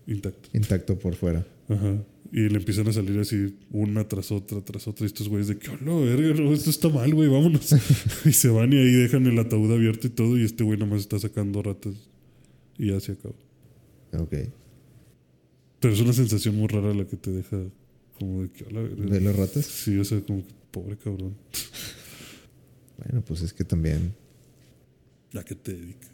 [0.08, 0.50] intacto.
[0.54, 1.46] intacto por fuera.
[1.70, 2.04] Ajá.
[2.32, 5.06] Y le empiezan a salir así una tras otra, tras otra.
[5.06, 7.76] Y estos güeyes de que, hola, verga, no, esto está mal, güey, vámonos.
[8.26, 10.38] y se van y ahí dejan el ataúd abierto y todo.
[10.38, 11.94] Y este güey nada más está sacando ratas.
[12.80, 13.36] Y ya se acaba.
[14.18, 14.34] Ok.
[15.80, 17.58] Pero es una sensación muy rara la que te deja
[18.18, 19.06] como de que, hola, verga.
[19.06, 19.66] ¿De las ratas?
[19.66, 21.36] Sí, o sea, como que, pobre cabrón.
[22.96, 24.14] Bueno, pues es que también.
[25.34, 26.12] ¿A qué te dedicas?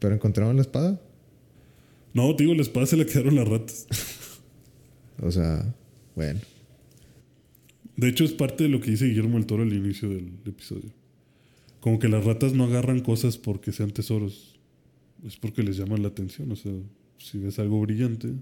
[0.00, 1.00] ¿Pero encontraron la espada?
[2.14, 3.86] No, te digo, la espada se le quedaron las ratas.
[5.20, 5.74] O sea,
[6.14, 6.40] bueno.
[7.96, 10.90] De hecho, es parte de lo que dice Guillermo el Toro al inicio del episodio.
[11.80, 14.58] Como que las ratas no agarran cosas porque sean tesoros.
[15.26, 16.50] Es porque les llaman la atención.
[16.52, 16.72] O sea,
[17.18, 18.32] si ves algo brillante,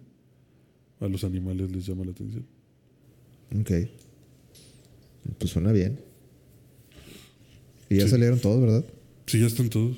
[1.01, 2.47] a los animales les llama la atención.
[3.59, 3.71] Ok.
[5.39, 6.01] Pues suena bien.
[7.89, 8.11] Y ya Sí.
[8.11, 8.85] salieron todos, ¿verdad?
[9.27, 9.97] Sí, ya están todos.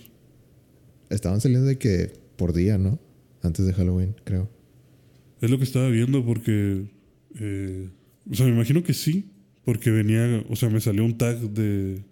[1.11, 2.99] Estaban saliendo de que por día, ¿no?
[3.43, 4.48] Antes de Halloween, creo.
[5.40, 6.86] Es lo que estaba viendo porque...
[7.39, 7.90] eh,
[8.31, 9.31] o sea, me imagino que sí.
[9.64, 10.44] Porque venía...
[10.48, 12.05] O sea, me salió un tag de...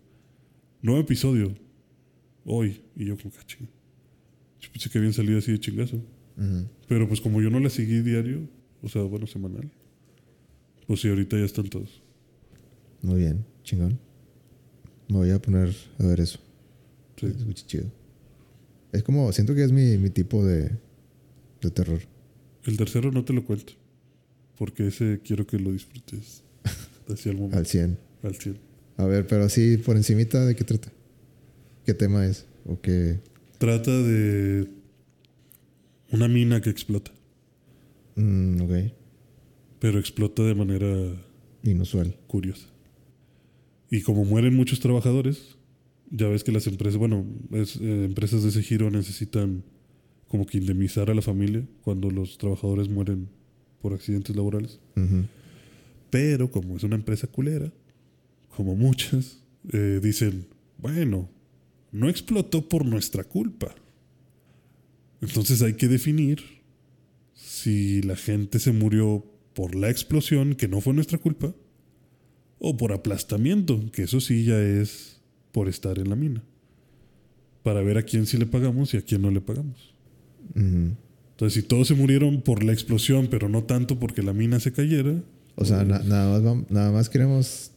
[0.83, 1.55] Nuevo episodio.
[2.45, 2.81] Hoy.
[2.97, 3.69] Y yo como, "Ah, chinga".
[4.61, 5.97] Yo pensé que habían salido así de chingazo.
[5.97, 6.67] Ujú.
[6.89, 8.49] Pero pues como yo no la seguí diario,
[8.83, 9.71] o sea, bueno, semanal,
[10.87, 12.03] pues sí, ahorita ya están todos.
[13.03, 13.99] Muy bien, chingón.
[15.09, 16.39] Me voy a poner a ver eso.
[17.17, 17.27] Sí.
[17.31, 17.93] Se escucha chido.
[18.93, 20.73] Es como, siento que es mi, mi tipo de,
[21.63, 22.01] de terror.
[22.65, 23.73] El tercero no te lo cuento,
[24.59, 26.43] porque ese quiero que lo disfrutes
[27.09, 27.99] hacia el momento, Al 100.
[28.23, 28.59] al 100.
[28.97, 30.93] A ver, pero así por encimita, ¿de qué trata?
[31.87, 32.47] ¿Qué tema es?
[32.67, 33.21] ¿O qué?
[33.59, 34.69] Trata de
[36.11, 37.11] una mina que explota,
[38.17, 38.73] Mm, ok.
[39.79, 40.87] pero explota de manera
[41.63, 42.17] Inusual.
[42.27, 42.67] curiosa.
[43.91, 45.57] Y como mueren muchos trabajadores,
[46.11, 49.63] ya ves que las empresas, bueno, es, eh, empresas de ese giro necesitan
[50.31, 53.29] como que indemnizar a la familia cuando los trabajadores mueren
[53.83, 54.79] por accidentes laborales.
[56.09, 57.73] Pero como es una empresa culera,
[58.55, 59.43] como muchas,
[59.73, 60.47] eh, dicen,
[60.79, 61.29] bueno,
[61.91, 63.75] no explotó por nuestra culpa.
[65.21, 66.41] Entonces hay que definir
[67.35, 71.53] si la gente se murió por la explosión, que no fue nuestra culpa,
[72.61, 75.21] o por aplastamiento, que eso sí ya es
[75.51, 76.45] por estar en la mina.
[77.65, 79.90] Para ver a quién sí le pagamos y a quién no le pagamos.
[80.55, 84.73] Entonces, si todos se murieron por la explosión, pero no tanto porque la mina se
[84.73, 85.15] cayera.
[85.57, 87.71] O sea, na- nada, más vam- nada más queremos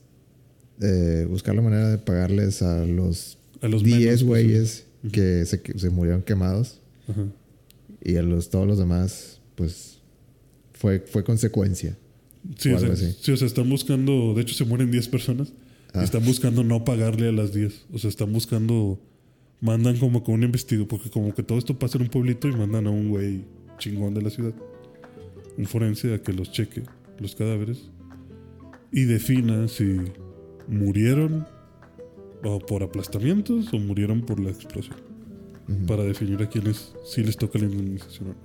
[0.82, 5.62] eh, buscar la manera de pagarles a los, A los 10 menos güeyes que se,
[5.62, 7.26] que se murieron quemados Ajá.
[8.04, 10.00] y a los todos los demás, pues
[10.74, 11.96] fue, fue consecuencia.
[12.58, 13.16] Sí, O sea, algo así.
[13.22, 15.54] sí, o sea, están buscando, de hecho se mueren 10 personas
[15.94, 16.02] Ah.
[16.02, 17.86] y están buscando no pagarle a las 10.
[17.94, 19.00] O sea, están buscando,
[19.64, 22.52] mandan como con un investigador, porque como que todo esto pasa en un pueblito y
[22.52, 23.46] mandan a un güey
[23.78, 24.54] chingón de la ciudad,
[25.58, 26.84] un forense a que los cheque,
[27.18, 27.90] los cadáveres,
[28.92, 30.02] y defina si
[30.68, 31.48] murieron
[32.44, 34.98] o por aplastamientos o murieron por la explosión,
[35.88, 38.36] para definir a quienes sí les toca la indemnización.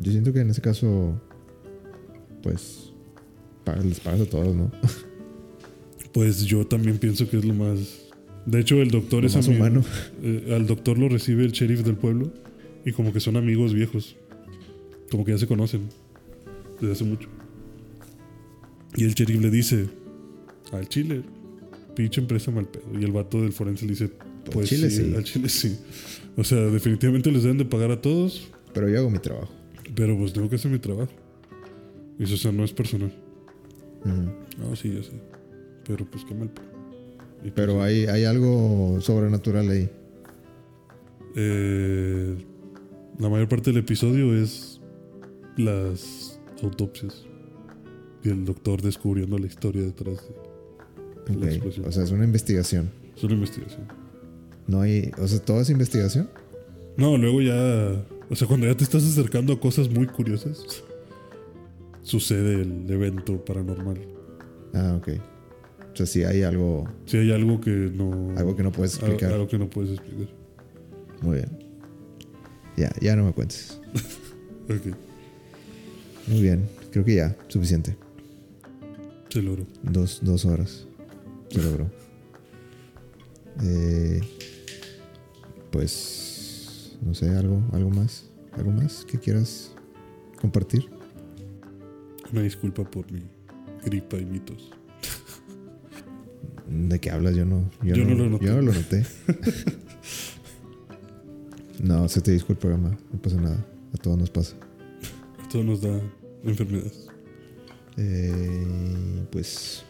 [0.00, 1.20] Yo siento que en ese caso,
[2.42, 2.92] pues,
[3.84, 4.70] les pagas a todos, ¿no?
[6.12, 8.11] Pues yo también pienso que es lo más.
[8.46, 9.84] De hecho, el doctor es amigo- humano.
[10.22, 12.32] eh, al doctor lo recibe el sheriff del pueblo
[12.84, 14.16] y como que son amigos viejos.
[15.10, 15.82] Como que ya se conocen
[16.80, 17.28] desde hace mucho.
[18.96, 19.86] Y el sheriff le dice
[20.72, 21.22] al chile,
[21.94, 22.98] pinche empresa mal pedo.
[22.98, 24.10] Y el vato del forense le dice,
[24.50, 25.14] pues chile sí, sí.
[25.14, 25.76] al chile sí.
[26.36, 29.52] O sea, definitivamente les deben de pagar a todos, Pero yo hago mi trabajo.
[29.94, 31.12] pero pues tengo que hacer mi trabajo.
[32.18, 33.12] Y eso, o sea, no es personal.
[34.58, 35.12] No, sí, ya sé.
[35.86, 36.71] Pero pues qué mal pedo.
[37.50, 39.90] Pero hay, hay algo sobrenatural ahí.
[41.34, 42.36] Eh,
[43.18, 44.80] la mayor parte del episodio es
[45.56, 47.24] las autopsias
[48.22, 50.28] y el doctor descubriendo la historia detrás
[51.26, 51.86] de la explosión.
[51.86, 52.90] O sea, es una investigación.
[53.16, 53.88] Es una investigación.
[54.66, 55.10] No hay.
[55.18, 56.30] O sea, todo es investigación.
[56.96, 58.04] No, luego ya.
[58.30, 60.84] O sea, cuando ya te estás acercando a cosas muy curiosas,
[62.02, 63.98] sucede el evento paranormal.
[64.74, 65.08] Ah, ok.
[65.92, 68.34] O sea, sí hay algo, Si hay algo que no.
[68.38, 69.32] algo que no puedes explicar.
[69.32, 70.28] Algo que no puedes explicar.
[71.20, 71.50] Muy bien.
[72.76, 73.78] Ya, ya no me cuentes.
[74.64, 74.96] Ok,
[76.28, 76.68] Muy bien.
[76.92, 77.96] Creo que ya, suficiente.
[79.28, 79.66] se logró.
[79.82, 80.86] Dos, dos horas.
[81.50, 81.90] Se logró.
[83.62, 84.20] Eh,
[85.70, 88.30] pues, no sé, algo, algo más.
[88.52, 89.72] ¿Algo más que quieras
[90.40, 90.88] compartir?
[92.32, 93.22] Una disculpa por mi
[93.84, 94.70] gripa y mitos.
[96.68, 97.34] ¿De qué hablas?
[97.34, 98.46] Yo no, yo Yo no, no lo noté.
[98.46, 99.04] Yo no lo noté.
[101.82, 102.96] no, se te disculpa, Gama.
[103.12, 103.64] No pasa nada.
[103.94, 104.54] A todos nos pasa.
[105.42, 106.00] Esto nos da
[106.44, 107.06] enfermedades.
[107.96, 109.84] Eh, pues,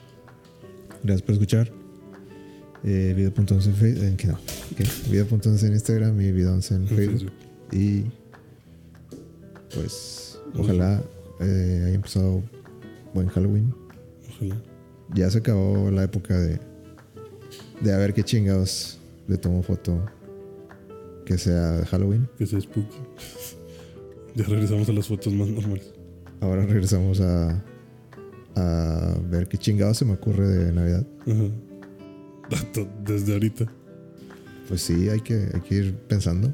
[1.03, 1.71] gracias por escuchar.
[2.85, 4.05] Eh, video.11 en Facebook.
[4.05, 4.39] ¿En qué no?
[4.77, 4.85] ¿Qué?
[5.11, 7.19] Video.11 en Instagram y video11 en En Facebook.
[7.19, 7.33] Facebook.
[7.73, 8.05] Y
[9.75, 11.03] pues, ojalá
[11.41, 12.43] eh, haya empezado
[13.15, 13.73] buen Halloween.
[14.37, 14.57] Ojalá.
[15.15, 16.59] Ya se acabó la época de,
[17.81, 18.99] de a ver qué chingados
[19.29, 20.03] le tomo foto
[21.25, 22.29] que sea Halloween.
[22.39, 22.97] Que sea spooky.
[24.35, 25.93] ya regresamos a las fotos más normales.
[26.41, 27.63] Ahora regresamos a,
[28.57, 31.07] a ver qué chingados se me ocurre de Navidad.
[31.27, 32.87] Ajá.
[33.05, 33.73] Desde ahorita.
[34.69, 36.53] Pues sí, hay que, hay que ir pensando.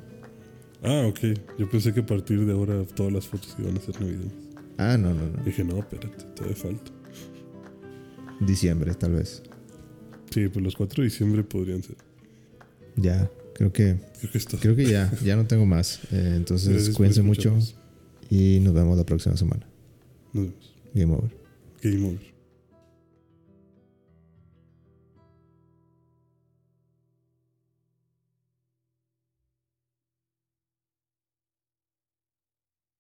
[0.83, 1.21] Ah, ok.
[1.59, 4.33] Yo pensé que a partir de ahora todas las fotos iban a ser navideñas.
[4.77, 5.45] Ah, no, no, no.
[5.45, 6.93] Dije, no, espérate, todavía falta.
[8.41, 9.43] Diciembre, tal vez.
[10.31, 11.97] Sí, pues los 4 de diciembre podrían ser.
[12.97, 14.59] Ya, creo que, Creo que está.
[14.59, 16.01] creo que ya, ya no tengo más.
[16.13, 17.57] Eh, entonces, Gracias cuídense mucho
[18.31, 19.67] y nos vemos la próxima semana.
[20.33, 20.75] Nos vemos.
[20.95, 21.31] Game over.
[21.83, 22.38] Game over.